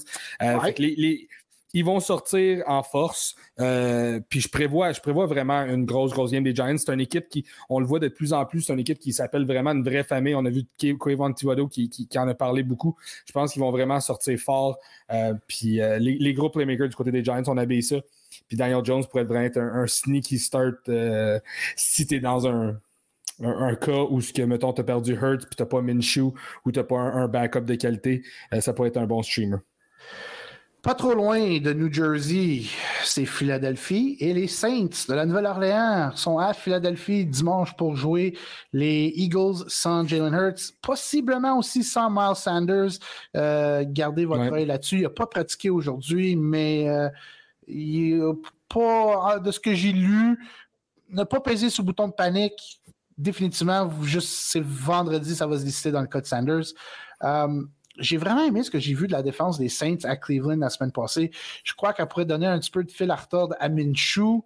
[0.78, 1.28] les,
[1.74, 3.36] ils vont sortir en force.
[3.60, 6.78] Euh, puis je prévois, je prévois vraiment une grosse, grosse game des Giants.
[6.78, 9.12] C'est une équipe qui, on le voit de plus en plus, c'est une équipe qui
[9.12, 10.36] s'appelle vraiment une vraie famille.
[10.36, 12.96] On a vu Kevin Tivado qui, qui, en a parlé beaucoup.
[13.26, 14.78] Je pense qu'ils vont vraiment sortir fort.
[15.12, 17.98] Euh, puis euh, les, gros playmakers du côté des Giants, on a ça.
[18.48, 20.90] Puis Daniel Jones pourrait vraiment être un, sneaky start
[21.76, 22.80] si tu es dans un,
[23.42, 26.34] un, cas où, ce que, mettons, tu as perdu Hurts puis tu n'as pas Minshew
[26.66, 28.24] ou tu n'as pas un, un, backup de qualité,
[28.60, 29.58] ça pourrait être un bon streamer.
[30.84, 32.64] Pas trop loin de New Jersey,
[33.06, 34.18] c'est Philadelphie.
[34.20, 38.38] Et les Saints de la Nouvelle-Orléans sont à Philadelphie dimanche pour jouer
[38.74, 43.00] les Eagles sans Jalen Hurts, possiblement aussi sans Miles Sanders.
[43.38, 44.98] Euh, gardez votre œil là-dessus.
[44.98, 47.08] Il n'a pas pratiqué aujourd'hui, mais euh,
[47.68, 48.22] il
[48.70, 50.38] pas, de ce que j'ai lu,
[51.10, 52.82] n'a pas pesé sur le bouton de panique.
[53.18, 56.74] Définitivement, juste c'est vendredi, ça va se décider dans le cas de Sanders.
[57.24, 57.64] Euh,
[58.00, 60.70] j'ai vraiment aimé ce que j'ai vu de la défense des Saints à Cleveland la
[60.70, 61.32] semaine passée.
[61.64, 64.44] Je crois qu'elle pourrait donner un petit peu de fil à retordre à Minshew.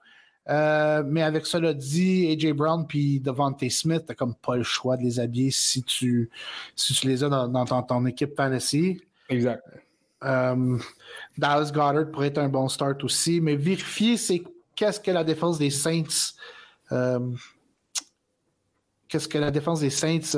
[0.49, 4.95] Euh, mais avec cela dit, AJ Brown puis Devontae Smith, t'as comme pas le choix
[4.95, 6.29] de les habiller si tu,
[6.75, 9.01] si tu les as dans, ton, équipe fantasy.
[9.29, 9.61] Exact.
[10.23, 10.77] Euh,
[11.37, 14.43] Dallas Goddard pourrait être un bon start aussi, mais vérifier c'est
[14.75, 16.33] qu'est-ce que la défense des Saints
[16.91, 17.19] euh,
[19.07, 20.37] qu'est-ce que la défense des Saints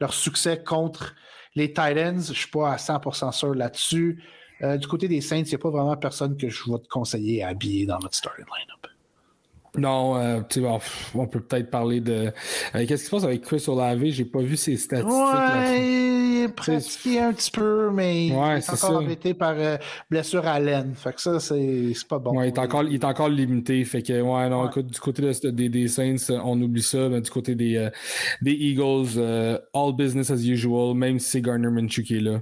[0.00, 1.14] leur succès contre
[1.54, 4.22] les Titans, je ne suis pas à 100% sûr là-dessus.
[4.62, 6.88] Euh, du côté des Saints, il n'y a pas vraiment personne que je vais te
[6.88, 8.86] conseiller à habiller dans notre starting lineup.
[9.76, 10.40] Non, euh,
[11.14, 12.32] on peut peut-être parler de.
[12.74, 14.04] Euh, qu'est-ce qui se passe avec Chris Olave?
[14.06, 15.12] J'ai pas vu ses statistiques.
[15.12, 15.78] Ouais,
[16.46, 19.76] pratiqué un petit peu, mais il est encore embêté par euh,
[20.08, 20.94] blessure à laine.
[20.94, 22.38] Fait que ça, c'est pas bon.
[22.38, 23.84] Ouais, il est, encore, il est encore limité.
[23.84, 27.08] Fait que, ouais, non, écoute, du côté des, des, Saints, on oublie ça.
[27.08, 27.88] Mais du côté des,
[28.42, 29.18] des Eagles,
[29.74, 32.40] all business as usual, même si c'est Garner Minshew qui est là.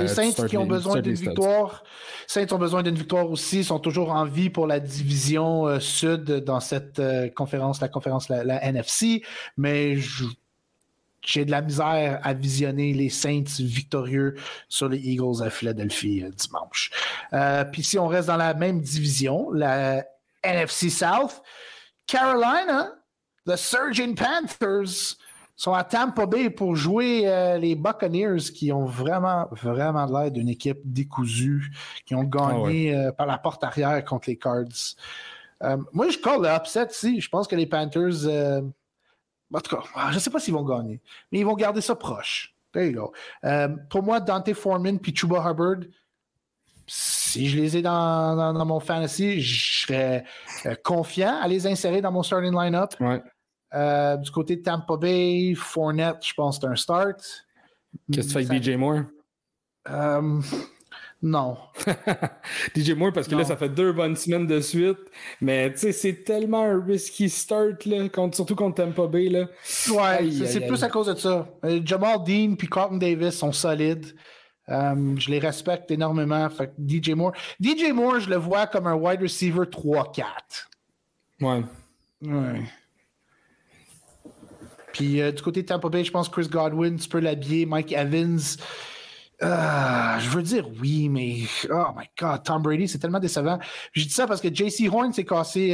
[0.00, 1.84] les Saints qui ont besoin d'une victoire.
[2.26, 6.60] Saints ont besoin d'une victoire aussi, sont toujours en vie pour la division sud dans
[6.60, 9.22] cette euh, conférence, la conférence, la, NFC,
[9.56, 9.96] mais
[11.24, 14.36] j'ai de la misère à visionner les Saints victorieux
[14.68, 16.90] sur les Eagles à Philadelphie euh, dimanche.
[17.32, 20.04] Euh, puis si on reste dans la même division, la
[20.42, 21.42] NFC South,
[22.06, 22.92] Carolina,
[23.46, 25.16] the Surgeon Panthers
[25.56, 27.22] sont à Tampa Bay pour jouer
[27.60, 31.72] les Buccaneers qui ont vraiment, vraiment l'air d'une équipe décousue,
[32.06, 34.94] qui ont gagné ah par la porte arrière contre les Cards.
[35.62, 37.20] Euh, moi, je call le upset si.
[37.20, 38.26] Je pense que les Panthers.
[39.52, 41.00] Euh, en tout cas, je ne sais pas s'ils vont gagner,
[41.30, 42.54] mais ils vont garder ça proche.
[42.72, 43.12] There you go.
[43.44, 45.84] Euh, pour moi, Dante Foreman puis Chuba Hubbard,
[46.86, 50.24] si je les ai dans, dans, mon fantasy, je serais
[50.66, 52.94] euh, confiant à les insérer dans mon starting lineup.
[53.74, 57.46] Euh, du côté de Tampa Bay, Fournette, je pense que c'est un start.
[58.10, 59.02] Qu'est-ce que tu fais avec DJ Moore?
[61.24, 61.56] Euh, non.
[62.76, 64.98] DJ Moore, parce que là, ça fait deux bonnes semaines de suite.
[65.40, 69.28] Mais tu sais, c'est tellement un risky start, là, surtout contre Tampa Bay.
[69.28, 69.48] Là.
[69.90, 71.48] Ouais, c'est plus à cause de ça.
[71.84, 74.14] Jamal Dean puis Carlton Davis sont solides.
[74.70, 76.48] Euh, je les respecte énormément.
[76.50, 77.32] Fait DJ Moore.
[77.60, 80.24] DJ Moore, je le vois comme un wide receiver 3-4.
[81.40, 81.62] Ouais.
[82.22, 82.62] Ouais.
[84.92, 87.64] Puis euh, du côté de Tampa Bay, je pense que Chris Godwin, tu peux l'habiller.
[87.66, 88.40] Mike Evans.
[89.40, 93.58] Euh, je veux dire oui, mais oh my god, Tom Brady, c'est tellement décevant.
[93.92, 95.70] Je dis ça parce que JC Horn s'est cassé,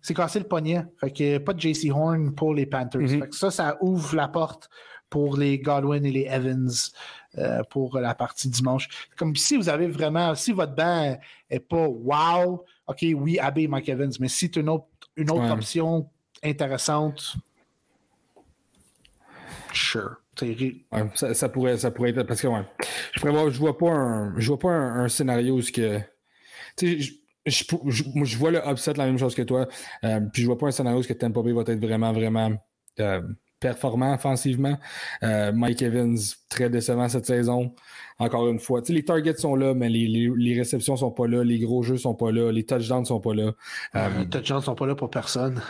[0.00, 0.84] s'est cassé le poignet.
[0.98, 3.02] Fait que pas de JC Horn pour les Panthers.
[3.02, 3.20] Mm-hmm.
[3.20, 4.70] Fait que ça, ça ouvre la porte
[5.10, 6.70] pour les Godwin et les Evans
[7.38, 8.88] euh, pour la partie dimanche.
[9.16, 11.18] Comme si vous avez vraiment, si votre banc
[11.50, 14.86] n'est pas wow, OK, oui, Abbey Mike Evans, mais si tu une autre,
[15.16, 16.08] une autre option
[16.42, 17.36] intéressante,
[19.72, 20.16] sure.
[21.14, 22.48] Ça, pourrait, ça pourrait être parce que
[23.14, 26.00] je, ne je vois pas un, je vois pas un, scénario où que.
[26.80, 27.12] Je,
[27.46, 27.64] je,
[28.24, 29.68] je, vois le upset la même chose que toi.
[30.04, 32.50] Euh, puis je vois pas un scénario où que Tampa Bay va être vraiment, vraiment
[33.00, 33.22] euh,
[33.60, 34.76] performant offensivement.
[35.22, 36.18] Euh, Mike Evans,
[36.48, 37.74] très décevant cette saison.
[38.18, 41.44] Encore une fois, les targets sont là, mais les, les, les, réceptions sont pas là,
[41.44, 43.52] les gros jeux sont pas là, les touchdowns sont pas là.
[43.94, 45.62] Les touchdowns sont pas là pour personne.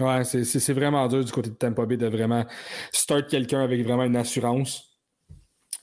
[0.00, 2.44] Ouais, c'est vraiment dur du côté de Tampa Bay de vraiment
[2.92, 4.88] start quelqu'un avec vraiment une assurance.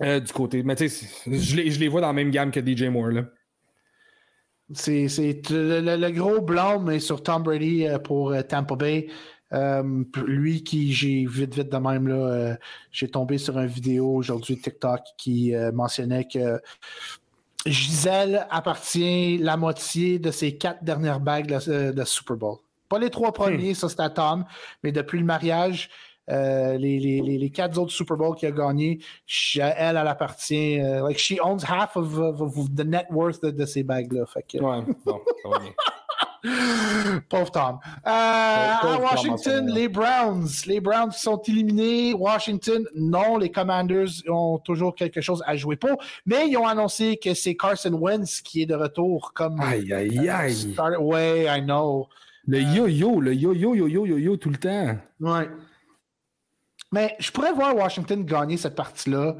[0.02, 0.64] Euh, du côté.
[0.64, 3.10] Mais tu sais, je les, je les vois dans la même gamme que DJ Moore.
[3.10, 3.26] Là.
[4.72, 5.07] C'est
[5.49, 9.10] le, le, gros blâme sur Tom Brady pour Tampa Bay.
[9.52, 12.56] Euh, lui qui j'ai vite vite de même là, euh,
[12.91, 16.61] j'ai tombé sur une vidéo aujourd'hui TikTok qui euh, mentionnait que
[17.65, 22.57] Gisèle appartient la moitié de ses quatre dernières bagues de, Super Bowl.
[22.90, 24.45] Pas les trois premiers, ça c'est à Tom,
[24.84, 25.90] mais depuis le mariage,
[26.28, 28.99] les, les, les, quatre autres Super Bowl qu'il a gagné,
[29.56, 30.80] elle, elle appartient.
[30.80, 32.14] like she owns half of,
[32.76, 34.26] the net worth de, ces bagues-là.
[34.36, 35.72] Ouais, bon, ça va bien.
[37.30, 37.80] Pauvre Tom.
[38.06, 40.48] Euh, à Washington, les Browns.
[40.66, 42.14] Les Browns sont éliminés.
[42.14, 43.38] Washington, non.
[43.38, 46.02] Les Commanders ont toujours quelque chose à jouer pour.
[46.26, 49.60] Mais ils ont annoncé que c'est Carson Wentz qui est de retour comme.
[49.60, 50.76] Aïe, aïe, aïe.
[50.99, 52.07] Ouais, I know.
[52.50, 54.98] Le yo-yo, le yo-yo, yo-yo, yo-yo tout le temps.
[55.20, 55.48] Ouais.
[56.92, 59.38] Mais je pourrais voir Washington gagner cette partie-là.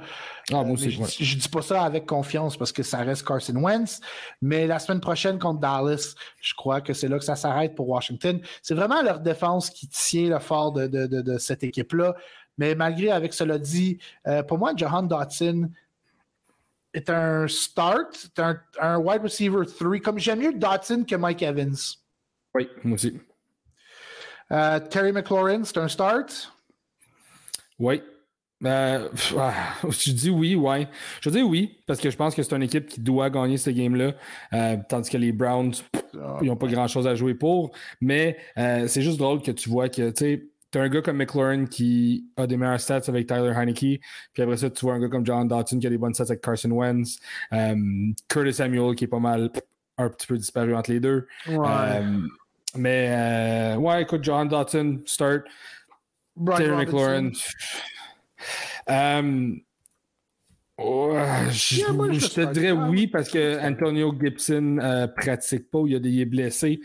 [0.52, 3.56] Ah, moi aussi, je, ne dis pas ça avec confiance parce que ça reste Carson
[3.56, 4.00] Wentz.
[4.44, 7.90] Mais la semaine prochaine contre Dallas, je crois que c'est là que ça s'arrête pour
[7.90, 8.40] Washington.
[8.62, 12.14] C'est vraiment leur défense qui tient le fort de, cette équipe-là.
[12.60, 15.72] Mais malgré, avec cela dit, euh, pour moi, Johan Dotson
[16.94, 19.98] est un start, un, un wide receiver 3.
[19.98, 21.99] Comme j'aime mieux Dotson que Mike Evans.
[22.56, 23.20] Oui, moi aussi.
[24.52, 26.52] Euh, Terry McLaurin, c'est un start?
[27.78, 28.02] Oui.
[28.66, 29.08] Euh,
[29.90, 30.88] je dis oui, ouais.
[31.22, 33.70] Je dis oui, parce que je pense que c'est une équipe qui doit gagner ce
[33.70, 34.14] game-là,
[34.54, 35.74] euh, tandis que les Browns,
[36.42, 37.72] ils n'ont pas grand-chose à jouer pour.
[38.02, 40.46] Mais euh, c'est juste drôle que tu vois que, tu sais,
[40.76, 44.02] un gars comme McLaurin qui a des meilleurs stats avec Tyler Heineke,
[44.34, 46.26] puis après ça, tu vois un gars comme John Dotson qui a des bonnes stats
[46.26, 47.18] avec Carson Wentz,
[48.28, 49.52] Curtis Samuel qui est pas mal
[49.98, 51.28] un petit peu disparu entre les deux.
[52.76, 55.44] Mais ouais, écoute, John Dotson, start.
[56.58, 57.32] Terry McLaurin.
[58.90, 59.56] Euh,
[61.52, 66.22] je, te dirais oui parce que Antonio Gibson euh, pratique pas, il, a des, il
[66.22, 66.80] est blessé.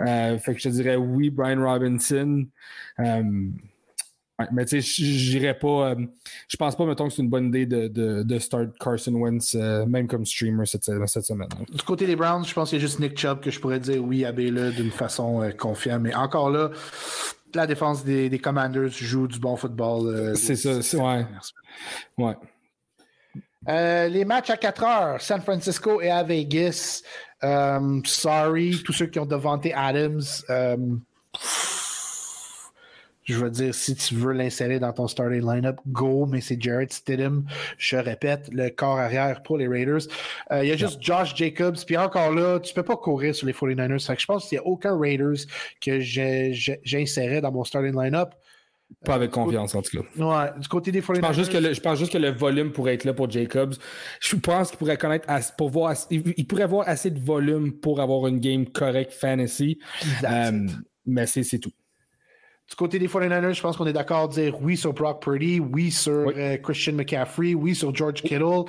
[0.00, 2.46] Euh, fait que je te dirais oui, Brian Robinson.
[4.52, 5.94] Mais tu sais, j'irais pas.
[6.48, 7.88] je pense pas, mettons, que c'est une bonne idée de,
[8.22, 11.48] de, start Carson Wentz, même comme streamer cette, cette semaine.
[11.72, 13.80] Du côté des Browns, je pense qu'il y a juste Nick Chubb que je pourrais
[13.80, 16.02] dire oui à là d'une façon confiante.
[16.02, 16.70] Mais encore là,
[17.54, 20.08] la défense des, Commanders joue du bon football.
[20.08, 21.26] Euh, c'est ça, c'est ouais.
[22.18, 22.36] ouais.
[23.68, 27.02] Euh, les matchs à 4 heures, San Francisco et à Vegas.
[27.42, 30.22] Euh, sorry, tous ceux qui ont devanté Adams
[33.32, 36.92] je veux dire, si tu veux l'insérer dans ton starting lineup, go, mais c'est Jared
[36.92, 37.44] Stidham,
[37.78, 40.02] je répète, le corps arrière pour les Raiders.
[40.52, 43.46] Euh, il y a juste Josh Jacobs, puis encore là, tu peux pas courir sur
[43.46, 44.18] les 49ers.
[44.18, 45.46] je pense qu'il n'y a aucun Raiders
[45.80, 48.34] que j'inséré dans mon starting lineup.
[49.04, 50.24] Pas avec confiance, en tout cas.
[50.24, 51.14] Ouais, du côté des 49ers.
[51.14, 53.30] Je pense, juste que le, je pense juste que le volume pourrait être là pour
[53.30, 53.74] Jacobs.
[54.20, 55.26] Je pense qu'il pourrait connaître
[55.56, 59.78] pour voir, il, pourrait avoir assez de volume pour avoir une game correcte fantasy.
[60.24, 60.66] Euh,
[61.06, 61.72] mais c'est tout.
[62.70, 65.58] Du côté des 49ers, je pense qu'on est d'accord de dire oui sur Brock Purdy,
[65.58, 68.62] oui sur euh, Christian McCaffrey, oui sur George Kittle.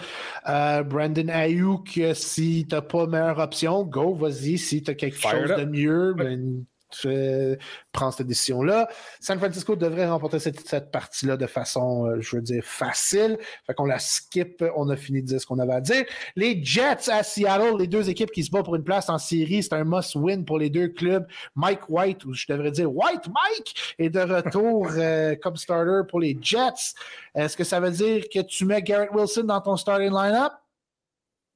[0.50, 4.58] Euh, Brandon Ayuk, si tu n'as pas meilleure option, go, vas-y.
[4.58, 7.58] Si tu as quelque chose de mieux, ben, tu
[7.92, 8.88] prends cette décision-là.
[9.20, 13.38] San Francisco devrait remporter cette, partie-là de façon, euh, je veux dire, facile.
[13.66, 16.04] Fait qu'on la skip, on a fini de dire ce qu'on avait à dire.
[16.36, 19.64] Les Jets à Seattle, les deux équipes qui se battent pour une place en série,
[19.64, 21.26] c'est un must-win pour les deux clubs.
[21.56, 26.20] Mike White, ou je devrais dire White Mike, est de retour euh, comme starter pour
[26.20, 26.94] les Jets.
[27.36, 30.54] Est-ce que ça veut dire que tu mets Garrett Wilson dans ton starting line-up?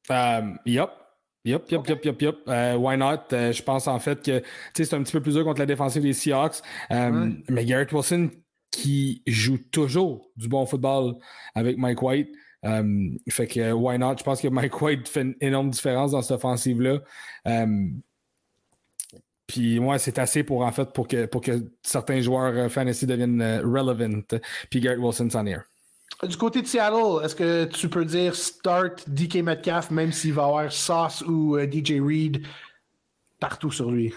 [0.09, 1.05] Um, yep.
[1.45, 2.38] Yup, yup, yup, yup, yup.
[2.47, 3.31] Euh, why not?
[3.31, 4.41] Euh, je pense en fait que
[4.73, 6.61] c'est un petit peu plus dur contre la défensive des Seahawks.
[6.91, 8.31] Euh, mais Garrett Wilson
[8.72, 11.13] qui joue toujours du bon football
[11.53, 12.30] avec Mike White.
[13.30, 14.15] fait que why not?
[14.17, 16.99] Je pense que Mike White fait une énorme différence dans cette offensive-là.
[19.47, 23.61] Puis moi, c'est assez pour en fait pour que, pour que certains joueurs fantasy deviennent
[23.63, 24.23] relevant.
[24.72, 25.57] Puis Garrett Wilson s'en est
[26.23, 30.45] du côté de Seattle, est-ce que tu peux dire start DK Metcalf même s'il va
[30.45, 32.45] avoir Sauce ou euh, DJ Reed
[33.39, 34.13] partout sur lui?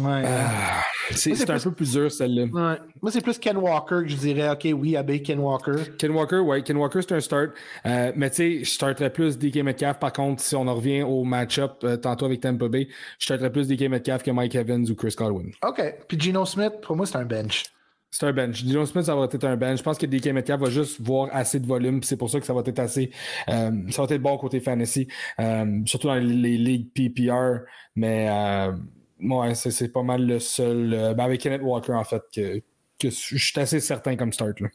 [0.00, 0.22] Ouais.
[0.26, 0.82] Ah,
[1.12, 2.44] c'est un peu plus dur celle-là.
[2.44, 2.78] Ouais.
[3.00, 5.92] Moi, c'est plus Ken Walker que je dirais, OK, oui, abbé Ken Walker.
[5.96, 6.62] Ken Walker, oui.
[6.64, 7.50] Ken Walker, c'est un start.
[7.86, 9.98] Euh, mais tu sais, je starterais plus DK Metcalf.
[10.00, 12.88] Par contre, si on en revient au match-up euh, tantôt avec Tampa Bay,
[13.18, 15.52] je starterais plus DK Metcalf que Mike Evans ou Chris Godwin.
[15.64, 15.80] OK.
[16.08, 17.64] Puis Geno Smith, pour moi, c'est un bench.
[18.10, 18.64] C'est un bench.
[18.64, 19.78] Dylan Smith, ça va être un bench.
[19.78, 22.02] Je pense que DK Metcalf va juste voir assez de volume.
[22.02, 23.10] C'est pour ça que ça va être assez.
[23.48, 25.08] Euh, ça va être bon côté fantasy.
[25.38, 27.64] Euh, surtout dans les, ligues PPR.
[27.94, 28.72] Mais euh,
[29.20, 31.14] ouais, c'est pas mal le seul.
[31.16, 32.58] Ben avec Kenneth Walker, en fait, que,
[32.98, 34.60] que je suis assez certain comme start.
[34.60, 34.68] Là.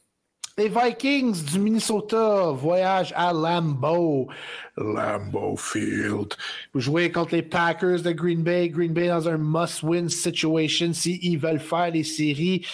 [0.58, 4.28] Les Vikings du Minnesota voyagent à Lambeau.
[4.76, 6.36] Lambeau Field.
[6.74, 8.70] Vous jouez contre les Packers de Green Bay.
[8.70, 12.66] Green Bay dans un must-win situation s'ils veulent faire les séries.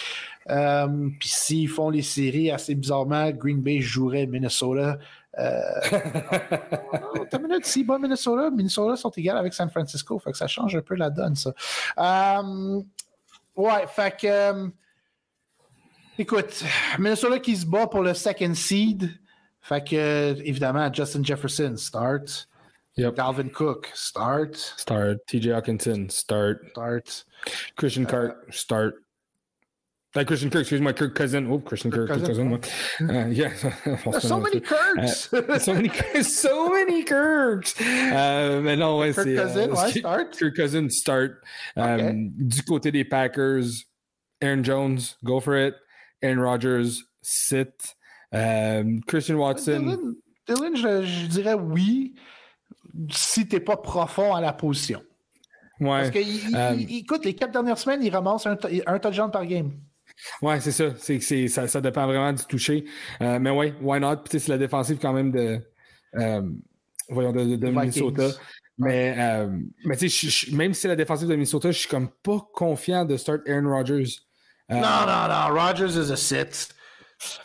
[0.50, 4.98] Euh, puis s'ils font les séries assez bizarrement, Green Bay jouerait Minnesota.
[5.38, 5.60] Euh,
[7.30, 10.74] T'as minute, si bon Minnesota, Minnesota sont égales avec San Francisco, fait que ça change
[10.74, 11.52] un peu la donne, ça.
[11.98, 12.82] Euh,
[13.56, 14.26] ouais, fait que.
[14.26, 14.68] Euh,
[16.18, 16.64] écoute,
[16.98, 19.10] Minnesota qui se bat pour le second seed.
[19.60, 22.48] Fait que, évidemment, Justin Jefferson, start.
[22.96, 23.14] Yep.
[23.14, 24.56] Dalvin Cook, start.
[24.56, 25.18] Start.
[25.28, 26.58] TJ Hawkinson, start.
[26.70, 27.24] Start.
[27.76, 28.94] Christian Cart, start.
[30.14, 31.50] Like Christian Kirk, excuse me, Kirk Cousin.
[31.50, 32.54] Oh, Christian Kirk, Kirk Cousin?
[32.54, 33.52] Uh, yeah.
[34.20, 35.32] so many Kirks.
[35.32, 35.90] Uh, so many,
[36.22, 37.78] so many Kirks.
[37.78, 39.36] Mais non, ouais, c'est.
[39.36, 40.38] Cousin, ouais, start.
[40.38, 41.42] Kirk Cousin, start.
[41.76, 42.12] Um, okay.
[42.38, 43.84] Du côté des Packers,
[44.40, 45.74] Aaron Jones, go for it.
[46.22, 47.94] Aaron Rodgers, sit.
[48.32, 49.80] Um, Christian Watson.
[49.80, 50.14] Dylan,
[50.46, 52.14] Dylan je, je, dirais oui
[53.10, 55.02] si t'es pas profond à la position.
[55.80, 56.10] Ouais.
[56.10, 58.56] Parce que, um, écoute, les quatre dernières semaines, il ramasse un,
[58.86, 59.72] un touchdown par game.
[60.42, 60.94] Ouais, c'est ça.
[60.98, 61.68] C'est, c'est, ça.
[61.68, 62.84] Ça dépend vraiment du toucher.
[63.20, 64.16] Euh, mais ouais, why not?
[64.28, 65.60] Puis c'est la défensive quand même de,
[66.16, 66.42] euh,
[67.08, 68.28] voyons, de, de Minnesota.
[68.78, 69.48] Mais, euh,
[69.84, 73.04] mais tu sais, même si c'est la défensive de Minnesota, je suis comme pas confiant
[73.04, 74.20] de start Aaron Rodgers.
[74.68, 75.60] Non, non, non.
[75.60, 76.68] Rodgers is a sit.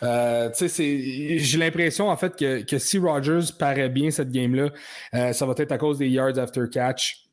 [0.04, 4.70] Euh, j'ai l'impression en fait que, que, si Rodgers paraît bien cette game-là,
[5.16, 7.28] euh, ça va être à cause des yards after catch.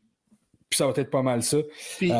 [0.70, 1.58] Puis ça va être pas mal ça.
[1.98, 2.10] Puis,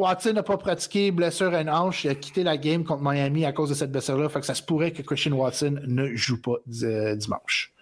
[0.00, 2.04] Watson n'a pas pratiqué blessure à une hanche.
[2.04, 4.28] Il a quitté la game contre Miami à cause de cette blessure-là.
[4.28, 7.72] Fait que ça se pourrait que Christian Watson ne joue pas euh, dimanche.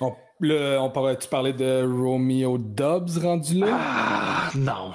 [0.00, 3.78] On, le, on parlait, tu parlais de Romeo Dobbs rendu là?
[3.78, 4.92] Ah, non.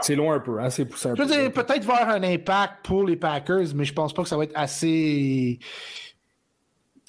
[0.00, 0.70] C'est loin un peu, hein?
[0.70, 1.50] C'est poussé un je peu.
[1.50, 4.56] peut-être voir un impact pour les Packers, mais je pense pas que ça va être
[4.56, 5.58] assez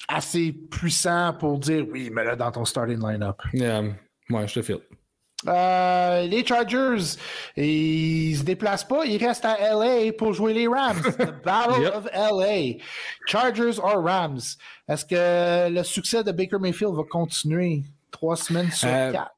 [0.06, 3.40] assez puissant pour dire oui, mais là dans ton starting line-up.
[3.52, 3.82] Yeah.
[4.30, 4.80] Ouais, je te file.
[5.46, 7.16] Euh, les Chargers,
[7.56, 11.00] ils se déplacent pas, ils restent à LA pour jouer les Rams.
[11.18, 12.78] The Battle of LA.
[13.26, 14.40] Chargers or Rams.
[14.88, 19.34] Est-ce que le succès de Baker Mayfield va continuer trois semaines sur euh, quatre?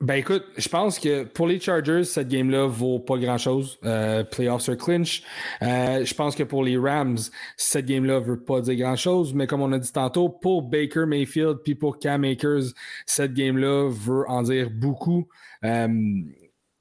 [0.00, 3.80] Ben écoute, je pense que pour les Chargers, cette game-là vaut pas grand-chose.
[3.84, 5.24] Euh, playoffs sur clinch.
[5.60, 7.18] Euh, je pense que pour les Rams,
[7.56, 9.34] cette game-là veut pas dire grand-chose.
[9.34, 12.74] Mais comme on a dit tantôt, pour Baker Mayfield puis pour Cam Akers,
[13.06, 15.26] cette game-là veut en dire beaucoup.
[15.64, 15.88] Euh,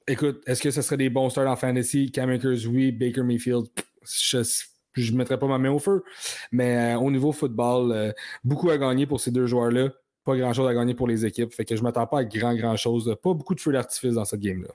[0.08, 2.12] écoute, est-ce que ce serait des bons starts en fantasy?
[2.12, 2.92] Cam Akers, oui.
[2.92, 3.66] Baker Mayfield,
[4.04, 6.04] je ne mettrais pas ma main au feu.
[6.52, 8.14] Mais au niveau football,
[8.44, 9.90] beaucoup à gagner pour ces deux joueurs-là
[10.28, 11.54] pas grand-chose à gagner pour les équipes.
[11.54, 13.16] Fait que je ne m'attends pas à grand, grand-chose.
[13.24, 14.68] Pas beaucoup de feu d'artifice dans cette game-là.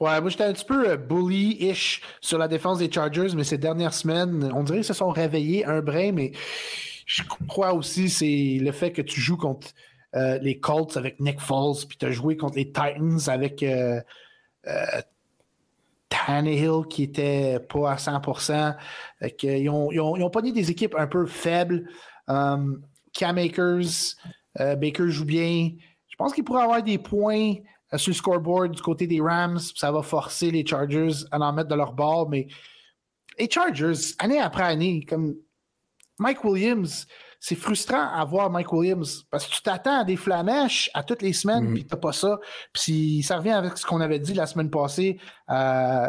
[0.00, 3.58] Ouais, moi j'étais un petit peu euh, bully-ish sur la défense des Chargers, mais ces
[3.58, 6.32] dernières semaines, on dirait qu'ils se sont réveillés un brin, mais
[7.06, 9.68] je crois aussi c'est le fait que tu joues contre
[10.14, 14.00] euh, les Colts avec Nick Foles, puis tu as joué contre les Titans avec euh,
[16.08, 18.76] Tannehill qui était pas à 100%.
[19.42, 21.88] ils, ont, ils, ont, pogné des équipes un peu faibles.
[22.26, 22.82] Um,
[23.12, 24.16] Cam Akers,
[24.58, 25.70] Baker joue bien.
[26.08, 27.54] Je pense qu'il pourrait avoir des points
[27.96, 29.58] sur le scoreboard du côté des Rams.
[29.58, 32.28] Ça va forcer les Chargers à en mettre de leur bord.
[32.28, 32.48] Mais
[33.38, 35.34] les Chargers, année après année, comme
[36.18, 37.06] Mike Williams,
[37.44, 41.22] c'est frustrant à voir Mike Williams parce que tu t'attends à des flamèches à toutes
[41.22, 41.74] les semaines, mm.
[41.74, 42.38] puis t'as pas ça.
[42.72, 45.18] Puis ça revient avec ce qu'on avait dit la semaine passée.
[45.50, 46.06] Euh,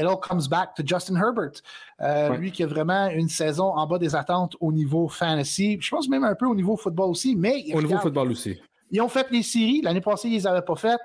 [0.00, 1.60] it all comes back to Justin Herbert.
[2.00, 5.76] Euh, lui qui a vraiment une saison en bas des attentes au niveau fantasy.
[5.80, 7.34] Je pense même un peu au niveau football aussi.
[7.34, 8.56] Mais au niveau football aussi.
[8.92, 9.80] Ils ont fait les séries.
[9.82, 11.00] L'année passée, ils les avaient pas faites.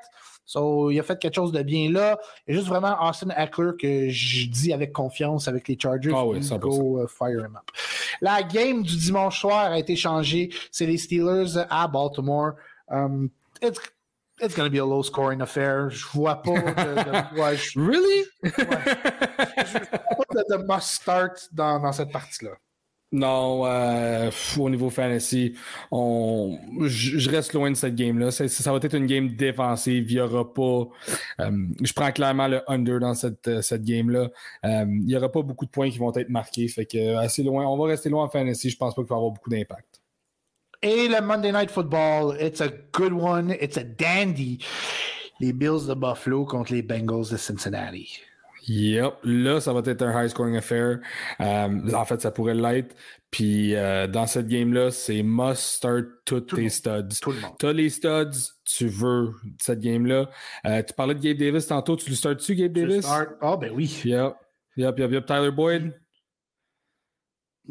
[0.52, 2.20] So, il a fait quelque chose de bien là.
[2.46, 6.12] Il y a juste vraiment Austin Eckler que je dis avec confiance avec les Chargers.
[6.14, 7.72] Ah oui, go, uh, fire him up.
[8.20, 10.50] La game du dimanche soir a été changée.
[10.70, 12.56] C'est les Steelers à Baltimore.
[12.90, 13.30] Um,
[13.62, 13.80] it's,
[14.42, 15.90] it's going to be a low scoring affair.
[15.90, 18.26] Je vois pas de, Really?
[18.44, 22.52] je vois pas de, must start dans, dans cette partie-là.
[23.14, 25.54] Non, euh, au niveau fantasy,
[25.92, 28.32] on, je reste loin de cette game-là.
[28.32, 30.10] Ça, va être une game défensive.
[30.10, 30.88] Il n'y aura pas.
[31.42, 34.30] Euh, je prends clairement le under dans cette, euh, cette game-là.
[34.64, 36.70] il n'y aura pas beaucoup de points qui vont être marqués.
[36.70, 37.66] Fait que assez loin.
[37.68, 38.70] On va rester loin en fantasy.
[38.70, 40.02] Je pense pas qu'il va y avoir beaucoup d'impact.
[40.82, 43.54] Et le Monday Night Football, it's a good one.
[43.60, 44.60] It's a dandy.
[45.42, 48.22] Les Bills de Buffalo contre les Bengals de Cincinnati.
[48.72, 51.00] Yep, là, ça va être un high scoring affair.
[51.42, 52.96] Euh, en fait, ça pourrait l'être.
[53.30, 57.10] Puis euh, dans cette game-là, c'est must start tous tes studs.
[57.60, 58.32] Tu as les studs,
[58.64, 60.30] tu veux cette game-là.
[60.66, 63.06] Euh, tu parlais de Gabe Davis tantôt, tu le starts-tu, Gabe Davis?
[63.10, 64.02] Ah, oh, ben oui.
[64.06, 64.36] Yep.
[64.78, 65.26] Yep, yep, yep.
[65.26, 65.94] Tyler Boyd?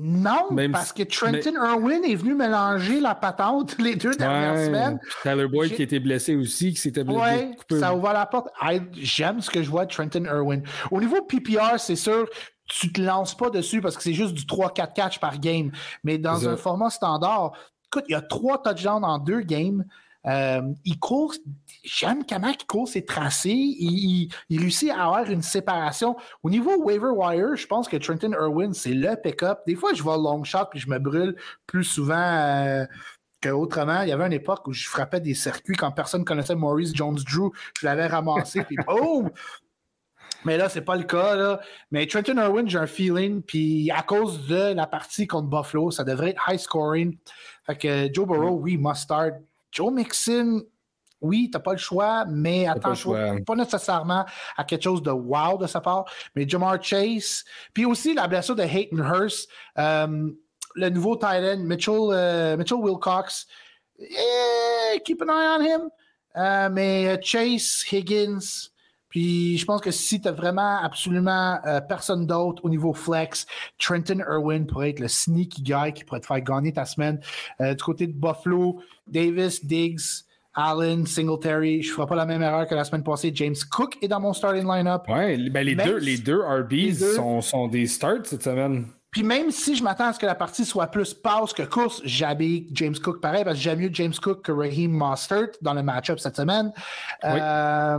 [0.03, 4.99] Non, parce que Trenton Irwin est venu mélanger la patente les deux dernières semaines.
[5.23, 7.51] Tyler Boyd qui était blessé aussi, qui s'était blessé.
[7.71, 8.49] Oui, ça ouvre la porte.
[8.95, 10.63] J'aime ce que je vois de Trenton Irwin.
[10.91, 12.27] Au niveau PPR, c'est sûr,
[12.67, 15.71] tu te lances pas dessus parce que c'est juste du 3-4 catch par game.
[16.03, 17.53] Mais dans un format standard,
[17.87, 19.85] écoute, il y a trois touchdowns en deux games.
[20.27, 21.35] Euh, il court,
[21.83, 23.51] j'aime comment il court ses tracés.
[23.51, 26.17] Il, réussit à avoir une séparation.
[26.43, 29.61] Au niveau waiver wire, je pense que Trenton Irwin, c'est le pick-up.
[29.67, 31.37] Des fois, je vais long shot puis je me brûle
[31.67, 32.15] plus souvent.
[32.17, 32.85] Euh,
[33.43, 36.95] qu'autrement, il y avait une époque où je frappais des circuits quand personne connaissait Maurice
[36.95, 37.51] Jones-Drew.
[37.79, 39.31] Je l'avais ramassé, puis boum!
[40.45, 41.35] Mais là, c'est pas le cas.
[41.35, 41.61] Là.
[41.91, 43.43] Mais Trenton Irwin, j'ai un feeling.
[43.43, 47.17] Puis à cause de la partie contre Buffalo, ça devrait être high scoring.
[47.67, 49.35] Fait que Joe Burrow, oui, must start.
[49.71, 50.63] Joe Mixon,
[51.21, 53.13] oui, tu n'as pas le choix, mais attention,
[53.45, 54.25] pas, nécessairement
[54.57, 56.07] à quelque chose de wow de sa part.
[56.35, 57.45] Mais Jamar Chase,
[57.75, 59.49] puis aussi la blessure de Hayton Hurst,
[59.79, 60.31] euh,
[60.75, 63.47] le nouveau Titan, Mitchell, euh, Mitchell Wilcox,
[63.99, 65.91] eh, keep an eye on him.
[66.37, 68.71] Euh, mais Chase, Higgins,
[69.11, 71.59] puis je pense que si tu as vraiment absolument
[71.89, 73.47] personne d'autre au niveau flex,
[73.79, 77.21] Trenton Irwin pourrait être le sneaky guy qui pourrait te faire gagner ta semaine.
[77.61, 80.25] du côté de Buffalo, Davis, Diggs,
[80.55, 81.83] Allen, Singletary.
[81.83, 83.31] Je ne ferai pas la même erreur que la semaine passée.
[83.35, 85.05] James Cook est dans mon starting lineup.
[85.09, 88.87] Oui, ben les, deux, les deux RBs Sont, sont, des starts cette semaine.
[89.11, 92.01] Puis même si je m'attends à ce que la partie soit plus passe que course,
[92.05, 95.83] j'habille James Cook pareil parce que j'aime mieux James Cook que Raheem Mostert dans le
[95.83, 96.73] match-up cette semaine.
[97.25, 97.99] Euh,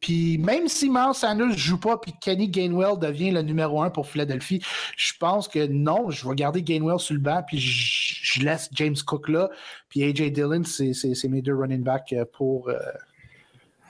[0.00, 3.90] puis même si Miles Sanders ne joue pas, puis Kenny Gainwell devient le numéro un
[3.90, 4.62] pour Philadelphie,
[4.96, 8.96] je pense que non, je vais garder Gainwell sur le banc, puis je, laisse James
[9.04, 9.50] Cook là,
[9.88, 12.78] puis AJ Dillon, c'est mes deux running backs euh, pour, euh,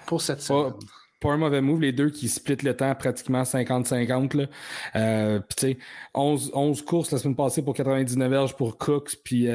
[0.06, 0.73] pour cette semaine
[1.20, 4.49] pas un mauvais move, les deux qui splitent le temps pratiquement 50-50.
[4.95, 5.78] Euh, puis tu sais,
[6.15, 9.49] 11, 11, courses la semaine passée pour 99 verges pour Cooks, puis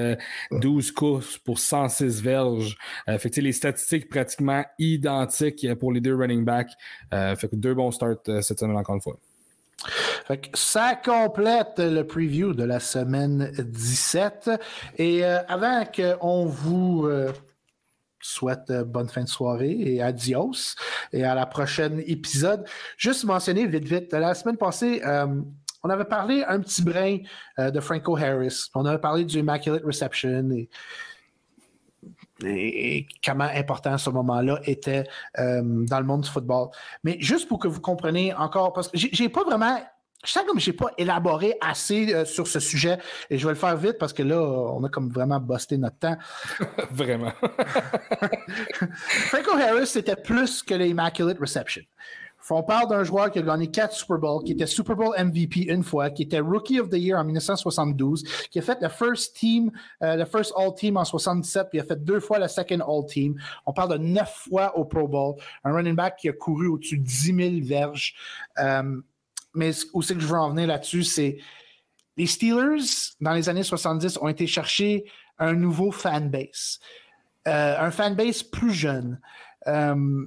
[0.51, 2.77] 12 euh, courses pour 106 verges.
[3.07, 6.71] Euh, fait que les statistiques pratiquement identiques pour les deux running backs.
[7.13, 9.17] Euh, fait que deux bons starts cette semaine encore une fois.
[10.27, 14.51] Fait que ça complète le preview de la semaine 17.
[14.97, 17.09] Et avant qu'on vous
[18.23, 20.75] souhaite euh, bonne fin de soirée et adios.
[21.11, 22.65] Et à la prochaine épisode.
[22.97, 25.41] Juste mentionner vite, vite, la semaine passée, euh,
[25.83, 27.17] on avait parlé un petit brin
[27.59, 28.69] euh, de Franco Harris.
[28.73, 30.49] On avait parlé du Immaculate Reception
[32.43, 35.05] et, comment important ce moment-là était
[35.37, 36.69] dans le monde du football.
[37.03, 39.77] Mais juste pour que vous compreniez encore, parce que j'ai pas vraiment
[40.23, 42.97] je sens comme je n'ai pas élaboré assez euh, sur ce sujet
[43.29, 45.97] et je vais le faire vite parce que là, on a comme vraiment busté notre
[45.97, 46.17] temps.
[46.91, 47.31] vraiment.
[49.27, 51.83] Franco Harris, c'était plus que l'Immaculate Reception.
[52.49, 55.61] On parle d'un joueur qui a gagné quatre Super Bowls, qui était Super Bowl MVP
[55.71, 59.37] une fois, qui était Rookie of the Year en 1972, qui a fait le First
[59.37, 59.71] Team,
[60.01, 63.05] euh, le First All Team en 77, puis a fait deux fois le Second All
[63.07, 63.35] Team.
[63.65, 65.35] On parle de neuf fois au Pro Bowl.
[65.63, 68.13] Un running back qui a couru au-dessus de 10 000 verges.
[68.59, 69.01] Euh,
[69.53, 71.37] mais où que je veux en venir là-dessus, c'est
[72.17, 75.05] les Steelers, dans les années 70, ont été chercher
[75.39, 76.79] un nouveau fanbase.
[77.47, 79.19] Euh, un fanbase plus jeune.
[79.67, 80.25] Euh,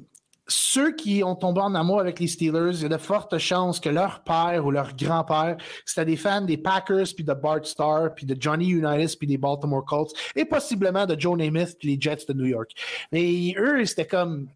[0.49, 3.81] ceux qui ont tombé en amour avec les Steelers, il y a de fortes chances
[3.81, 8.15] que leur père ou leur grand-père, c'était des fans des Packers, puis de Bart Starr,
[8.15, 12.01] puis de Johnny Unitas, puis des Baltimore Colts, et possiblement de Joe Namath, puis les
[12.01, 12.71] Jets de New York.
[13.11, 14.49] Mais eux, c'était comme...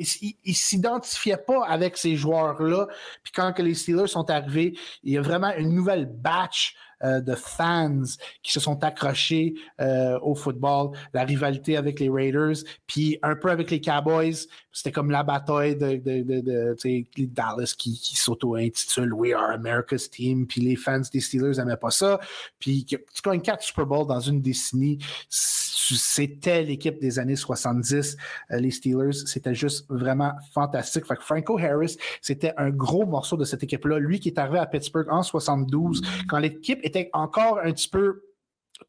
[0.00, 2.86] Ils ne s'identifiaient pas avec ces joueurs-là.
[3.22, 7.22] Puis quand que les Steelers sont arrivés, il y a vraiment une nouvelle batch euh,
[7.22, 8.02] de fans
[8.42, 12.56] qui se sont accrochés euh, au football, la rivalité avec les Raiders,
[12.86, 14.34] puis un peu avec les Cowboys.
[14.72, 20.08] C'était comme la bataille de, de, de, les Dallas qui, qui s'auto-intitule We Are America's
[20.10, 22.20] Team, puis les fans des Steelers n'aimaient pas ça.
[22.58, 24.98] Puis tu gagnes quatre Super Bowl dans une décennie,
[25.28, 28.16] c'était l'équipe des années 70,
[28.50, 29.12] euh, les Steelers.
[29.26, 31.06] C'était juste vraiment fantastique.
[31.06, 33.98] Fait que Franco Harris, c'était un gros morceau de cette équipe-là.
[33.98, 38.22] Lui qui est arrivé à Pittsburgh en 72, quand l'équipe était encore un petit peu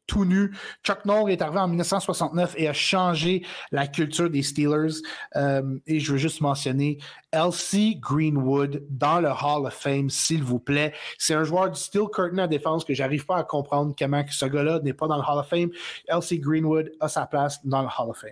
[0.06, 0.54] tout nu.
[0.84, 5.00] Chuck Noll est arrivé en 1969 et a changé la culture des Steelers.
[5.36, 6.98] Euh, et je veux juste mentionner
[7.30, 10.92] Elsie Greenwood dans le Hall of Fame, s'il vous plaît.
[11.18, 14.46] C'est un joueur du Steel Curtain à défense que j'arrive pas à comprendre comment ce
[14.46, 15.70] gars-là n'est pas dans le Hall of Fame.
[16.06, 18.30] Elsie Greenwood a sa place dans le Hall of Fame.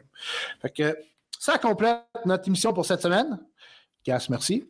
[0.61, 0.97] Fait que
[1.39, 3.41] ça complète notre émission pour cette semaine.
[4.05, 4.69] Gas, merci.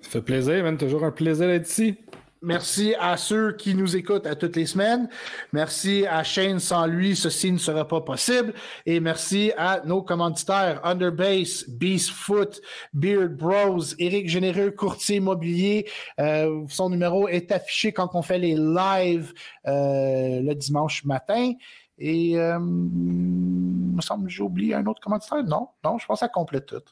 [0.00, 1.96] Ça fait plaisir, même toujours un plaisir d'être ici.
[2.44, 5.08] Merci à ceux qui nous écoutent à toutes les semaines.
[5.52, 6.60] Merci à Shane.
[6.60, 8.52] Sans lui, ceci ne serait pas possible.
[8.84, 12.60] Et merci à nos commanditaires Underbase, Beast Foot,
[12.92, 15.88] Beard Bros, Éric Généreux, courtier immobilier.
[16.20, 19.32] Euh, son numéro est affiché quand on fait les lives
[19.66, 21.52] euh, le dimanche matin.
[21.96, 25.42] Et euh, il me semble que j'ai oublié un autre commanditaire.
[25.44, 26.82] Non, non, je pense que ça complète tout.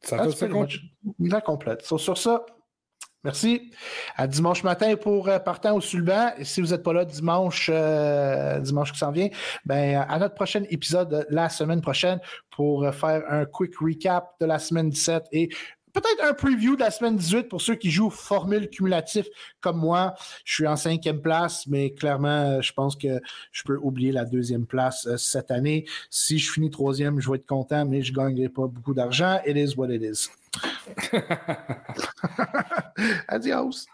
[0.00, 0.48] Ça, fait ça,
[1.30, 1.84] ça complète.
[1.84, 2.44] sur ça,
[3.22, 3.70] Merci.
[4.16, 6.30] À dimanche matin pour euh, Partant au Sulban.
[6.42, 9.28] Si vous n'êtes pas là dimanche, euh, dimanche qui s'en vient,
[9.66, 12.18] ben, à notre prochain épisode la semaine prochaine
[12.50, 15.50] pour euh, faire un quick recap de la semaine 17 et
[15.92, 19.26] peut-être un preview de la semaine 18 pour ceux qui jouent formule cumulatif
[19.60, 20.14] comme moi.
[20.46, 23.20] Je suis en cinquième place, mais clairement, je pense que
[23.52, 25.84] je peux oublier la deuxième place cette année.
[26.08, 29.40] Si je finis troisième, je vais être content, mais je ne gagnerai pas beaucoup d'argent.
[29.46, 30.30] It is what it is.
[33.28, 33.86] Adios.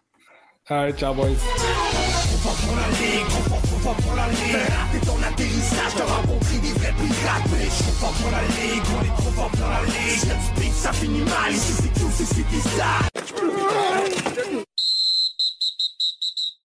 [0.69, 1.39] All right, ciao boys.
[1.39, 4.53] pour la ligue, on pour la ligue.
[4.53, 7.47] Raté ton atterrissage, t'as rencontré des vrais pirates.
[7.53, 10.25] Mais je suis fort pour la ligue, on est trop fort pour la ligue.
[10.27, 11.53] Y'a du beat, ça finit mal.
[11.53, 13.07] Ici c'est tout, c'est City Style.